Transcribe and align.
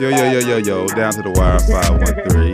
Yo, 0.00 0.10
yo, 0.10 0.30
yo, 0.30 0.38
yo, 0.40 0.56
yo. 0.58 0.86
Down 0.88 1.12
to 1.14 1.22
the 1.22 1.30
wire, 1.36 1.58
513. 1.60 2.52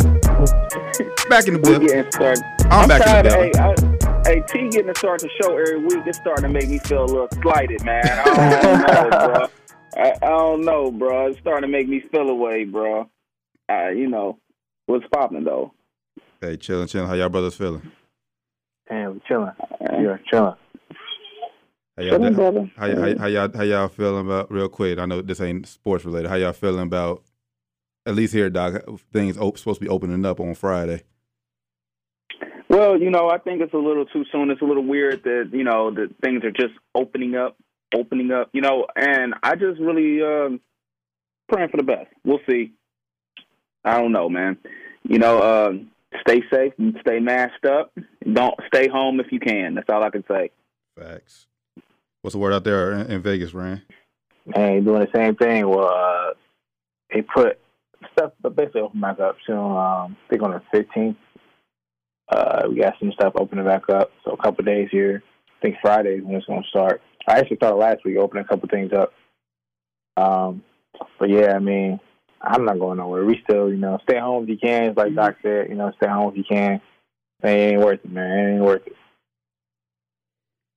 Back 1.28 1.48
in 1.48 1.54
the 1.54 1.60
We're 1.60 1.78
building. 1.78 1.88
getting 1.88 2.12
started. 2.12 2.44
I'm 2.70 2.88
back 2.88 3.00
in 3.00 3.06
tired 3.06 3.26
the 3.26 3.64
of- 3.64 3.76
building. 3.76 3.98
Hey, 4.24 4.42
T 4.46 4.68
getting 4.68 4.92
to 4.92 4.98
start 4.98 5.20
the 5.20 5.28
show 5.42 5.56
every 5.58 5.78
week. 5.80 6.06
It's 6.06 6.18
starting 6.18 6.44
to 6.44 6.48
make 6.48 6.68
me 6.68 6.78
feel 6.78 7.04
a 7.04 7.06
little 7.06 7.28
slighted, 7.42 7.84
man. 7.84 8.04
I 8.06 8.24
don't 8.24 8.80
know, 8.80 9.10
bro. 9.10 9.46
I, 9.96 10.10
I 10.22 10.28
don't 10.28 10.60
know, 10.64 10.90
bro. 10.92 11.26
It's 11.26 11.40
starting 11.40 11.62
to 11.62 11.68
make 11.76 11.88
me 11.88 12.00
feel 12.12 12.28
away, 12.30 12.62
bro. 12.64 13.08
Uh, 13.68 13.88
you 13.88 14.06
know, 14.08 14.38
what's 14.86 15.04
popping 15.12 15.42
though? 15.44 15.72
Hey, 16.40 16.56
chilling, 16.56 16.86
chilling. 16.86 17.08
How 17.08 17.14
y'all 17.14 17.28
brothers 17.28 17.56
feeling? 17.56 17.82
Damn, 18.88 19.14
we 19.14 19.20
chilling. 19.26 19.48
Uh, 19.48 19.98
Yeah, 19.98 20.16
chilling. 20.30 20.54
How 21.96 22.02
y'all, 22.04 22.18
chilling, 22.34 22.70
how, 22.76 22.88
how, 22.88 23.18
how 23.18 23.26
y'all 23.26 23.50
how 23.54 23.62
y'all 23.64 23.88
feeling 23.88 24.26
about 24.26 24.50
real 24.52 24.68
quick? 24.68 24.98
I 25.00 25.06
know 25.06 25.20
this 25.20 25.40
ain't 25.40 25.66
sports 25.66 26.04
related. 26.04 26.28
How 26.28 26.36
y'all 26.36 26.52
feeling 26.52 26.82
about 26.86 27.22
at 28.06 28.14
least 28.14 28.32
here, 28.32 28.50
Doc? 28.50 28.82
Things 29.12 29.36
op- 29.38 29.58
supposed 29.58 29.80
to 29.80 29.84
be 29.84 29.90
opening 29.90 30.24
up 30.24 30.40
on 30.40 30.54
Friday. 30.54 31.02
Well, 32.68 32.98
you 32.98 33.10
know, 33.10 33.28
I 33.28 33.38
think 33.38 33.60
it's 33.60 33.74
a 33.74 33.78
little 33.78 34.06
too 34.06 34.24
soon. 34.32 34.50
It's 34.50 34.62
a 34.62 34.64
little 34.64 34.84
weird 34.84 35.24
that 35.24 35.50
you 35.52 35.64
know 35.64 35.90
that 35.90 36.08
things 36.22 36.42
are 36.44 36.50
just 36.50 36.72
opening 36.94 37.34
up, 37.34 37.56
opening 37.94 38.30
up. 38.30 38.48
You 38.52 38.62
know, 38.62 38.86
and 38.96 39.34
I 39.42 39.56
just 39.56 39.78
really 39.78 40.22
um, 40.22 40.60
praying 41.48 41.68
for 41.68 41.76
the 41.76 41.82
best. 41.82 42.08
We'll 42.24 42.40
see. 42.48 42.72
I 43.84 44.00
don't 44.00 44.12
know, 44.12 44.28
man. 44.28 44.56
You 45.02 45.18
know, 45.18 45.42
um, 45.42 45.90
stay 46.26 46.42
safe 46.50 46.72
and 46.78 46.96
stay 47.00 47.18
masked 47.18 47.66
up. 47.66 47.92
Don't 48.32 48.58
stay 48.72 48.88
home 48.88 49.20
if 49.20 49.32
you 49.32 49.40
can. 49.40 49.74
That's 49.74 49.90
all 49.90 50.02
I 50.02 50.10
can 50.10 50.24
say. 50.26 50.50
Facts. 50.98 51.46
What's 52.22 52.32
the 52.32 52.38
word 52.38 52.54
out 52.54 52.64
there 52.64 52.92
in, 52.92 53.10
in 53.10 53.22
Vegas, 53.22 53.52
Rand? 53.52 53.82
Man, 54.46 54.84
doing 54.84 55.00
the 55.00 55.10
same 55.14 55.34
thing. 55.34 55.68
Well, 55.68 55.88
uh, 55.88 56.34
they 57.12 57.22
put 57.22 57.58
stuff, 58.12 58.32
but 58.40 58.56
basically 58.56 58.82
open 58.82 59.00
back 59.00 59.20
up 59.20 59.36
soon. 59.46 59.56
Um, 59.56 60.16
I 60.26 60.30
think 60.30 60.42
on 60.42 60.50
the 60.52 60.78
15th. 60.78 61.16
Uh, 62.28 62.62
we 62.68 62.80
got 62.80 62.94
some 62.98 63.12
stuff 63.12 63.34
opening 63.36 63.64
back 63.64 63.88
up. 63.90 64.10
So 64.24 64.32
a 64.32 64.42
couple 64.42 64.64
days 64.64 64.88
here. 64.90 65.22
I 65.48 65.62
think 65.62 65.76
Friday 65.82 66.16
is 66.16 66.24
when 66.24 66.36
it's 66.36 66.46
going 66.46 66.62
to 66.62 66.68
start. 66.68 67.02
I 67.28 67.38
actually 67.38 67.56
started 67.56 67.76
last 67.76 68.04
week 68.04 68.16
opening 68.18 68.44
a 68.44 68.48
couple 68.48 68.68
things 68.68 68.92
up. 68.92 69.12
Um, 70.16 70.62
but 71.18 71.30
yeah, 71.30 71.54
I 71.54 71.58
mean, 71.58 72.00
I'm 72.40 72.64
not 72.64 72.78
going 72.78 72.98
nowhere. 72.98 73.24
We 73.24 73.40
still, 73.44 73.70
you 73.70 73.76
know, 73.76 73.98
stay 74.02 74.18
home 74.18 74.44
if 74.44 74.50
you 74.50 74.58
can. 74.58 74.84
It's 74.84 74.96
like 74.96 75.14
Doc 75.14 75.36
said, 75.42 75.68
you 75.68 75.74
know, 75.74 75.92
stay 75.96 76.08
home 76.08 76.32
if 76.32 76.38
you 76.38 76.44
can. 76.44 76.80
It 77.42 77.48
ain't 77.48 77.80
worth 77.80 78.00
it, 78.04 78.10
man. 78.10 78.38
It 78.38 78.54
ain't 78.54 78.64
worth 78.64 78.86
it. 78.86 78.96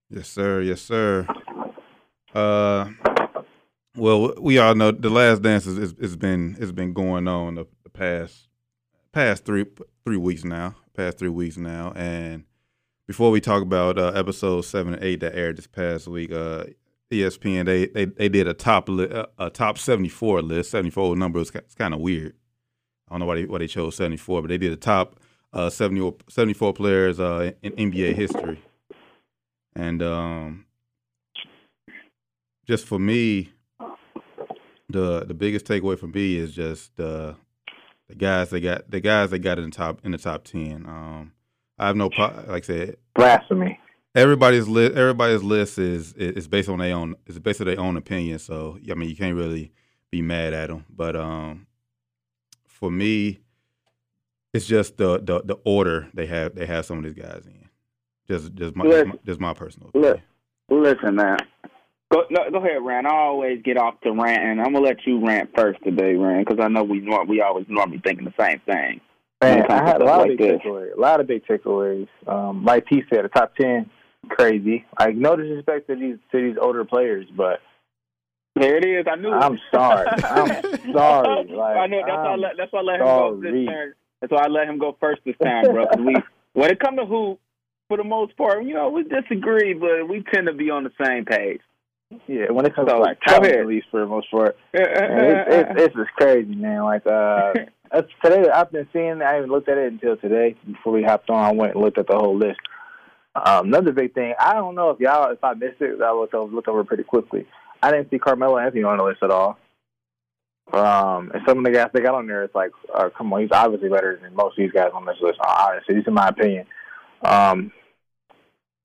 Yes, 0.09 0.27
sir. 0.27 0.61
Yes, 0.61 0.81
sir. 0.81 1.27
Uh, 2.33 2.89
well, 3.95 4.33
we 4.39 4.57
all 4.57 4.75
know 4.75 4.91
the 4.91 5.09
last 5.09 5.41
dance 5.41 5.65
has, 5.65 5.93
has, 5.99 6.15
been 6.15 6.53
has 6.55 6.71
been 6.71 6.93
going 6.93 7.27
on 7.27 7.55
the, 7.55 7.65
the 7.83 7.89
past 7.89 8.47
past 9.11 9.45
three 9.45 9.65
three 10.03 10.17
weeks 10.17 10.43
now. 10.43 10.75
Past 10.95 11.17
three 11.17 11.29
weeks 11.29 11.57
now, 11.57 11.91
and 11.95 12.45
before 13.07 13.31
we 13.31 13.41
talk 13.41 13.61
about 13.61 13.97
uh, 13.97 14.11
episode 14.15 14.61
seven 14.61 14.93
and 14.93 15.03
eight 15.03 15.19
that 15.19 15.35
aired 15.35 15.57
this 15.57 15.67
past 15.67 16.07
week, 16.07 16.31
uh, 16.31 16.65
ESPN 17.11 17.65
they 17.65 17.87
they, 17.87 18.05
they 18.05 18.29
did 18.29 18.47
a 18.47 18.53
top 18.53 18.87
li- 18.87 19.09
uh, 19.09 19.25
a 19.37 19.49
top 19.49 19.77
seventy 19.77 20.09
four 20.09 20.41
list. 20.41 20.71
Seventy 20.71 20.89
four 20.89 21.15
number 21.15 21.39
is 21.39 21.51
kind 21.77 21.93
of 21.93 21.99
weird. 21.99 22.33
I 23.09 23.13
don't 23.13 23.19
know 23.19 23.25
why 23.25 23.35
they 23.35 23.45
why 23.45 23.59
they 23.59 23.67
chose 23.67 23.95
seventy 23.95 24.17
four, 24.17 24.41
but 24.41 24.47
they 24.47 24.57
did 24.57 24.71
a 24.71 24.77
top 24.77 25.19
uh, 25.55 25.69
70, 25.69 26.13
74 26.29 26.73
players 26.73 27.19
uh, 27.19 27.51
in 27.63 27.71
NBA 27.71 28.13
history. 28.13 28.61
And 29.73 30.03
um, 30.03 30.65
just 32.67 32.85
for 32.85 32.99
me, 32.99 33.51
the 34.89 35.25
the 35.25 35.33
biggest 35.33 35.65
takeaway 35.65 35.97
for 35.97 36.07
me 36.07 36.37
is 36.37 36.53
just 36.53 36.99
uh, 36.99 37.33
the 38.07 38.15
guys 38.15 38.49
they 38.49 38.59
got 38.59 38.89
the 38.89 38.99
guys 38.99 39.29
they 39.31 39.39
got 39.39 39.57
in 39.57 39.65
the 39.65 39.75
top 39.75 39.99
in 40.03 40.11
the 40.11 40.17
top 40.17 40.43
ten. 40.43 40.85
Um, 40.85 41.31
I 41.77 41.87
have 41.87 41.95
no 41.95 42.09
like 42.47 42.63
I 42.63 42.67
said 42.67 42.97
Blasphemy. 43.15 43.79
everybody's 44.13 44.67
list 44.67 44.95
everybody's 44.95 45.43
list 45.43 45.77
is 45.77 46.13
is 46.13 46.47
based 46.47 46.69
on 46.69 46.79
their 46.79 46.95
own 46.95 47.15
is 47.25 47.39
based 47.39 47.61
on 47.61 47.67
their 47.67 47.79
own 47.79 47.97
opinion. 47.97 48.39
So 48.39 48.79
I 48.89 48.93
mean 48.93 49.09
you 49.09 49.15
can't 49.15 49.35
really 49.35 49.71
be 50.11 50.21
mad 50.21 50.53
at 50.53 50.69
them. 50.69 50.85
But 50.89 51.15
um, 51.15 51.67
for 52.65 52.91
me, 52.91 53.39
it's 54.53 54.65
just 54.65 54.97
the, 54.97 55.19
the 55.19 55.41
the 55.43 55.57
order 55.65 56.07
they 56.13 56.27
have 56.27 56.55
they 56.55 56.65
have 56.65 56.85
some 56.85 56.99
of 56.99 57.03
these 57.03 57.13
guys 57.13 57.45
in. 57.45 57.69
Just 58.27 58.55
just 58.55 58.75
my 58.75 58.85
just 58.85 59.05
my, 59.07 59.13
just 59.25 59.39
my 59.39 59.53
personal 59.53 59.89
opinion. 59.89 60.21
Look, 60.69 60.95
listen, 60.97 61.15
man. 61.15 61.37
Go, 62.15 62.23
no, 62.29 62.49
go 62.49 62.59
ahead, 62.59 62.81
Rand. 62.81 63.07
I 63.07 63.13
always 63.13 63.61
get 63.61 63.75
off 63.75 63.99
to 64.01 64.11
rant, 64.13 64.41
and 64.41 64.61
I'm 64.61 64.71
gonna 64.71 64.85
let 64.85 65.05
you 65.05 65.19
rant 65.25 65.49
first 65.53 65.83
today, 65.83 66.15
Rand, 66.15 66.45
because 66.45 66.63
I 66.63 66.69
know 66.69 66.81
we 66.81 67.01
we 67.27 67.41
always 67.41 67.65
normally 67.67 68.01
thinking 68.05 68.23
the 68.23 68.33
same 68.39 68.61
thing. 68.61 69.01
Man, 69.41 69.59
it 69.59 69.69
I 69.69 69.85
had 69.85 70.01
a 70.01 70.05
lot 70.05 70.19
like 70.21 70.31
of 70.31 70.37
big 70.37 70.47
this. 70.47 70.61
takeaways. 70.61 70.95
A 70.95 70.99
lot 70.99 71.19
of 71.19 71.27
big 71.27 71.45
takeaways. 71.45 72.07
Um, 72.25 72.63
like 72.63 72.87
T 72.87 73.03
said, 73.09 73.25
the 73.25 73.27
top 73.27 73.53
ten, 73.57 73.89
crazy. 74.29 74.85
Like 74.97 75.17
no 75.17 75.35
disrespect 75.35 75.87
to 75.89 75.95
these 75.97 76.15
to 76.31 76.41
these 76.41 76.55
older 76.61 76.85
players, 76.85 77.27
but 77.35 77.59
There 78.55 78.77
it 78.77 78.85
is. 78.85 79.05
I 79.11 79.17
knew. 79.17 79.33
I'm 79.33 79.59
sorry. 79.69 80.07
I'm 80.07 80.93
sorry. 80.93 81.47
Like, 81.49 81.75
I 81.75 81.87
know. 81.87 82.01
That's 82.07 82.15
why 82.15 82.31
I 82.31 82.35
let. 82.37 82.51
That's 82.57 82.71
why 82.71 82.79
I 82.79 82.83
let 82.83 82.95
him 83.01 83.07
go 83.07 83.41
this 83.41 83.67
turn. 83.67 83.93
That's 84.21 84.31
why 84.31 84.43
I 84.45 84.47
let 84.47 84.69
him 84.69 84.77
go 84.77 84.95
first 85.01 85.19
this 85.25 85.35
time, 85.43 85.65
bro. 85.65 85.85
we, 85.99 86.15
when 86.53 86.71
it 86.71 86.79
comes 86.79 86.97
to 86.97 87.05
hoop, 87.05 87.41
for 87.89 87.97
the 87.97 88.05
most 88.05 88.37
part, 88.37 88.63
you 88.63 88.73
know, 88.73 88.89
we 88.89 89.03
disagree, 89.03 89.73
but 89.73 90.07
we 90.07 90.23
tend 90.33 90.47
to 90.47 90.53
be 90.53 90.69
on 90.69 90.85
the 90.85 90.91
same 91.05 91.25
page. 91.25 91.59
Yeah, 92.27 92.51
when 92.51 92.65
it 92.65 92.75
comes 92.75 92.89
So, 92.89 92.97
to 92.97 93.01
like 93.01 93.19
go 93.25 93.33
talent, 93.33 93.45
ahead. 93.47 93.59
at 93.61 93.67
least 93.67 93.87
for 93.89 93.99
the 93.99 94.05
most 94.05 94.29
part, 94.29 94.55
man, 94.73 94.85
it's, 94.85 95.55
it's, 95.55 95.81
it's 95.81 95.95
just 95.95 96.11
crazy, 96.11 96.53
man. 96.55 96.83
Like 96.83 97.05
uh, 97.07 97.53
today 98.23 98.49
I've 98.49 98.71
been 98.71 98.87
seeing. 98.93 99.21
I 99.21 99.33
haven't 99.33 99.49
looked 99.49 99.69
at 99.69 99.77
it 99.77 99.91
until 99.91 100.15
today. 100.17 100.55
Before 100.65 100.93
we 100.93 101.03
hopped 101.03 101.29
on, 101.29 101.43
I 101.43 101.51
went 101.51 101.73
and 101.73 101.83
looked 101.83 101.97
at 101.97 102.07
the 102.07 102.15
whole 102.15 102.37
list. 102.37 102.59
Um, 103.35 103.67
another 103.67 103.91
big 103.91 104.13
thing. 104.13 104.33
I 104.39 104.53
don't 104.53 104.75
know 104.75 104.91
if 104.91 104.99
y'all, 104.99 105.31
if 105.31 105.43
I 105.43 105.53
missed 105.55 105.81
it, 105.81 105.99
I 106.01 106.11
looked 106.13 106.33
over, 106.33 106.53
looked 106.53 106.67
over 106.67 106.83
pretty 106.83 107.03
quickly. 107.03 107.45
I 107.81 107.91
didn't 107.91 108.09
see 108.09 108.19
Carmelo 108.19 108.57
Anthony 108.57 108.83
on 108.83 108.97
the 108.97 109.03
list 109.03 109.23
at 109.23 109.31
all. 109.31 109.57
Um, 110.73 111.31
and 111.33 111.41
some 111.47 111.57
of 111.59 111.63
the 111.65 111.71
guys 111.71 111.89
they 111.93 112.01
got 112.01 112.15
on 112.15 112.27
there, 112.27 112.43
it's 112.43 112.55
like, 112.55 112.71
uh, 112.93 113.09
come 113.15 113.31
on, 113.33 113.41
he's 113.41 113.51
obviously 113.51 113.89
better 113.89 114.17
than 114.21 114.33
most 114.35 114.53
of 114.57 114.63
these 114.63 114.71
guys 114.71 114.89
on 114.93 115.05
this 115.05 115.17
list. 115.21 115.39
Honestly, 115.45 115.95
this 115.95 116.07
is 116.07 116.13
my 116.13 116.29
opinion. 116.29 116.65
Um, 117.23 117.71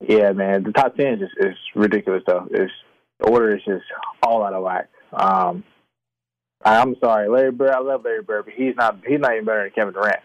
yeah, 0.00 0.32
man, 0.32 0.62
the 0.64 0.72
top 0.72 0.96
ten 0.96 1.22
is 1.22 1.30
is 1.38 1.56
ridiculous 1.74 2.22
though. 2.26 2.48
It's 2.50 2.72
the 3.20 3.28
order 3.28 3.54
is 3.56 3.62
just 3.64 3.84
all 4.22 4.44
out 4.44 4.52
of 4.54 4.62
whack. 4.62 4.88
Um, 5.12 5.64
I- 6.64 6.80
I'm 6.80 6.94
sorry, 7.02 7.28
Larry 7.28 7.52
Bird. 7.52 7.70
I 7.70 7.78
love 7.80 8.04
Larry 8.04 8.22
Bird, 8.22 8.44
but 8.46 8.54
he's 8.54 8.74
not. 8.76 8.98
He's 9.06 9.20
not 9.20 9.32
even 9.32 9.44
better 9.44 9.62
than 9.62 9.70
Kevin 9.72 9.94
Durant. 9.94 10.20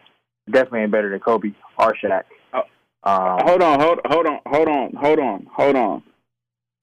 Definitely 0.50 0.82
ain't 0.82 0.92
better 0.92 1.10
than 1.10 1.20
Kobe 1.20 1.52
or 1.80 1.94
Shaq. 1.96 2.24
Oh. 2.54 2.60
Um, 3.04 3.40
hold 3.48 3.62
on, 3.62 3.80
hold, 3.80 4.00
hold 4.06 4.26
on, 4.28 4.40
hold 4.48 4.68
on, 4.68 4.94
hold 4.96 5.20
on, 5.20 5.48
hold 5.52 5.76
on, 5.76 6.04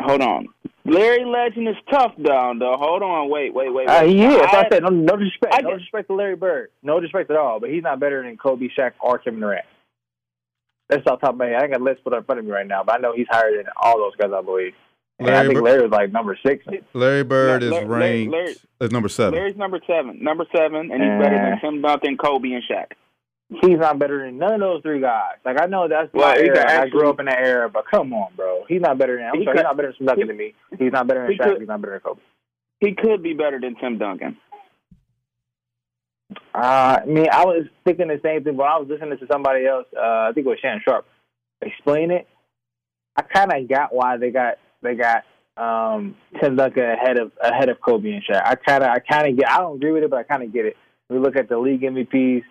hold 0.01 0.21
on. 0.23 0.49
Larry 0.85 1.25
Legend 1.25 1.69
is 1.69 1.77
tough 1.91 2.13
down 2.21 2.59
though. 2.59 2.77
Hold 2.77 3.03
on, 3.03 3.29
wait, 3.31 3.55
wait, 3.55 3.73
wait. 3.73 3.89
uh, 3.89 4.03
he 4.05 4.25
is. 4.25 4.37
I- 4.37 4.65
I 4.65 4.69
said 4.69 4.83
no, 4.83 4.89
no 4.91 5.17
disrespect. 5.17 5.55
I 5.55 5.61
no 5.61 5.75
disrespect 5.75 6.09
to 6.09 6.15
Larry 6.15 6.37
Bird. 6.37 6.71
No 6.83 6.99
disrespect 7.01 7.31
at 7.31 7.37
all. 7.37 7.61
But 7.61 7.71
he's 7.71 7.83
not 7.83 8.01
better 8.01 8.23
than 8.23 8.37
Kobe, 8.37 8.69
Shaq, 8.77 8.93
or 9.01 9.19
Kevin 9.19 9.41
Durant. 9.41 9.65
That's 10.89 11.07
off 11.07 11.21
top 11.21 11.31
of 11.31 11.37
my 11.37 11.47
head. 11.47 11.57
I 11.61 11.63
ain't 11.65 11.73
got 11.73 11.81
a 11.81 11.85
list 11.85 12.05
put 12.05 12.13
in 12.13 12.23
front 12.25 12.39
of 12.41 12.45
me 12.45 12.51
right 12.53 12.67
now, 12.67 12.83
but 12.85 12.97
I 12.97 12.99
know 12.99 13.15
he's 13.15 13.29
higher 13.31 13.57
than 13.57 13.67
all 13.81 13.99
those 13.99 14.17
guys. 14.17 14.31
I 14.37 14.43
believe. 14.43 14.75
And 15.19 15.29
I 15.29 15.33
Larry 15.35 15.47
think 15.49 15.59
Bir- 15.59 15.63
Larry 15.65 15.83
was 15.83 15.91
like 15.91 16.13
number 16.13 16.39
six. 16.45 16.65
Larry 16.95 17.23
Bird 17.23 17.63
is 17.63 17.71
Larry- 17.71 17.85
ranked 17.87 18.33
Larry- 18.33 18.55
as 18.81 18.91
number 18.91 19.09
seven. 19.09 19.35
Larry's 19.39 19.57
number 19.57 19.81
seven, 19.87 20.19
number 20.23 20.47
seven, 20.57 20.91
and 20.91 21.03
he's 21.03 21.23
better 21.23 21.37
than 21.37 21.53
Uh. 21.55 21.61
Tim 21.61 21.83
Duncan, 21.83 22.17
Kobe, 22.17 22.51
and 22.53 22.63
Shaq. 22.69 22.93
He's 23.61 23.79
not 23.79 23.99
better 23.99 24.25
than 24.25 24.39
none 24.39 24.55
of 24.55 24.61
those 24.61 24.83
three 24.83 25.01
guys. 25.01 25.37
Like 25.45 25.61
I 25.61 25.67
know 25.67 25.87
that's 25.87 26.13
Well, 26.15 26.29
my 26.31 26.37
era. 26.39 26.57
could 26.57 26.67
I 26.67 26.89
grew 26.89 27.09
up 27.11 27.21
in 27.21 27.27
that 27.27 27.39
era, 27.39 27.69
but 27.69 27.85
come 27.91 28.13
on, 28.15 28.33
bro. 28.35 28.65
He's 28.67 28.81
not 28.81 28.97
better 28.99 29.17
than. 29.17 29.27
I'm 29.27 29.39
He 29.39 29.45
sorry, 29.45 29.59
could- 29.59 29.61
he's 29.61 29.65
not 29.65 29.77
better 29.77 29.95
than 29.99 30.07
Duncan 30.07 30.27
than 30.29 30.37
me. 30.39 30.55
He's 30.79 30.93
not 30.93 31.07
better 31.07 31.21
than 31.23 31.33
he 31.33 31.39
Shaq. 31.39 31.45
could- 31.45 31.59
he's 31.61 31.69
not 31.69 31.81
better 31.83 31.93
than 31.93 32.01
Kobe. 32.01 32.21
He 32.81 32.95
could 32.95 33.23
be 33.23 33.35
better 33.35 33.61
than 33.61 33.77
Tim 33.77 33.99
Duncan. 33.99 34.39
Uh, 36.55 36.99
I 37.03 37.05
mean, 37.07 37.27
I 37.31 37.45
was 37.45 37.67
thinking 37.85 38.09
the 38.09 38.21
same 38.25 38.43
thing, 38.43 38.57
but 38.57 38.65
I 38.65 38.79
was 38.79 38.89
listening 38.89 39.19
to 39.19 39.27
somebody 39.31 39.67
else. 39.67 39.87
Uh, 39.97 40.29
I 40.29 40.33
think 40.35 40.47
it 40.47 40.51
was 40.51 40.59
Shannon 40.61 40.81
Sharpe 40.85 41.07
explain 41.61 42.11
it. 42.11 42.27
I 43.17 43.23
kind 43.23 43.53
of 43.53 43.69
got 43.69 43.95
why 43.95 44.17
they 44.17 44.31
got 44.31 44.59
they 44.83 44.95
got 44.95 45.25
um, 45.57 46.17
Tim 46.41 46.57
Duncan 46.57 46.85
ahead 46.85 47.19
of 47.19 47.33
ahead 47.43 47.69
of 47.69 47.81
Kobe 47.81 48.11
and 48.11 48.23
Shaq. 48.23 48.43
I 48.45 48.55
kind 48.55 48.83
of 48.83 48.91
I 48.91 48.99
kind 48.99 49.29
of 49.29 49.37
get. 49.37 49.51
I 49.51 49.59
don't 49.59 49.77
agree 49.77 49.93
with 49.93 50.05
it, 50.05 50.11
but 50.11 50.19
I 50.21 50.23
kind 50.23 50.43
of 50.43 50.53
get 50.53 50.67
it. 50.67 50.77
We 51.09 51.19
look 51.19 51.37
at 51.37 51.49
the 51.49 51.59
league 51.59 51.83
MVPs. 51.83 52.43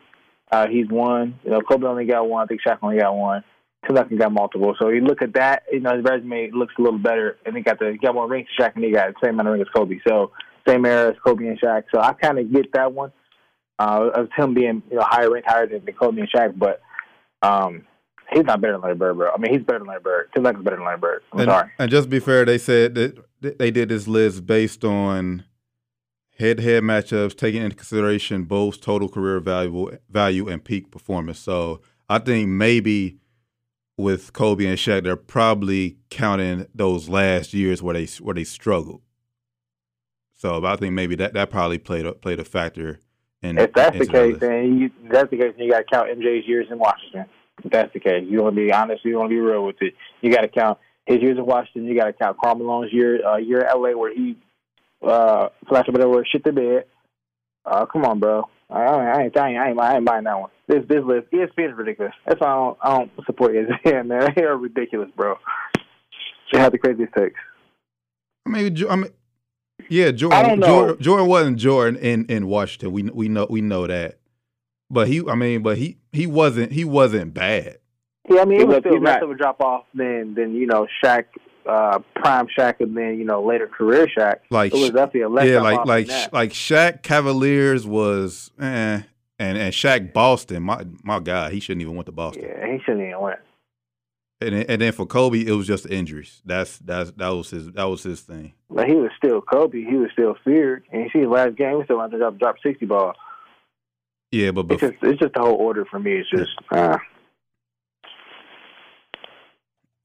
Uh, 0.51 0.67
he's 0.67 0.87
one. 0.89 1.39
You 1.43 1.51
know, 1.51 1.61
Kobe 1.61 1.87
only 1.87 2.05
got 2.05 2.27
one. 2.27 2.43
I 2.43 2.45
think 2.47 2.61
Shaq 2.65 2.79
only 2.81 2.99
got 2.99 3.15
one. 3.15 3.43
Tim 3.85 3.95
Duncan 3.95 4.17
got 4.17 4.31
multiple. 4.31 4.75
So 4.79 4.89
you 4.89 5.01
look 5.01 5.21
at 5.21 5.33
that. 5.33 5.63
You 5.71 5.79
know, 5.79 5.95
his 5.95 6.03
resume 6.03 6.51
looks 6.53 6.73
a 6.77 6.81
little 6.81 6.99
better, 6.99 7.37
and 7.45 7.55
he 7.55 7.63
got 7.63 7.79
the 7.79 7.91
he 7.91 7.97
got 7.97 8.13
more 8.13 8.27
rings 8.27 8.47
Shaq, 8.59 8.75
and 8.75 8.83
he 8.83 8.91
got 8.91 9.07
the 9.07 9.13
same 9.23 9.33
amount 9.35 9.47
of 9.47 9.53
rings 9.53 9.67
as 9.67 9.73
Kobe. 9.73 9.99
So 10.07 10.31
same 10.67 10.85
era 10.85 11.09
as 11.09 11.15
Kobe 11.25 11.47
and 11.47 11.59
Shaq. 11.59 11.83
So 11.93 11.99
I 11.99 12.13
kind 12.13 12.37
of 12.37 12.51
get 12.51 12.71
that 12.73 12.93
one 12.93 13.11
uh, 13.79 14.09
of 14.13 14.29
him 14.35 14.53
being 14.53 14.83
you 14.89 14.97
know 14.97 15.03
higher 15.03 15.31
ranked, 15.31 15.49
higher 15.49 15.67
than, 15.67 15.83
than 15.85 15.95
Kobe 15.95 16.21
and 16.21 16.29
Shaq. 16.31 16.57
But 16.57 16.81
um, 17.41 17.85
he's 18.33 18.45
not 18.45 18.61
better 18.61 18.73
than 18.73 18.81
Larry 18.81 18.95
Bird, 18.95 19.17
bro. 19.17 19.31
I 19.31 19.37
mean, 19.37 19.53
he's 19.53 19.63
better 19.63 19.79
than 19.79 19.87
Larry 19.87 20.01
Bird. 20.01 20.29
Tim 20.33 20.43
Duncan's 20.43 20.63
better 20.63 20.77
than 20.77 20.85
Larry 20.85 20.97
Bird. 20.97 21.23
I'm 21.33 21.39
and, 21.39 21.49
sorry. 21.49 21.71
and 21.79 21.91
just 21.91 22.05
to 22.05 22.09
be 22.09 22.19
fair, 22.19 22.45
they 22.45 22.57
said 22.57 22.95
that 22.95 23.59
they 23.59 23.71
did 23.71 23.89
this 23.89 24.07
list 24.07 24.45
based 24.45 24.83
on 24.83 25.45
head-to-head 26.37 26.83
matchups, 26.83 27.35
taking 27.35 27.61
into 27.61 27.75
consideration 27.75 28.43
both 28.43 28.81
total 28.81 29.07
career 29.07 29.39
value, 29.39 29.97
value 30.09 30.47
and 30.47 30.63
peak 30.63 30.91
performance. 30.91 31.39
So 31.39 31.81
I 32.09 32.19
think 32.19 32.49
maybe 32.49 33.17
with 33.97 34.33
Kobe 34.33 34.65
and 34.65 34.77
Shaq, 34.77 35.03
they're 35.03 35.15
probably 35.15 35.97
counting 36.09 36.67
those 36.73 37.09
last 37.09 37.53
years 37.53 37.83
where 37.83 37.93
they 37.93 38.05
where 38.19 38.35
they 38.35 38.43
struggled. 38.43 39.01
So 40.33 40.65
I 40.65 40.75
think 40.75 40.93
maybe 40.93 41.15
that, 41.15 41.33
that 41.33 41.51
probably 41.51 41.77
played 41.77 42.05
a, 42.05 42.13
played 42.13 42.39
a 42.39 42.43
factor. 42.43 42.99
In, 43.43 43.57
if 43.59 43.73
that's 43.73 43.97
the 43.97 44.07
case, 44.07 44.37
then 44.39 44.79
you, 44.79 44.91
that's 45.11 45.29
the 45.29 45.37
case. 45.37 45.53
Then 45.55 45.65
you 45.65 45.71
got 45.71 45.79
to 45.79 45.83
count 45.83 46.09
MJ's 46.09 46.47
years 46.47 46.67
in 46.71 46.79
Washington. 46.79 47.25
If 47.63 47.71
that's 47.71 47.93
the 47.93 47.99
case, 47.99 48.25
you 48.27 48.41
want 48.41 48.55
to 48.55 48.61
be 48.61 48.71
honest. 48.71 49.05
You 49.05 49.17
want 49.17 49.29
to 49.29 49.35
be 49.35 49.39
real 49.39 49.65
with 49.65 49.77
it. 49.81 49.93
You 50.21 50.31
got 50.31 50.41
to 50.41 50.47
count 50.47 50.79
his 51.05 51.21
years 51.21 51.37
in 51.37 51.45
Washington. 51.45 51.85
You 51.85 51.99
got 51.99 52.05
to 52.05 52.13
count 52.13 52.37
Karl 52.37 52.55
Malone's 52.55 52.93
year 52.93 53.25
uh, 53.25 53.37
year 53.37 53.61
at 53.65 53.77
LA 53.77 53.91
where 53.91 54.13
he 54.13 54.37
uh, 55.01 55.49
flash 55.67 55.85
a 55.87 56.09
word, 56.09 56.27
shit 56.31 56.43
the 56.43 56.51
bed. 56.51 56.85
Uh, 57.65 57.85
come 57.85 58.05
on, 58.05 58.19
bro. 58.19 58.49
I, 58.69 58.83
I, 58.83 59.21
ain't, 59.23 59.37
I, 59.37 59.49
ain't, 59.49 59.57
I, 59.57 59.69
ain't, 59.69 59.79
I 59.79 59.95
ain't 59.97 60.05
buying 60.05 60.23
that 60.23 60.39
one. 60.39 60.49
This 60.67 60.83
this 60.87 61.03
list, 61.03 61.31
ESPN 61.31 61.71
is 61.71 61.77
ridiculous. 61.77 62.13
That's 62.25 62.39
why 62.39 62.47
I 62.47 62.55
don't, 62.55 62.77
I 62.81 62.97
don't 62.97 63.11
support 63.25 63.51
ESPN, 63.85 64.07
man. 64.07 64.33
They 64.35 64.43
are 64.43 64.57
ridiculous, 64.57 65.09
bro. 65.15 65.35
They 66.51 66.59
have 66.59 66.71
the 66.71 66.77
craziest 66.77 67.13
takes. 67.13 67.39
I 68.45 68.49
mean, 68.49 68.77
I 68.89 68.95
mean, 68.95 69.11
yeah, 69.89 70.11
Jordan. 70.11 70.39
I 70.39 70.47
don't 70.47 70.59
know. 70.59 70.67
Jordan, 70.67 71.03
Jordan 71.03 71.27
wasn't 71.27 71.57
Jordan 71.57 72.01
in, 72.01 72.25
in 72.25 72.47
Washington. 72.47 72.91
We 72.91 73.03
we 73.03 73.27
know 73.27 73.47
we 73.49 73.61
know 73.61 73.87
that. 73.87 74.19
But 74.89 75.07
he, 75.07 75.21
I 75.27 75.35
mean, 75.35 75.63
but 75.63 75.77
he 75.77 75.97
he 76.11 76.27
wasn't 76.27 76.71
he 76.71 76.83
wasn't 76.83 77.33
bad. 77.33 77.79
Yeah, 78.29 78.41
I 78.41 78.45
mean, 78.45 78.61
it 78.61 78.67
was 78.67 78.77
still 78.77 79.01
less 79.01 79.23
of 79.23 79.31
a 79.31 79.35
drop 79.35 79.61
off 79.61 79.85
than 79.93 80.35
than 80.35 80.53
you 80.53 80.67
know 80.67 80.87
Shaq 81.03 81.25
uh, 81.65 81.99
prime 82.15 82.47
Shaq 82.57 82.79
and 82.79 82.95
then 82.95 83.17
you 83.17 83.25
know 83.25 83.43
later 83.43 83.67
career 83.67 84.07
Shaq. 84.07 84.37
Like 84.49 84.73
it 84.73 84.77
was 84.77 84.91
definitely 84.91 85.21
a 85.21 85.29
less 85.29 85.47
yeah, 85.47 85.61
like 85.61 85.85
like 85.85 86.33
like 86.33 86.51
Shaq 86.51 87.03
Cavaliers 87.03 87.85
was 87.85 88.51
eh, 88.59 89.01
and 89.39 89.57
and 89.57 89.73
Shaq 89.73 90.13
Boston. 90.13 90.63
My 90.63 90.85
my 91.03 91.19
God, 91.19 91.51
he 91.51 91.59
shouldn't 91.59 91.81
even 91.81 91.95
went 91.95 92.05
to 92.07 92.11
Boston. 92.11 92.43
Yeah, 92.43 92.71
he 92.71 92.79
shouldn't 92.79 93.07
even 93.07 93.19
went. 93.19 93.39
And 94.41 94.55
and 94.55 94.81
then 94.81 94.91
for 94.91 95.05
Kobe, 95.05 95.45
it 95.45 95.51
was 95.51 95.67
just 95.67 95.85
injuries. 95.85 96.41
That's 96.45 96.77
that's 96.79 97.11
that 97.11 97.29
was 97.29 97.49
his 97.49 97.71
that 97.71 97.83
was 97.85 98.03
his 98.03 98.21
thing. 98.21 98.53
But 98.69 98.87
he 98.87 98.95
was 98.95 99.11
still 99.17 99.41
Kobe. 99.41 99.83
He 99.83 99.95
was 99.95 100.09
still 100.13 100.35
feared. 100.43 100.83
And 100.91 101.03
you 101.03 101.09
see, 101.13 101.27
last 101.27 101.57
game 101.57 101.77
we 101.77 101.83
still 101.83 101.97
wanted 101.97 102.13
to 102.13 102.17
drop 102.19 102.37
drop 102.39 102.55
sixty 102.63 102.85
ball. 102.85 103.13
Yeah, 104.31 104.51
but 104.51 104.71
it's 104.71 104.81
just 104.81 104.93
it's 105.01 105.19
just 105.19 105.33
the 105.33 105.41
whole 105.41 105.55
order 105.55 105.85
for 105.85 105.99
me. 105.99 106.13
It's 106.13 106.29
just. 106.29 106.51
Uh, 106.71 106.97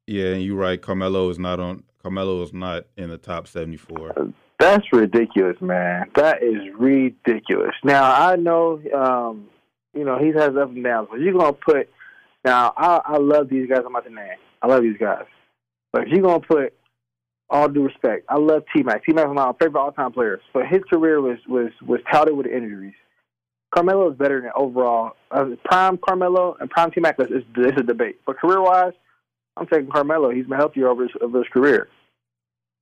yeah, 0.07 0.33
and 0.33 0.43
you're 0.43 0.57
right. 0.57 0.81
Carmelo 0.81 1.31
is 1.31 1.39
not 1.39 1.61
on. 1.61 1.85
Carmelo 2.03 2.43
is 2.43 2.53
not 2.53 2.85
in 2.97 3.11
the 3.11 3.19
top 3.19 3.47
seventy-four. 3.47 4.33
That's 4.59 4.85
ridiculous, 4.93 5.57
man. 5.61 6.11
That 6.15 6.43
is 6.43 6.57
ridiculous. 6.79 7.75
Now 7.85 8.11
I 8.11 8.37
know, 8.37 8.81
um, 8.95 9.49
you 9.95 10.05
know, 10.05 10.19
he 10.19 10.29
has 10.29 10.57
ups 10.57 10.73
and 10.75 10.83
downs, 10.83 11.09
but 11.11 11.21
you're 11.21 11.33
gonna 11.33 11.53
put. 11.53 11.89
Now 12.45 12.73
I, 12.77 13.01
I 13.05 13.17
love 13.19 13.49
these 13.49 13.69
guys. 13.69 13.81
I'm 13.81 13.95
about 13.95 14.07
to 14.07 14.13
name. 14.13 14.39
I 14.63 14.67
love 14.67 14.83
these 14.83 14.97
guys, 14.99 15.25
but 15.93 16.03
if 16.03 16.09
you're 16.09 16.23
gonna 16.23 16.41
put 16.41 16.73
all 17.51 17.69
due 17.69 17.85
respect, 17.85 18.25
I 18.29 18.39
love 18.39 18.65
T 18.75 18.83
Mac. 18.83 19.05
T 19.05 19.13
Mac 19.13 19.29
is 19.29 19.35
my 19.35 19.53
favorite 19.61 19.81
all 19.81 19.93
time 19.93 20.13
player, 20.13 20.41
but 20.53 20.67
his 20.67 20.83
career 20.91 21.21
was 21.21 21.39
was 21.49 21.71
was 21.87 22.01
touted 22.11 22.37
with 22.37 22.47
injuries. 22.47 22.95
Carmelo 23.75 24.11
is 24.11 24.17
better 24.17 24.41
than 24.41 24.51
overall. 24.55 25.13
Uh, 25.31 25.51
prime 25.65 25.99
Carmelo 25.99 26.57
and 26.61 26.71
prime 26.71 26.91
T 26.91 27.01
Mac 27.01 27.17
is, 27.21 27.29
is, 27.29 27.73
a 27.77 27.83
debate, 27.83 28.21
but 28.27 28.39
career 28.39 28.61
wise, 28.61 28.93
I'm 29.57 29.67
taking 29.67 29.91
Carmelo. 29.91 30.31
He's 30.31 30.47
been 30.47 30.59
healthier 30.59 30.89
over 30.89 31.03
his, 31.03 31.13
over 31.21 31.39
his 31.39 31.49
career. 31.49 31.89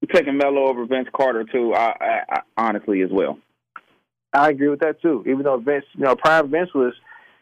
I'm 0.02 0.08
taking 0.08 0.36
Melo 0.36 0.68
over 0.68 0.84
Vince 0.86 1.08
Carter 1.14 1.44
too. 1.44 1.72
I, 1.74 1.94
I, 2.00 2.20
I, 2.28 2.40
honestly 2.56 3.02
as 3.02 3.10
well. 3.10 3.38
I 4.32 4.50
agree 4.50 4.68
with 4.68 4.80
that 4.80 5.00
too. 5.00 5.24
Even 5.26 5.44
though 5.44 5.58
Vince, 5.58 5.84
you 5.94 6.04
know, 6.04 6.16
prime 6.16 6.50
Vince 6.50 6.74
was 6.74 6.92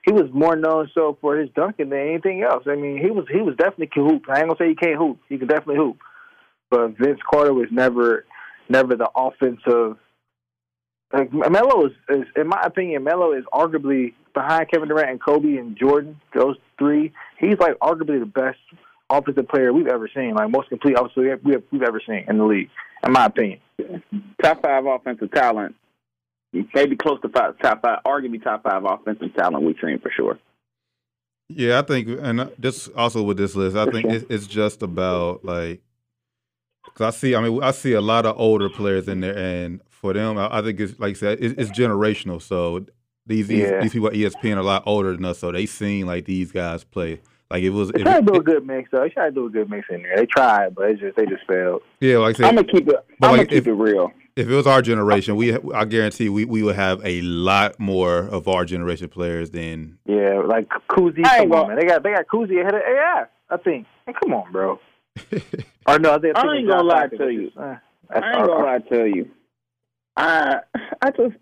he 0.05 0.13
was 0.13 0.31
more 0.33 0.57
known 0.57 0.91
so 0.95 1.17
for 1.21 1.37
his 1.37 1.49
dunking 1.55 1.91
than 1.91 1.99
anything 1.99 2.43
else. 2.43 2.65
I 2.67 2.77
mean, 2.77 2.99
he 2.99 3.11
was 3.11 3.25
he 3.31 3.41
was 3.41 3.57
definitely 3.57 3.87
can 3.89 4.09
hoop. 4.09 4.25
I 4.29 4.41
ain't 4.41 4.49
gonna 4.49 4.59
say 4.59 4.69
he 4.69 4.75
can't 4.75 4.99
hoop. 4.99 5.19
He 5.29 5.39
can 5.39 5.49
definitely 5.49 5.77
hoop. 5.77 5.99
But 6.71 6.99
Vince 6.99 7.21
Carter 7.29 7.55
was 7.55 7.69
never 7.71 8.25
never 8.69 8.97
the 8.97 9.11
offensive. 9.15 9.97
Like 11.13 11.33
Melo 11.33 11.87
is, 11.87 11.93
is, 12.09 12.25
in 12.37 12.49
my 12.49 12.63
opinion, 12.65 13.05
Melo 13.05 13.33
is 13.33 13.45
arguably 13.53 14.15
behind 14.33 14.71
Kevin 14.71 14.89
Durant 14.89 15.11
and 15.11 15.23
Kobe 15.23 15.57
and 15.57 15.77
Jordan. 15.77 16.19
Those 16.35 16.57
three, 16.79 17.13
he's 17.39 17.59
like 17.59 17.79
arguably 17.81 18.19
the 18.19 18.27
best 18.27 18.59
offensive 19.11 19.47
player 19.49 19.73
we've 19.73 19.89
ever 19.89 20.09
seen, 20.15 20.35
like 20.35 20.49
most 20.49 20.71
complete 20.71 20.95
offensive 20.95 21.43
we 21.45 21.53
have, 21.53 21.63
we've 21.71 21.83
ever 21.83 22.01
seen 22.07 22.25
in 22.29 22.39
the 22.39 22.45
league, 22.45 22.71
in 23.05 23.13
my 23.13 23.27
opinion. 23.27 23.61
Top 24.43 24.63
five 24.63 24.87
offensive 24.87 25.31
talent, 25.33 25.75
maybe 26.75 26.97
close 26.97 27.21
to 27.21 27.29
five, 27.29 27.59
top 27.61 27.83
five, 27.83 27.99
arguably 28.07 28.43
top 28.43 28.63
five 28.63 28.83
offensive 28.85 29.35
talent 29.35 29.63
we've 29.65 29.77
seen 29.85 29.99
for 29.99 30.11
sure. 30.11 30.39
Yeah, 31.51 31.81
I 31.81 31.83
think, 31.83 32.09
and 32.09 32.51
this 32.59 32.89
also 32.89 33.23
with 33.23 33.37
this 33.37 33.55
list, 33.55 33.77
I 33.77 33.85
think 33.91 34.11
sure. 34.11 34.23
it's 34.31 34.47
just 34.47 34.83
about 34.83 35.45
like, 35.45 35.83
because 36.87 37.15
I 37.15 37.19
see, 37.19 37.35
I 37.35 37.43
mean, 37.43 37.63
I 37.63 37.73
see 37.73 37.93
a 37.93 38.01
lot 38.01 38.25
of 38.25 38.39
older 38.39 38.71
players 38.71 39.09
in 39.09 39.21
there, 39.21 39.37
and 39.37 39.83
for 40.03 40.13
them, 40.13 40.37
I 40.37 40.61
think 40.63 40.81
it's 40.81 40.99
like 40.99 41.17
I 41.17 41.19
said, 41.19 41.39
it's, 41.41 41.55
it's 41.57 41.71
generational. 41.71 42.43
So 42.43 42.85
these 43.25 43.47
these, 43.47 43.71
yeah. 43.71 43.81
these 43.81 43.93
people 43.93 44.09
at 44.09 44.15
ESPN 44.15 44.57
are 44.57 44.61
a 44.61 44.65
lot 44.65 44.83
older 44.85 45.13
than 45.13 45.25
us, 45.25 45.39
so 45.39 45.53
they 45.53 45.65
seen 45.65 46.07
like 46.07 46.27
these 46.27 46.53
guys 46.53 46.85
play. 46.85 47.21
Like 47.51 47.63
it 47.63 47.71
was. 47.71 47.91
They 47.93 48.03
tried 48.03 48.27
to 48.27 48.33
do 48.33 48.39
a 48.39 48.43
good 48.43 48.67
mix 48.67 48.91
though. 48.91 49.03
They 49.03 49.11
tried 49.11 49.27
to 49.27 49.31
do 49.33 49.47
a 49.47 49.51
good 49.51 49.71
mix 49.71 49.87
in 49.91 50.03
there. 50.03 50.17
They 50.17 50.27
tried, 50.27 50.75
but 50.75 50.91
it's 50.91 51.01
just 51.01 51.17
they 51.17 51.25
just 51.25 51.47
failed. 51.47 51.83
Yeah, 52.01 52.19
like 52.19 52.35
I 52.35 52.39
said, 52.39 52.47
I'm 52.47 52.57
gonna 52.57 52.67
keep 52.67 52.89
it. 52.89 52.97
I'm 53.23 53.31
like, 53.31 53.37
gonna 53.37 53.45
keep 53.47 53.59
if, 53.59 53.67
it 53.69 53.73
real. 53.73 54.11
If 54.35 54.49
it 54.49 54.55
was 54.55 54.67
our 54.67 54.83
generation, 54.83 55.37
we 55.37 55.57
I 55.73 55.85
guarantee 55.85 56.31
we, 56.31 56.47
we 56.47 56.63
would 56.63 56.77
have 56.77 57.01
a 57.05 57.21
lot 57.23 57.79
more 57.79 58.19
of 58.19 58.49
our 58.49 58.65
generation 58.65 59.09
players 59.09 59.51
than. 59.51 59.99
Yeah, 60.07 60.43
like 60.45 60.69
Cousy. 60.91 61.23
Come 61.23 61.53
on, 61.53 61.69
man. 61.69 61.77
They 61.77 61.87
got 61.87 62.03
they 62.03 62.13
got 62.13 62.27
Cousy 62.27 62.61
ahead 62.61 62.75
of 62.75 62.81
AI. 62.81 63.25
I 63.51 63.57
think. 63.59 63.87
Hey, 64.07 64.15
come 64.21 64.35
on, 64.35 64.51
bro. 64.51 64.81
or 65.87 65.99
no, 65.99 66.19
they, 66.19 66.31
eh, 66.31 66.33
I 66.35 66.57
ain't 66.57 66.69
gonna 66.69 66.83
lie 66.83 67.07
to 67.07 67.29
you. 67.29 67.53
I 67.59 67.79
ain't 68.17 68.47
gonna 68.47 68.65
lie 68.65 68.79
to 68.79 69.07
you. 69.07 69.31
I 70.17 70.61
I 71.01 71.11
just 71.11 71.37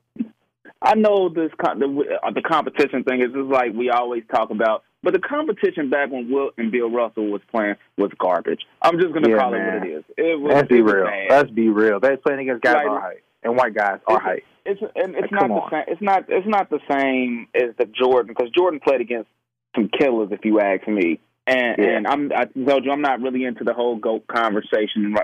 I 0.82 0.94
know 0.94 1.28
this 1.28 1.50
the, 1.58 2.18
the 2.34 2.42
competition 2.42 3.04
thing 3.04 3.20
is 3.20 3.32
just 3.32 3.50
like 3.50 3.72
we 3.74 3.90
always 3.90 4.22
talk 4.30 4.50
about 4.50 4.84
but 5.02 5.14
the 5.14 5.18
competition 5.18 5.88
back 5.88 6.10
when 6.10 6.30
Wilt 6.30 6.54
and 6.58 6.70
Bill 6.70 6.90
Russell 6.90 7.30
was 7.30 7.40
playing 7.50 7.76
was 7.96 8.10
garbage. 8.18 8.60
I'm 8.82 8.98
just 8.98 9.14
gonna 9.14 9.30
yeah, 9.30 9.38
call 9.38 9.52
man. 9.52 9.60
it 9.60 9.78
what 9.78 9.86
it 9.86 9.92
is. 9.92 10.04
It 10.16 10.40
was, 10.40 10.52
Let's 10.54 10.68
be 10.68 10.82
real. 10.82 11.04
Bad. 11.06 11.30
Let's 11.30 11.50
be 11.50 11.68
real. 11.68 12.00
They're 12.00 12.16
playing 12.18 12.40
against 12.40 12.62
guys 12.62 12.86
our 12.86 13.00
height 13.00 13.22
and 13.42 13.56
white 13.56 13.74
guys 13.74 14.00
our 14.06 14.20
height. 14.20 14.44
It's 14.66 14.80
and 14.80 15.14
it's 15.14 15.32
like, 15.32 15.32
not 15.32 15.48
the 15.48 15.54
on. 15.54 15.70
same. 15.70 15.84
It's 15.88 16.02
not. 16.02 16.24
It's 16.28 16.46
not 16.46 16.70
the 16.70 16.80
same 16.90 17.48
as 17.54 17.74
the 17.78 17.86
Jordan 17.86 18.34
because 18.36 18.52
Jordan 18.52 18.80
played 18.80 19.00
against 19.00 19.30
some 19.74 19.88
killers, 19.88 20.28
if 20.32 20.44
you 20.44 20.60
ask 20.60 20.86
me. 20.86 21.18
And 21.46 21.76
yeah. 21.78 21.96
and 21.96 22.06
I'm 22.06 22.30
I 22.36 22.44
told 22.44 22.84
you 22.84 22.92
I'm 22.92 23.00
not 23.00 23.22
really 23.22 23.44
into 23.44 23.64
the 23.64 23.72
whole 23.72 23.96
goat 23.96 24.26
conversation. 24.26 25.16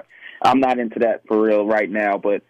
I'm 0.42 0.60
not 0.60 0.78
into 0.78 1.00
that 1.00 1.26
for 1.28 1.40
real 1.40 1.66
right 1.66 1.90
now. 1.90 2.16
But 2.16 2.42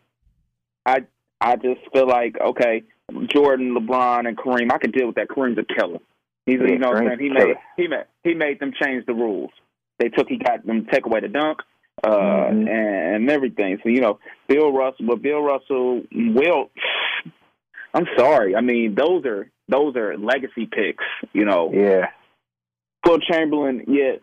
I 0.87 1.01
I 1.41 1.57
just 1.57 1.81
feel 1.93 2.07
like 2.07 2.37
okay, 2.41 2.85
Jordan, 3.29 3.77
LeBron, 3.77 4.27
and 4.27 4.37
Kareem. 4.37 4.73
I 4.73 4.79
can 4.79 4.91
deal 4.91 5.07
with 5.09 5.17
that. 5.17 5.29
Kareem's 5.29 5.59
a 5.59 5.65
killer. 5.65 5.99
He's 6.47 6.61
yeah, 6.61 6.69
you 6.69 6.79
know 6.79 6.89
what 6.89 6.99
I'm 6.99 7.09
saying? 7.09 7.19
He 7.19 7.29
made 7.29 7.57
he 7.77 7.89
made 7.89 8.05
he 8.23 8.35
made 8.35 8.61
them 8.61 8.73
change 8.81 9.05
the 9.07 9.15
rules. 9.15 9.51
They 9.99 10.09
took 10.09 10.29
he 10.29 10.39
got 10.39 10.65
them 10.65 10.87
take 10.91 11.07
away 11.07 11.21
the 11.21 11.29
dunk 11.29 11.59
uh 12.05 12.11
mm-hmm. 12.11 12.69
and, 12.69 12.69
and 12.69 13.31
everything. 13.31 13.79
So, 13.83 13.89
you 13.89 14.01
know, 14.01 14.19
Bill 14.49 14.73
Russell 14.73 15.07
but 15.07 15.23
Bill 15.23 15.41
Russell 15.41 16.03
will 16.13 16.71
I'm 17.95 18.07
sorry. 18.17 18.55
I 18.55 18.61
mean, 18.61 18.95
those 18.95 19.25
are 19.25 19.51
those 19.69 19.97
are 19.97 20.17
legacy 20.17 20.67
picks, 20.67 21.05
you 21.33 21.45
know. 21.45 21.73
Yeah. 21.73 22.07
Wilt 23.05 23.23
Chamberlain, 23.31 23.85
yeah, 23.87 24.17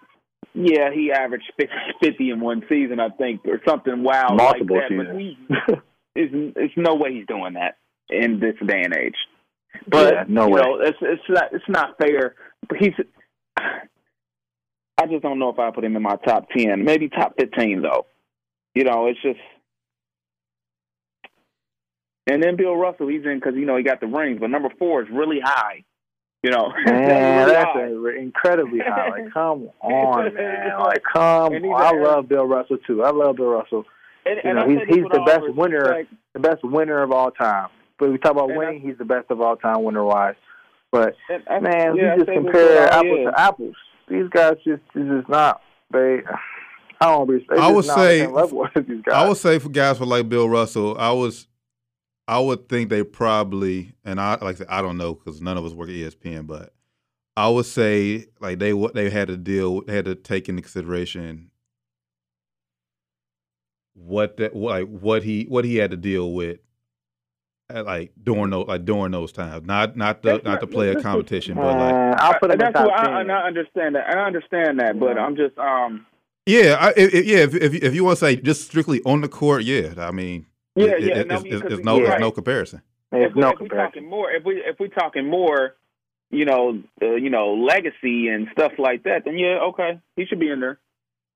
yeah, 0.53 0.91
he 0.93 1.11
averaged 1.11 1.51
50 2.01 2.29
in 2.29 2.39
one 2.41 2.63
season, 2.69 2.99
I 2.99 3.09
think, 3.09 3.41
or 3.45 3.61
something 3.67 4.03
wild 4.03 4.37
Multiple 4.37 4.75
like 4.75 4.89
that. 4.89 5.17
Seasons. 5.17 5.37
But 5.49 5.75
he, 5.75 5.81
it's, 6.15 6.33
it's 6.55 6.73
no 6.77 6.95
way 6.95 7.13
he's 7.13 7.27
doing 7.27 7.53
that 7.53 7.77
in 8.09 8.39
this 8.39 8.55
day 8.65 8.81
and 8.83 8.95
age. 8.95 9.15
But 9.87 10.13
yeah, 10.13 10.23
no 10.27 10.47
way. 10.47 10.61
know, 10.61 10.79
it's 10.79 10.97
it's 11.01 11.23
not 11.29 11.53
it's 11.53 11.67
not 11.67 11.97
fair. 11.97 12.35
He's 12.79 12.93
I 13.57 15.07
just 15.07 15.23
don't 15.23 15.39
know 15.39 15.49
if 15.49 15.59
I 15.59 15.71
put 15.71 15.83
him 15.83 15.95
in 15.95 16.03
my 16.03 16.15
top 16.17 16.47
ten, 16.55 16.85
maybe 16.85 17.09
top 17.09 17.35
fifteen 17.37 17.81
though. 17.81 18.05
You 18.75 18.83
know, 18.83 19.07
it's 19.07 19.21
just. 19.21 19.39
And 22.25 22.41
then 22.41 22.55
Bill 22.55 22.75
Russell, 22.75 23.09
he's 23.09 23.25
in 23.25 23.35
because 23.35 23.55
you 23.55 23.65
know 23.65 23.75
he 23.75 23.83
got 23.83 23.99
the 23.99 24.07
rings, 24.07 24.39
but 24.39 24.49
number 24.49 24.69
four 24.79 25.01
is 25.01 25.09
really 25.11 25.39
high. 25.43 25.83
You 26.41 26.51
know, 26.51 26.71
man, 26.85 27.47
really 27.47 27.53
that's 27.53 28.19
incredibly 28.21 28.79
high. 28.79 29.09
Like, 29.09 29.33
come 29.33 29.69
on, 29.81 30.33
man. 30.33 30.79
Like, 30.79 31.01
come. 31.11 31.53
On. 31.53 31.81
I 31.81 31.91
love 31.99 32.29
Bill 32.29 32.45
Russell 32.45 32.77
too. 32.85 33.03
I 33.03 33.11
love 33.11 33.37
Bill 33.37 33.47
Russell. 33.47 33.85
And, 34.25 34.39
you 34.43 34.53
know, 34.53 34.67
he's 34.67 34.95
he's 34.95 35.03
the 35.11 35.23
best 35.25 35.43
winner, 35.55 35.79
respect. 35.79 36.13
the 36.33 36.39
best 36.39 36.63
winner 36.63 37.01
of 37.01 37.11
all 37.11 37.31
time. 37.31 37.69
But 37.99 38.11
we 38.11 38.17
talk 38.17 38.31
about 38.31 38.49
and 38.49 38.57
winning, 38.57 38.81
I, 38.83 38.87
he's 38.87 38.97
the 38.97 39.05
best 39.05 39.29
of 39.29 39.41
all 39.41 39.55
time 39.55 39.83
winner 39.83 40.03
wise. 40.03 40.35
But 40.91 41.15
I, 41.49 41.59
man, 41.59 41.95
yeah, 41.95 42.15
we 42.15 42.23
just 42.23 42.31
compare 42.31 42.91
apples 42.91 43.27
to 43.27 43.33
apples. 43.39 43.75
These 44.07 44.29
guys 44.29 44.55
just 44.65 44.81
is 44.95 45.07
just 45.07 45.29
not 45.29 45.61
they. 45.91 46.19
I 47.01 47.05
don't 47.05 47.27
be. 47.27 47.45
I 47.57 47.71
would 47.71 47.85
say. 47.85 48.25
I 48.25 49.27
would 49.27 49.37
say 49.37 49.59
for 49.59 49.69
guys 49.69 49.97
for 49.97 50.05
like 50.05 50.29
Bill 50.29 50.47
Russell, 50.47 50.97
I 50.97 51.11
was 51.11 51.47
I 52.27 52.39
would 52.39 52.69
think 52.69 52.89
they 52.89 53.03
probably, 53.03 53.93
and 54.05 54.19
I 54.19 54.31
like 54.31 54.43
I 54.43 54.53
said, 54.53 54.67
I 54.69 54.81
don't 54.81 54.97
know 54.97 55.13
because 55.13 55.41
none 55.41 55.57
of 55.57 55.65
us 55.65 55.73
work 55.73 55.89
at 55.89 55.95
ESPN, 55.95 56.47
but 56.47 56.73
I 57.35 57.49
would 57.49 57.65
say 57.65 58.27
like 58.39 58.59
they 58.59 58.73
what 58.73 58.93
they 58.93 59.09
had 59.09 59.27
to 59.27 59.37
deal, 59.37 59.81
they 59.81 59.95
had 59.95 60.05
to 60.05 60.15
take 60.15 60.47
into 60.47 60.61
consideration 60.61 61.51
what 63.95 64.37
that 64.37 64.55
like 64.55 64.87
what 64.87 65.23
he 65.23 65.45
what 65.45 65.65
he 65.65 65.75
had 65.77 65.91
to 65.91 65.97
deal 65.97 66.33
with 66.33 66.59
at, 67.69 67.85
like 67.85 68.11
during 68.21 68.49
those 68.49 68.67
like 68.67 68.85
during 68.85 69.11
those 69.11 69.31
times, 69.31 69.65
not 69.65 69.95
not 69.95 70.21
the 70.21 70.31
That's 70.33 70.43
not 70.43 70.51
not- 70.53 70.61
to 70.61 70.67
play 70.67 70.87
a 70.89 70.93
that's- 70.95 71.03
competition, 71.03 71.55
but 71.55 71.65
like 71.77 71.93
Uh, 71.93 72.15
I'll 72.19 72.39
put 72.39 72.49
him 72.49 72.53
in 72.53 72.57
That's 72.59 72.73
top 72.73 72.85
what 72.87 72.99
I, 72.99 73.17
10. 73.23 73.29
I 73.31 73.47
understand 73.47 73.95
that. 73.95 74.07
I 74.15 74.25
understand 74.25 74.79
that, 74.79 74.99
but 74.99 75.17
I'm 75.17 75.35
just 75.35 75.57
um. 75.57 76.05
yeah, 76.45 76.75
I, 76.79 76.89
if, 76.97 77.13
if- 77.13 77.25
yeah. 77.25 77.37
If, 77.37 77.55
if 77.55 77.73
if 77.75 77.93
you 77.95 78.03
want 78.03 78.19
to 78.19 78.25
say 78.25 78.35
just 78.35 78.65
strictly 78.67 79.01
on 79.05 79.21
the 79.21 79.29
court, 79.29 79.63
yeah, 79.63 79.93
I 79.97 80.11
mean, 80.11 80.45
Yeah, 80.75 80.85
it- 80.87 81.03
yeah. 81.03 81.17
it- 81.19 81.27
no, 81.27 81.35
it's, 81.35 81.45
it's, 81.45 81.73
it's 81.73 81.83
no 81.85 81.97
you're 81.97 82.11
it's 82.11 82.19
no 82.19 82.31
comparison. 82.31 82.81
There's 83.11 83.29
if, 83.29 83.35
no 83.35 83.49
if 83.49 83.59
we 83.59 83.69
comparison. 83.69 83.91
talking 84.01 84.09
more, 84.09 84.31
if 84.31 84.43
we 84.43 84.55
if 84.55 84.79
we 84.79 84.89
talking 84.89 85.29
more, 85.29 85.75
you 86.31 86.45
know, 86.45 86.81
uh, 87.01 87.13
you 87.13 87.29
know, 87.29 87.53
legacy 87.53 88.27
and 88.27 88.47
stuff 88.51 88.71
like 88.79 89.03
that, 89.03 89.23
then 89.25 89.37
yeah, 89.37 89.59
okay, 89.69 89.99
he 90.15 90.25
should 90.25 90.39
be 90.39 90.49
in 90.49 90.59
there. 90.59 90.79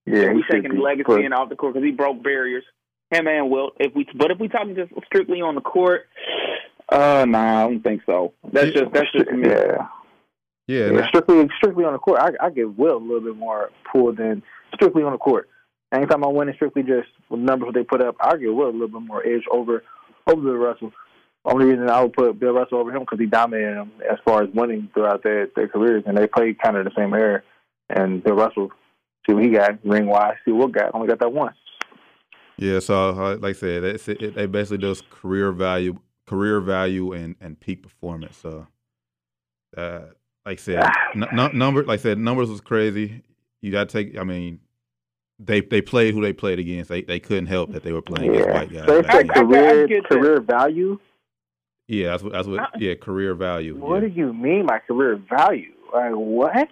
Yeah, 0.07 0.19
if 0.19 0.29
he 0.29 0.33
we 0.35 0.43
taking 0.49 0.71
be. 0.71 0.77
legacy 0.77 1.03
But- 1.07 1.25
and 1.25 1.33
off 1.33 1.49
the 1.49 1.55
court 1.55 1.73
because 1.73 1.85
he 1.85 1.91
broke 1.91 2.23
barriers. 2.23 2.63
Him 3.11 3.27
and 3.27 3.49
Wilt. 3.49 3.73
If 3.79 3.95
we, 3.95 4.05
but 4.15 4.31
if 4.31 4.39
we 4.39 4.49
talking 4.49 4.75
just 4.75 4.91
strictly 5.05 5.41
on 5.41 5.55
the 5.55 5.61
court, 5.61 6.07
uh, 6.89 7.25
nah, 7.27 7.63
I 7.65 7.67
don't 7.67 7.81
think 7.81 8.01
so. 8.05 8.33
That's 8.51 8.71
just 8.71 8.91
that's 8.91 9.11
just 9.13 9.31
me. 9.31 9.47
yeah. 9.49 9.87
Yeah, 10.67 10.91
Yeah, 10.91 11.07
strictly 11.07 11.47
strictly 11.55 11.85
on 11.85 11.93
the 11.93 11.99
court. 11.99 12.19
I, 12.19 12.31
I 12.45 12.49
give 12.49 12.77
Wilt 12.77 13.01
a 13.01 13.05
little 13.05 13.21
bit 13.21 13.37
more 13.37 13.71
pull 13.89 14.13
than 14.13 14.43
strictly 14.73 15.03
on 15.03 15.13
the 15.13 15.17
court. 15.17 15.47
Anytime 15.93 16.25
I'm 16.25 16.33
winning 16.35 16.55
strictly 16.55 16.83
just 16.83 17.07
with 17.29 17.39
numbers 17.39 17.73
they 17.73 17.83
put 17.83 18.01
up, 18.01 18.17
I 18.19 18.35
give 18.35 18.53
Wilt 18.53 18.73
a 18.73 18.77
little 18.77 18.99
bit 18.99 19.07
more 19.07 19.25
edge 19.25 19.43
over 19.49 19.83
over 20.27 20.41
Bill 20.41 20.53
Russell. 20.55 20.91
Only 21.45 21.67
reason 21.67 21.89
I 21.89 22.01
would 22.01 22.11
put 22.11 22.37
Bill 22.37 22.51
Russell 22.51 22.79
over 22.79 22.91
him 22.91 22.99
because 23.03 23.19
he 23.19 23.25
dominated 23.25 23.75
them 23.77 23.93
as 24.11 24.17
far 24.25 24.43
as 24.43 24.49
winning 24.53 24.89
throughout 24.93 25.23
their 25.23 25.47
their 25.55 25.69
careers, 25.69 26.03
and 26.05 26.17
they 26.17 26.27
played 26.27 26.59
kind 26.61 26.75
of 26.75 26.83
the 26.83 26.91
same 26.97 27.13
era. 27.13 27.41
And 27.89 28.21
Bill 28.21 28.35
Russell, 28.35 28.71
see 29.27 29.33
what 29.33 29.43
he 29.43 29.49
got 29.49 29.83
ring 29.85 30.07
wise, 30.07 30.35
see 30.45 30.51
what 30.51 30.71
got 30.71 30.93
only 30.95 31.07
got 31.07 31.19
that 31.19 31.31
one. 31.31 31.53
Yeah, 32.57 32.79
so 32.79 33.09
uh, 33.09 33.37
like 33.39 33.55
I 33.55 33.59
said, 33.59 33.83
it's, 33.83 34.07
it, 34.07 34.33
they 34.33 34.47
basically 34.47 34.79
does 34.79 35.03
career 35.11 35.51
value, 35.51 35.99
career 36.25 36.59
value, 36.59 37.13
and 37.13 37.35
and 37.39 37.59
peak 37.59 37.83
performance. 37.83 38.37
So, 38.37 38.67
uh, 39.75 40.01
like 40.45 40.57
I 40.59 40.61
said, 40.61 40.83
n- 41.15 41.39
n- 41.39 41.57
number 41.57 41.83
like 41.83 41.99
I 41.99 42.03
said, 42.03 42.17
numbers 42.17 42.49
was 42.49 42.61
crazy. 42.61 43.21
You 43.61 43.71
got 43.71 43.89
to 43.89 43.93
take. 44.03 44.17
I 44.17 44.23
mean, 44.23 44.59
they 45.37 45.61
they 45.61 45.81
played 45.81 46.15
who 46.15 46.21
they 46.21 46.33
played 46.33 46.57
against. 46.57 46.89
They 46.89 47.03
they 47.03 47.19
couldn't 47.19 47.45
help 47.45 47.73
that 47.73 47.83
they 47.83 47.91
were 47.91 48.01
playing 48.01 48.31
against 48.31 48.49
white 48.49 48.73
guys. 48.73 48.85
So 48.87 48.97
it's 48.99 49.07
then. 49.07 49.27
like 49.27 49.37
I- 49.37 49.39
I- 49.39 49.43
I 49.43 49.45
career 49.45 49.87
get 49.87 50.03
career 50.05 50.41
value. 50.41 50.99
yeah, 51.87 52.09
that's 52.09 52.23
what 52.23 52.33
that's 52.33 52.47
what. 52.47 52.69
Yeah, 52.81 52.95
career 52.95 53.35
value. 53.35 53.75
What 53.77 54.01
yeah. 54.01 54.09
do 54.09 54.15
you 54.15 54.33
mean 54.33 54.65
by 54.65 54.79
career 54.79 55.21
value? 55.29 55.73
Like 55.93 56.13
what? 56.13 56.67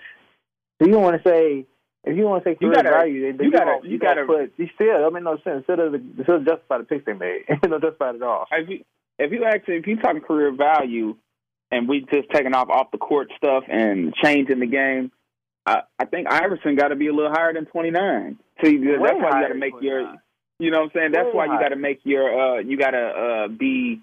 So 0.81 0.87
you 0.87 0.97
want 0.97 1.21
to 1.21 1.29
say 1.29 1.65
if 2.05 2.15
you 2.17 2.23
want 2.23 2.43
to 2.43 2.49
say 2.49 2.57
You 2.59 2.67
career 2.69 2.83
gotta- 2.83 2.89
value, 2.89 3.31
then 3.31 3.39
you 3.39 3.51
you 3.51 3.57
gotta- 3.57 3.79
you 3.83 3.91
you 3.91 3.97
gotta 3.99 4.25
gotta- 4.25 4.47
put. 4.47 4.53
You 4.57 4.67
still, 4.75 5.01
that 5.03 5.11
make 5.11 5.23
no 5.23 5.37
sense. 5.43 5.63
Still 5.63 5.75
doesn't 5.77 6.19
still 6.23 6.39
justify 6.39 6.77
the 6.79 6.83
picks 6.83 7.05
they 7.05 7.13
made. 7.13 7.43
It 7.49 7.61
don't 7.61 7.81
justify 7.81 8.11
it 8.11 8.15
at 8.17 8.21
all. 8.23 8.45
If 8.51 8.69
you 8.69 8.83
if 9.19 9.31
you 9.31 9.43
actually 9.45 9.75
if 9.77 9.87
you 9.87 9.97
talking 9.97 10.21
career 10.21 10.51
value, 10.51 11.15
and 11.71 11.87
we 11.89 12.01
just 12.13 12.29
taking 12.31 12.53
off 12.53 12.69
off 12.69 12.91
the 12.91 12.97
court 12.97 13.31
stuff 13.37 13.63
and 13.67 14.13
changing 14.23 14.59
the 14.59 14.67
game, 14.67 15.11
I, 15.65 15.81
I 15.97 16.05
think 16.05 16.27
Iverson 16.31 16.75
got 16.75 16.89
to 16.89 16.95
be 16.95 17.07
a 17.07 17.13
little 17.13 17.31
higher 17.31 17.53
than 17.53 17.65
twenty 17.65 17.91
nine. 17.91 18.37
See, 18.63 18.77
that's 18.77 18.99
why 19.01 19.39
you 19.39 19.41
got 19.41 19.47
to 19.47 19.55
make 19.55 19.73
your 19.81 20.15
You 20.59 20.71
know 20.71 20.79
what 20.79 20.85
I'm 20.85 20.91
saying? 20.93 21.11
That's 21.11 21.29
why 21.33 21.45
you 21.45 21.59
got 21.59 21.69
to 21.69 21.75
make 21.75 22.01
your 22.03 22.25
uh 22.39 22.59
you 22.59 22.77
got 22.77 22.91
to 22.91 22.97
uh 22.99 23.47
be 23.47 24.01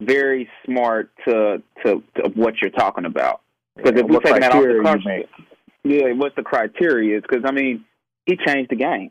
very 0.00 0.48
smart 0.64 1.10
to 1.28 1.62
to, 1.84 2.02
to 2.16 2.30
what 2.34 2.54
you're 2.60 2.70
talking 2.70 3.04
about. 3.04 3.40
Because 3.76 4.00
if 4.00 4.06
we 4.06 4.14
what 4.16 4.24
taking 4.24 4.40
that 4.40 4.52
off 4.52 4.62
the 4.62 4.68
you 4.70 4.82
court? 4.82 5.26
Yeah, 5.84 6.12
what 6.12 6.34
the 6.34 6.42
criteria 6.42 7.18
is? 7.18 7.22
Because 7.22 7.44
I 7.46 7.52
mean, 7.52 7.84
he 8.26 8.36
changed 8.36 8.70
the 8.70 8.76
game. 8.76 9.10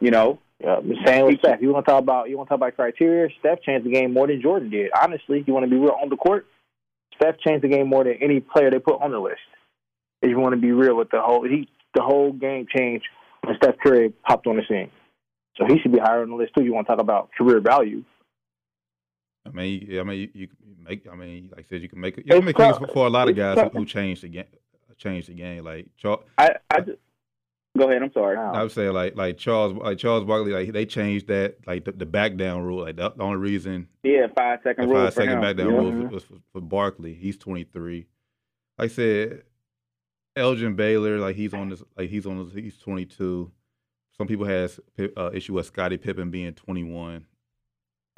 You 0.00 0.10
know, 0.10 0.38
Yeah, 0.60 0.80
the 0.80 0.96
same 1.04 1.26
with 1.26 1.38
Steph. 1.40 1.60
You 1.60 1.72
want 1.72 1.86
to 1.86 1.90
talk 1.90 2.02
about 2.02 2.30
you 2.30 2.36
want 2.36 2.48
to 2.48 2.50
talk 2.50 2.58
about 2.58 2.76
criteria? 2.76 3.28
Steph 3.40 3.62
changed 3.62 3.84
the 3.84 3.90
game 3.90 4.12
more 4.12 4.26
than 4.26 4.40
Jordan 4.40 4.70
did. 4.70 4.90
Honestly, 5.00 5.44
you 5.46 5.52
want 5.52 5.64
to 5.64 5.70
be 5.70 5.76
real 5.76 5.96
on 6.00 6.08
the 6.08 6.16
court. 6.16 6.46
Steph 7.14 7.38
changed 7.44 7.64
the 7.64 7.68
game 7.68 7.88
more 7.88 8.04
than 8.04 8.14
any 8.20 8.40
player 8.40 8.70
they 8.70 8.78
put 8.78 9.00
on 9.00 9.10
the 9.10 9.18
list. 9.18 9.40
If 10.22 10.30
you 10.30 10.38
want 10.38 10.54
to 10.54 10.60
be 10.60 10.72
real 10.72 10.96
with 10.96 11.10
the 11.10 11.20
whole, 11.20 11.44
he 11.44 11.68
the 11.94 12.02
whole 12.02 12.32
game 12.32 12.66
changed 12.74 13.06
when 13.44 13.56
Steph 13.56 13.76
Curry 13.84 14.12
popped 14.26 14.46
on 14.46 14.56
the 14.56 14.62
scene. 14.68 14.90
So 15.56 15.64
he 15.66 15.80
should 15.80 15.92
be 15.92 15.98
higher 15.98 16.22
on 16.22 16.30
the 16.30 16.36
list 16.36 16.52
too. 16.56 16.64
You 16.64 16.74
want 16.74 16.86
to 16.86 16.92
talk 16.92 17.00
about 17.00 17.30
career 17.36 17.60
value? 17.60 18.04
I 19.46 19.50
mean, 19.50 19.86
yeah, 19.88 20.00
I 20.00 20.04
mean, 20.04 20.18
you, 20.18 20.28
you 20.34 20.48
make. 20.84 21.06
I 21.10 21.16
mean, 21.16 21.50
like 21.50 21.66
I 21.66 21.68
said, 21.68 21.82
you 21.82 21.88
can 21.88 22.00
make. 22.00 22.16
You 22.18 22.24
can 22.24 22.44
make 22.44 22.56
things 22.56 22.76
for 22.92 23.06
a 23.06 23.10
lot 23.10 23.28
of 23.28 23.36
guys 23.36 23.58
who, 23.58 23.78
who 23.80 23.84
changed 23.84 24.22
the 24.22 24.28
game. 24.28 24.44
Changed 24.98 25.28
the 25.28 25.34
game. 25.34 25.64
Like 25.64 25.86
Charles, 25.96 26.24
I 26.36 26.50
I 26.70 26.80
just 26.80 26.98
go 27.76 27.88
ahead. 27.88 28.02
I'm 28.02 28.12
sorry. 28.12 28.36
I 28.36 28.62
would 28.62 28.72
say 28.72 28.88
like 28.90 29.16
like 29.16 29.38
Charles 29.38 29.74
like 29.74 29.98
Charles 29.98 30.24
Barkley 30.24 30.52
like 30.52 30.72
they 30.72 30.84
changed 30.86 31.28
that 31.28 31.56
like 31.66 31.84
the, 31.84 31.92
the 31.92 32.06
back 32.06 32.36
down 32.36 32.62
rule 32.62 32.82
like 32.82 32.96
the, 32.96 33.10
the 33.10 33.22
only 33.22 33.36
reason 33.38 33.88
Yeah, 34.02 34.26
five 34.36 34.60
the 34.62 34.70
second 34.70 34.88
rule 34.90 35.04
five 35.04 35.14
for 35.14 35.22
him. 35.22 35.40
back 35.40 35.56
down 35.56 35.70
Yeah. 35.70 35.78
rule 35.78 35.92
was, 35.92 36.12
was 36.12 36.24
for, 36.24 36.34
for 36.52 36.60
Barkley 36.60 37.14
he's 37.14 37.36
23 37.38 38.06
like 38.78 38.90
I 38.90 38.92
said 38.92 39.42
Elgin 40.34 40.74
Baylor 40.74 41.18
like 41.18 41.36
he's 41.36 41.54
on 41.54 41.68
this 41.68 41.82
like 41.96 42.10
he's 42.10 42.26
on 42.26 42.44
this, 42.44 42.54
he's 42.54 42.78
22 42.78 43.50
some 44.16 44.26
people 44.26 44.46
has 44.46 44.80
uh, 45.16 45.30
issue 45.32 45.52
with 45.54 45.66
Scottie 45.66 45.96
Pippen 45.98 46.30
being 46.30 46.52
21 46.54 47.24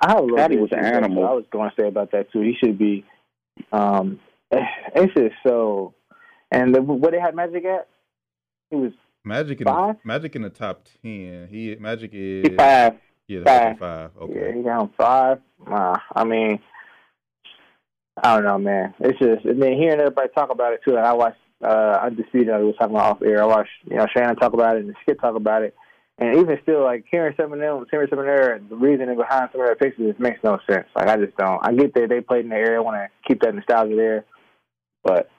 I 0.03 0.13
have 0.13 0.25
a 0.25 0.29
Scottie 0.29 0.57
was 0.57 0.71
an 0.73 0.79
issue 0.79 0.85
with 0.85 0.93
that, 0.95 0.95
animal. 1.05 1.27
I 1.27 1.33
was 1.33 1.45
going 1.53 1.69
to 1.69 1.77
say 1.79 1.87
about 1.87 2.13
that 2.13 2.33
too. 2.33 2.41
He 2.41 2.55
should 2.59 2.79
be. 2.79 3.05
Um, 3.71 4.19
it's 4.51 5.13
just 5.13 5.35
so. 5.47 5.93
And 6.51 6.75
the, 6.75 6.83
what 6.83 7.13
they 7.13 7.21
had 7.21 7.35
Magic 7.35 7.65
at? 7.65 7.89
He 8.71 8.77
was 8.77 8.93
Magic 9.25 9.61
in 9.61 9.67
Five? 9.67 9.97
the, 10.03 10.09
Magic 10.09 10.37
in 10.37 10.43
the 10.43 10.51
top 10.51 10.85
10 11.03 11.49
he 11.51 11.77
Magic 11.79 12.11
is 12.13 12.49
He 12.49 12.57
five. 12.57 12.95
yeah 13.27 13.41
five. 13.45 13.79
five 13.79 13.79
five 13.79 14.11
yeah, 14.17 14.25
okay 14.25 14.53
he 14.59 14.63
him 14.63 14.91
five. 14.99 15.39
I 15.67 16.25
mean, 16.25 16.59
I 18.23 18.35
don't 18.35 18.45
know, 18.45 18.59
man. 18.59 18.95
It's 19.01 19.19
just 19.19 19.45
and 19.45 19.63
then 19.63 19.73
hearing 19.75 20.01
everybody 20.01 20.29
talk 20.35 20.51
about 20.51 20.73
it 20.73 20.81
too. 20.87 20.95
Like 20.95 21.05
I 21.05 21.13
watched 21.13 21.39
uh, 21.63 21.99
Undisputed. 22.03 22.51
I 22.51 22.59
was 22.59 22.75
talking 22.79 22.95
about 22.97 23.17
off 23.17 23.23
air. 23.23 23.43
I 23.43 23.47
watched 23.47 23.71
you 23.85 23.97
know 23.97 24.07
Shannon 24.15 24.37
talk 24.37 24.53
about 24.53 24.77
it 24.77 24.85
and 24.85 24.95
Skip 25.03 25.21
talk 25.21 25.37
about 25.37 25.63
it. 25.63 25.75
And 26.19 26.37
even 26.37 26.59
still, 26.63 26.83
like 26.85 27.07
hearing 27.11 27.35
some 27.41 27.53
of 27.53 27.59
them, 27.59 27.87
hearing 27.91 28.09
some 28.11 28.19
of 28.19 28.27
their 28.27 28.61
the 28.69 28.77
reasoning 28.77 29.17
behind 29.17 29.49
some 29.53 29.63
of 29.63 29.67
their 29.67 29.77
picks 29.77 29.97
just 29.97 30.21
makes 30.21 30.39
no 30.45 30.59
sense. 30.71 30.87
Like 30.95 31.09
I 31.09 31.17
just 31.17 31.37
don't. 31.37 31.61
I 31.67 31.73
get 31.73 31.95
that 31.95 32.09
they 32.11 32.21
played 32.21 32.45
in 32.45 32.51
the 32.51 32.57
area, 32.57 32.79
I 32.79 32.83
want 32.83 32.97
to 32.97 33.09
keep 33.27 33.41
that 33.41 33.55
nostalgia 33.55 33.97
there, 33.97 34.25
but 35.03 35.31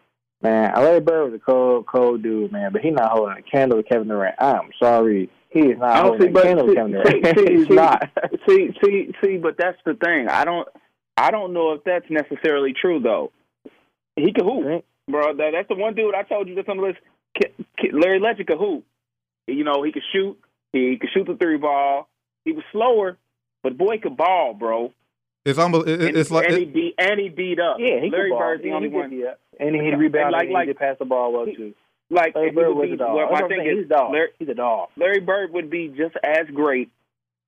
man, 0.42 0.72
Larry 0.76 1.00
Bird 1.00 1.32
was 1.32 1.40
a 1.42 1.44
cold, 1.44 1.86
cold 1.88 2.24
dude, 2.24 2.52
man. 2.52 2.72
But 2.72 2.82
he's 2.82 2.94
not 2.94 3.12
holding 3.12 3.38
a 3.38 3.42
candle 3.42 3.82
to 3.82 3.88
Kevin 3.88 4.08
Durant. 4.08 4.36
I'm 4.40 4.70
sorry, 4.82 5.30
he 5.50 5.60
is 5.60 5.78
not 5.80 5.90
I 5.92 5.96
don't 6.04 6.06
holding 6.20 6.22
see, 6.22 6.30
a 6.30 6.32
but 6.34 6.44
candle 6.44 6.68
to 6.68 6.74
Kevin 6.76 6.92
Durant. 6.92 7.38
see, 7.40 7.46
he's 7.58 7.68
see, 7.68 7.74
not. 7.74 8.10
see, 8.48 8.70
see, 8.84 9.12
see, 9.24 9.38
but 9.38 9.56
that's 9.58 9.78
the 9.86 9.94
thing. 9.96 10.28
I 10.30 10.46
don't, 10.46 10.68
I 11.18 11.32
don't 11.32 11.54
know 11.54 11.74
if 11.74 11.84
that's 11.84 12.06
necessarily 12.10 12.74
true 12.80 13.00
though. 13.00 13.32
He 14.16 14.34
can 14.34 14.46
hoop, 14.46 14.86
bro. 15.10 15.36
That, 15.38 15.52
that's 15.54 15.68
the 15.70 15.76
one 15.76 15.94
dude 15.96 16.16
I 16.16 16.24
told 16.24 16.48
you 16.48 16.56
that's 16.56 16.68
on 16.70 16.78
the 16.78 16.84
list. 16.84 17.00
Ki- 17.40 17.66
Ki- 17.80 17.92
Larry 17.94 18.20
Legend 18.20 18.48
could 18.48 18.58
hoop. 18.58 18.84
You 19.48 19.64
know, 19.64 19.84
he 19.84 19.92
could 19.92 20.04
shoot. 20.14 20.38
He 20.74 20.98
could 21.00 21.10
shoot 21.14 21.26
the 21.28 21.36
three 21.36 21.58
ball. 21.58 22.08
He 22.46 22.52
was 22.54 22.64
slower, 22.72 23.18
but 23.64 23.78
boy 23.78 23.98
could 24.00 24.18
ball, 24.18 24.54
bro. 24.54 24.94
it's 25.46 25.60
almost 25.60 25.88
it, 25.88 26.02
And, 26.02 26.18
it's 26.18 26.32
like 26.32 26.48
and 26.50 26.58
he 26.58 26.66
beat 26.66 26.96
and 26.98 27.20
he 27.20 27.30
beat 27.30 27.60
up. 27.60 27.78
Yeah, 27.80 28.00
he 28.02 28.10
Larry 28.10 28.30
could 28.32 28.36
ball. 28.36 28.40
Bird's 28.40 28.64
the 28.64 28.70
Yeah, 28.70 28.76
only 28.76 28.88
he 28.90 28.94
could 28.94 29.00
one. 29.00 29.10
Be 29.62 29.68
up. 29.68 29.74
And 29.74 29.82
he 29.86 29.90
Yeah, 29.90 29.96
rebounded 29.98 30.32
like- 30.34 30.44
and 30.44 30.52
like- 30.54 30.68
he 30.68 30.74
did 30.74 30.80
pass 30.80 30.98
the 31.00 31.06
ball 31.06 31.32
well 31.34 31.46
he- 31.46 31.56
too. 31.56 31.74
Like 32.10 32.36
Larry 32.36 32.52
Bird 32.52 32.74
was 32.76 32.88
be, 32.90 32.94
a 32.96 32.98
dog. 32.98 33.16
well, 33.16 33.32
my 33.32 33.40
I'm 33.40 33.48
thing 33.48 33.60
saying. 33.60 33.70
is, 33.70 33.78
He's 33.78 33.86
a 33.86 33.90
dog. 33.96 34.12
Larry, 34.12 34.30
He's 34.38 34.50
a 34.50 34.54
dog. 34.54 34.90
Larry 34.98 35.20
Bird 35.22 35.54
would 35.54 35.70
be 35.70 35.88
just 35.88 36.14
as 36.24 36.46
great 36.54 36.90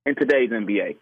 in 0.06 0.16
today's 0.16 0.52
NBA. 0.52 0.96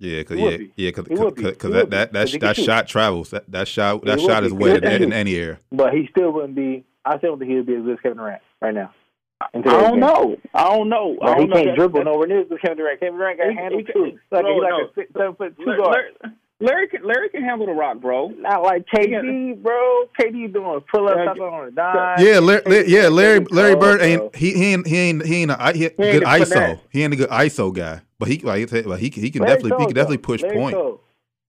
yeah 0.00 0.22
cause, 0.24 0.36
yeah 0.36 0.56
be. 0.56 0.72
yeah 0.76 0.90
because 0.90 1.06
He 1.06 1.14
would 1.14 1.36
that 1.36 1.60
that 1.70 1.86
be. 1.86 1.90
that, 1.90 2.12
'Cause 2.12 2.32
he 2.32 2.38
that 2.38 2.46
can 2.46 2.54
shoot. 2.54 2.64
shot 2.64 2.88
travels 2.88 3.30
that 3.30 3.44
that 3.52 3.68
shot 3.68 4.04
that 4.04 4.18
He 4.18 4.26
shot 4.26 4.42
is 4.42 4.52
weighted 4.52 4.84
in, 4.84 5.02
in 5.04 5.12
any 5.12 5.36
air 5.36 5.58
But 5.70 5.94
he 5.94 6.08
still 6.08 6.32
wouldn't 6.32 6.56
be. 6.56 6.82
I 7.04 7.18
still 7.18 7.30
don't 7.32 7.38
think 7.40 7.50
he 7.52 7.56
would 7.58 7.66
be 7.66 7.74
as 7.76 7.82
good 7.84 7.94
as 7.94 8.00
Kevin 8.00 8.18
Durant 8.18 8.42
right 8.60 8.74
now. 8.74 8.92
I 9.40 9.60
don't 9.60 9.90
game. 9.92 10.00
know. 10.00 10.36
I 10.54 10.68
don't 10.76 10.88
know. 10.88 11.18
I 11.20 11.26
But 11.26 11.34
he 11.34 11.46
don't 11.46 11.48
know. 11.50 11.54
can't 11.56 11.66
That- 11.68 11.76
dribble 11.76 11.98
that- 12.00 12.04
nowhere 12.04 12.26
near 12.28 12.40
as 12.40 12.48
good 12.48 12.54
as 12.58 12.60
Kevin 12.62 12.78
Durant. 12.78 13.00
Kevin 13.00 13.18
Durant 13.18 13.38
got 13.38 13.48
He- 13.50 13.54
handled 13.56 13.86
he- 13.86 13.92
too. 13.92 14.18
Like, 14.30 14.42
bro, 14.42 14.54
he 14.54 14.60
like 14.60 14.70
no. 14.70 14.78
a 14.86 14.92
six, 14.94 15.12
seven 15.12 15.34
foot 15.36 15.56
two 15.58 15.64
Larry, 15.66 15.82
guard. 15.82 16.31
Larry, 16.62 16.76
Larry 16.76 16.88
can 16.88 17.04
Larry 17.06 17.28
can 17.28 17.42
handle 17.42 17.66
the 17.66 17.72
rock, 17.72 18.00
bro. 18.00 18.28
Not 18.28 18.62
like 18.62 18.84
KD, 18.86 19.62
bro. 19.62 20.04
KD 20.20 20.52
doing 20.52 20.80
pull 20.92 21.08
up, 21.08 21.16
Yeah, 21.16 21.42
on 21.42 21.66
the 21.66 21.72
dime. 21.72 22.24
Yeah, 22.24 22.38
Larry, 22.38 22.88
yeah, 22.88 23.08
Larry 23.08 23.40
Larry 23.50 23.74
Bird 23.76 23.98
bro. 23.98 24.06
ain't 24.06 24.36
he 24.36 24.52
he 24.52 24.64
ain't 24.72 24.86
he 24.86 24.96
ain't 24.98 25.26
he 25.26 25.36
ain't 25.42 25.50
a, 25.50 25.72
he, 25.72 25.78
He 25.78 25.84
ain't 25.84 25.96
good 25.98 26.22
a 26.22 26.26
ISO. 26.26 26.48
finesse. 26.48 26.78
He 26.90 27.02
ain't 27.02 27.12
a 27.12 27.16
good 27.16 27.30
ISO 27.30 27.74
guy, 27.74 28.00
but 28.18 28.28
he 28.28 28.38
like 28.38 28.62
I 28.62 28.66
said, 28.66 28.86
like, 28.86 29.00
he 29.00 29.10
he 29.10 29.30
can 29.30 29.42
Larry 29.42 29.56
definitely 29.56 29.82
he 29.82 29.86
can 29.86 29.94
definitely 29.94 30.16
though. 30.18 30.22
push 30.22 30.42
Larry 30.42 30.56
point. 30.56 30.76
Cole. 30.76 31.00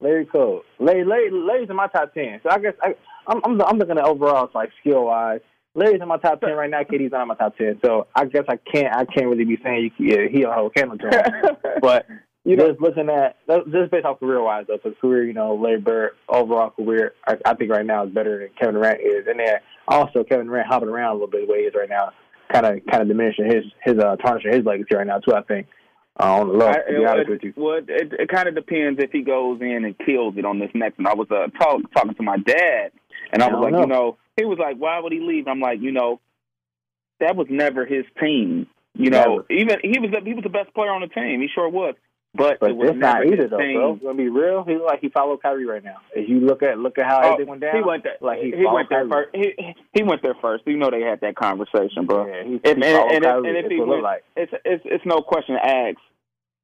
Larry 0.01 0.25
Cole. 0.25 0.61
Larry, 0.79 1.05
Larry, 1.05 1.31
Larry's 1.31 1.69
in 1.69 1.75
my 1.75 1.87
top 1.87 2.13
ten. 2.13 2.39
So 2.43 2.49
I 2.49 2.59
guess 2.59 2.73
I, 2.81 2.95
I'm 3.27 3.41
I'm 3.45 3.61
I'm 3.61 3.77
looking 3.77 3.97
at 3.97 4.05
overall 4.05 4.49
like 4.53 4.69
skill 4.81 5.05
wise. 5.05 5.39
Larry's 5.75 6.01
in 6.01 6.07
my 6.07 6.17
top 6.17 6.41
ten 6.41 6.51
right 6.53 6.69
now. 6.69 6.81
KD's 6.91 7.11
not 7.11 7.21
in 7.23 7.27
my 7.29 7.35
top 7.35 7.55
ten. 7.57 7.79
So 7.85 8.07
I 8.15 8.25
guess 8.25 8.43
I 8.49 8.57
can't 8.57 8.93
I 8.95 9.05
can't 9.05 9.27
really 9.27 9.45
be 9.45 9.57
saying 9.63 9.91
you, 9.97 10.07
yeah, 10.07 10.27
he 10.29 10.41
don't 10.41 10.53
hold 10.53 10.71
a 10.75 10.79
candle 10.79 10.97
to 10.97 11.07
him. 11.07 11.55
but 11.81 12.05
you 12.45 12.57
know, 12.57 12.69
just 12.69 12.81
looking 12.81 13.09
at 13.09 13.37
just 13.47 13.91
based 13.91 14.05
off 14.05 14.19
career 14.19 14.41
wise 14.41 14.65
though, 14.67 14.77
because 14.77 14.97
career, 14.99 15.23
you 15.23 15.33
know, 15.33 15.55
Larry 15.55 15.79
Bird 15.79 16.11
overall 16.27 16.71
career, 16.71 17.13
I, 17.25 17.37
I, 17.45 17.53
think 17.53 17.71
right 17.71 17.85
now 17.85 18.05
is 18.05 18.13
better 18.13 18.39
than 18.39 18.49
Kevin 18.59 18.75
Durant 18.75 18.99
is, 18.99 19.27
and 19.27 19.39
then 19.39 19.55
also 19.87 20.23
Kevin 20.23 20.47
Durant 20.47 20.67
hopping 20.67 20.89
around 20.89 21.11
a 21.11 21.13
little 21.13 21.27
bit 21.27 21.47
the 21.47 21.51
way 21.51 21.59
he 21.59 21.65
is 21.65 21.73
right 21.73 21.89
now, 21.89 22.11
kind 22.51 22.65
of 22.65 22.85
kind 22.91 23.01
of 23.01 23.07
diminishing 23.07 23.45
his 23.45 23.63
his 23.83 23.97
uh, 23.97 24.17
tarnishing 24.17 24.51
his 24.51 24.65
legacy 24.65 24.95
right 24.95 25.07
now 25.07 25.19
too. 25.19 25.33
I 25.33 25.41
think. 25.43 25.67
Uh, 26.19 26.41
on 26.41 26.47
the 26.47 26.53
low, 26.53 26.71
to 26.71 26.83
be 26.89 27.05
honest 27.05 27.27
it, 27.27 27.29
with 27.29 27.43
you. 27.43 27.53
Well, 27.55 27.77
it, 27.77 28.13
it 28.13 28.29
kind 28.29 28.47
of 28.47 28.53
depends 28.53 29.01
if 29.01 29.09
he 29.11 29.23
goes 29.23 29.59
in 29.61 29.83
and 29.83 29.97
kills 30.05 30.35
it 30.37 30.45
on 30.45 30.59
this 30.59 30.69
next 30.75 30.99
one. 30.99 31.07
I 31.07 31.15
was 31.15 31.27
uh, 31.31 31.47
talk, 31.57 31.81
talking 31.91 32.13
to 32.13 32.21
my 32.21 32.37
dad, 32.37 32.91
and 33.31 33.41
I 33.41 33.47
was 33.47 33.63
like, 33.63 33.73
know. 33.73 33.79
you 33.79 33.87
know, 33.87 34.17
he 34.37 34.45
was 34.45 34.59
like, 34.59 34.77
"Why 34.77 34.99
would 34.99 35.11
he 35.11 35.21
leave?" 35.21 35.47
I'm 35.47 35.59
like, 35.59 35.81
you 35.81 35.91
know, 35.91 36.19
that 37.19 37.35
was 37.35 37.47
never 37.49 37.85
his 37.85 38.05
team. 38.21 38.67
You 38.93 39.09
know, 39.09 39.37
never. 39.37 39.45
even 39.49 39.79
he 39.81 39.99
was 39.99 40.11
the, 40.11 40.21
he 40.23 40.35
was 40.35 40.43
the 40.43 40.51
best 40.51 40.71
player 40.75 40.91
on 40.91 41.01
the 41.01 41.07
team. 41.07 41.41
He 41.41 41.47
sure 41.47 41.67
was. 41.67 41.95
But, 42.35 42.59
but 42.59 42.71
it 42.71 42.75
was 42.75 42.89
it's 42.89 42.99
not 42.99 43.27
either 43.27 43.47
though, 43.47 43.57
team. 43.57 43.75
bro. 43.75 43.95
Gonna 43.95 44.15
be 44.15 44.29
real. 44.29 44.63
He 44.63 44.73
look 44.73 44.87
like 44.87 45.01
he 45.01 45.09
followed 45.09 45.43
Kyrie 45.43 45.67
right 45.67 45.83
now. 45.83 45.97
If 46.15 46.27
you 46.27 46.39
look 46.39 46.63
at 46.63 46.79
look 46.79 46.97
at 46.97 47.05
how 47.05 47.21
oh, 47.21 47.33
everything 47.33 47.47
went 47.47 47.61
down, 47.61 47.75
he 47.75 47.81
went 47.83 48.03
there. 48.03 48.17
Like 48.21 48.39
he, 48.39 48.51
he 48.57 48.65
went 48.65 48.89
there 48.89 49.07
Kyrie. 49.07 49.27
first. 49.31 49.35
He, 49.35 49.75
he 49.93 50.03
went 50.03 50.21
there 50.23 50.35
first. 50.41 50.63
You 50.65 50.77
know 50.77 50.89
they 50.89 51.01
had 51.01 51.21
that 51.21 51.35
conversation, 51.35 52.07
bro. 52.07 52.25
Yeah, 52.25 52.43
he, 52.43 52.53
and, 52.53 52.63
he 52.63 52.71
and, 52.71 52.83
and, 52.83 53.23
Kyrie, 53.23 53.49
and 53.49 53.57
if 53.57 53.71
he 53.71 53.79
went, 53.79 54.01
like. 54.01 54.23
it's 54.35 54.51
it's 54.65 54.83
it's 54.85 55.05
no 55.05 55.21
question 55.21 55.55
to 55.55 55.63
ask. 55.63 55.97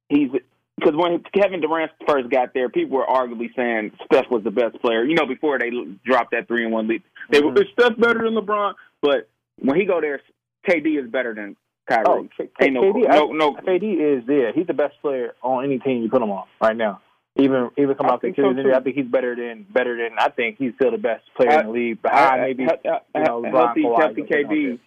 He's 0.08 0.30
because 0.76 0.96
when 0.96 1.22
Kevin 1.34 1.60
Durant 1.60 1.92
first 2.04 2.30
got 2.30 2.52
there, 2.52 2.68
people 2.68 2.98
were 2.98 3.06
arguably 3.06 3.54
saying 3.54 3.92
Steph 4.06 4.28
was 4.28 4.42
the 4.42 4.50
best 4.50 4.80
player. 4.80 5.04
You 5.04 5.14
know, 5.14 5.26
before 5.26 5.58
they 5.60 5.70
dropped 6.04 6.32
that 6.32 6.48
three 6.48 6.64
and 6.64 6.72
one 6.72 6.88
lead, 6.88 7.02
they 7.30 7.40
mm-hmm. 7.40 7.54
were 7.54 7.64
Steph 7.78 7.96
better 7.96 8.24
than 8.24 8.34
LeBron. 8.34 8.74
But 9.02 9.28
when 9.58 9.78
he 9.78 9.84
go 9.84 10.00
there, 10.00 10.20
KD 10.68 11.04
is 11.04 11.10
better 11.10 11.32
than 11.34 11.56
Kyrie. 11.90 12.04
Oh, 12.06 12.28
K- 12.36 12.48
Ain't 12.62 12.74
no, 12.74 12.82
KD, 12.92 13.08
no, 13.08 13.32
no. 13.32 13.52
KD 13.54 14.18
is 14.18 14.24
yeah. 14.28 14.52
He's 14.54 14.66
the 14.66 14.74
best 14.74 14.94
player 15.02 15.34
on 15.42 15.64
any 15.64 15.78
team 15.78 16.02
you 16.02 16.08
put 16.08 16.22
him 16.22 16.30
on 16.30 16.46
right 16.60 16.76
now. 16.76 17.00
Even 17.36 17.70
even 17.78 17.94
coming 17.96 18.10
I 18.10 18.14
off 18.14 18.20
the 18.20 18.28
think 18.28 18.36
so, 18.36 18.50
injury. 18.50 18.74
I 18.74 18.80
think 18.80 18.96
he's 18.96 19.06
better 19.06 19.34
than 19.36 19.66
better 19.72 19.96
than. 19.96 20.18
I 20.18 20.28
think 20.30 20.56
he's 20.58 20.72
still 20.74 20.90
the 20.90 20.98
best 20.98 21.24
player 21.36 21.50
I- 21.50 21.60
in 21.60 21.66
the 21.66 21.72
league. 21.72 22.02
Behind 22.02 22.40
I- 22.40 22.44
maybe 22.46 22.64
he- 22.64 22.70
he- 22.82 22.88
you 23.18 23.24
know, 23.24 23.42
LeBron, 23.42 23.50
healthy, 23.52 23.82
Kawhi, 23.82 23.98
healthy 24.00 24.20
but 24.22 24.30
they 24.30 24.42
don't 24.42 24.50
KD. 24.52 24.78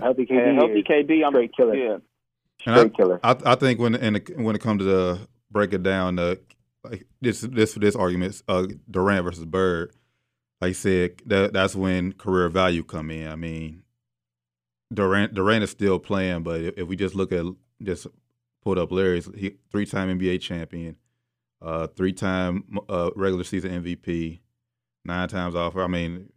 healthy 0.00 0.26
KD, 0.26 0.54
healthy 0.54 0.82
KD. 0.82 1.24
I'm 1.24 1.32
straight 1.32 1.56
killer. 1.56 1.74
Yeah. 1.74 1.96
And 2.66 2.74
I- 2.74 2.78
straight 2.78 2.96
killer. 2.96 3.20
I, 3.24 3.36
I 3.44 3.54
think 3.56 3.80
when 3.80 3.94
in 3.94 4.12
the, 4.14 4.34
when 4.36 4.54
it 4.54 4.60
comes 4.60 4.78
to 4.80 4.84
the 4.84 5.18
break 5.50 5.72
it 5.72 5.82
down, 5.82 6.18
uh, 6.18 6.36
like 6.84 7.06
this 7.20 7.40
this 7.42 7.74
this 7.74 7.96
argument, 7.96 8.40
uh, 8.48 8.66
Durant 8.90 9.24
versus 9.24 9.44
Bird, 9.44 9.92
like 10.60 10.68
you 10.70 10.74
said, 10.74 11.10
that 11.26 11.52
that's 11.52 11.74
when 11.74 12.12
career 12.12 12.48
value 12.48 12.82
come 12.84 13.10
in. 13.10 13.28
I 13.28 13.36
mean, 13.36 13.82
Durant 14.92 15.34
Durant 15.34 15.62
is 15.64 15.70
still 15.70 15.98
playing, 15.98 16.42
but 16.42 16.60
if, 16.60 16.78
if 16.78 16.88
we 16.88 16.96
just 16.96 17.14
look 17.14 17.32
at 17.32 17.44
just 17.82 18.06
pulled 18.62 18.78
up 18.78 18.90
Larry's 18.90 19.28
he, 19.36 19.56
three 19.70 19.86
time 19.86 20.18
NBA 20.18 20.40
champion, 20.40 20.96
uh, 21.62 21.86
three 21.88 22.12
time 22.12 22.64
uh, 22.88 23.10
regular 23.14 23.44
season 23.44 23.82
MVP, 23.82 24.40
nine 25.04 25.28
times 25.28 25.54
offer. 25.54 25.82
I 25.82 25.86
mean, 25.86 26.30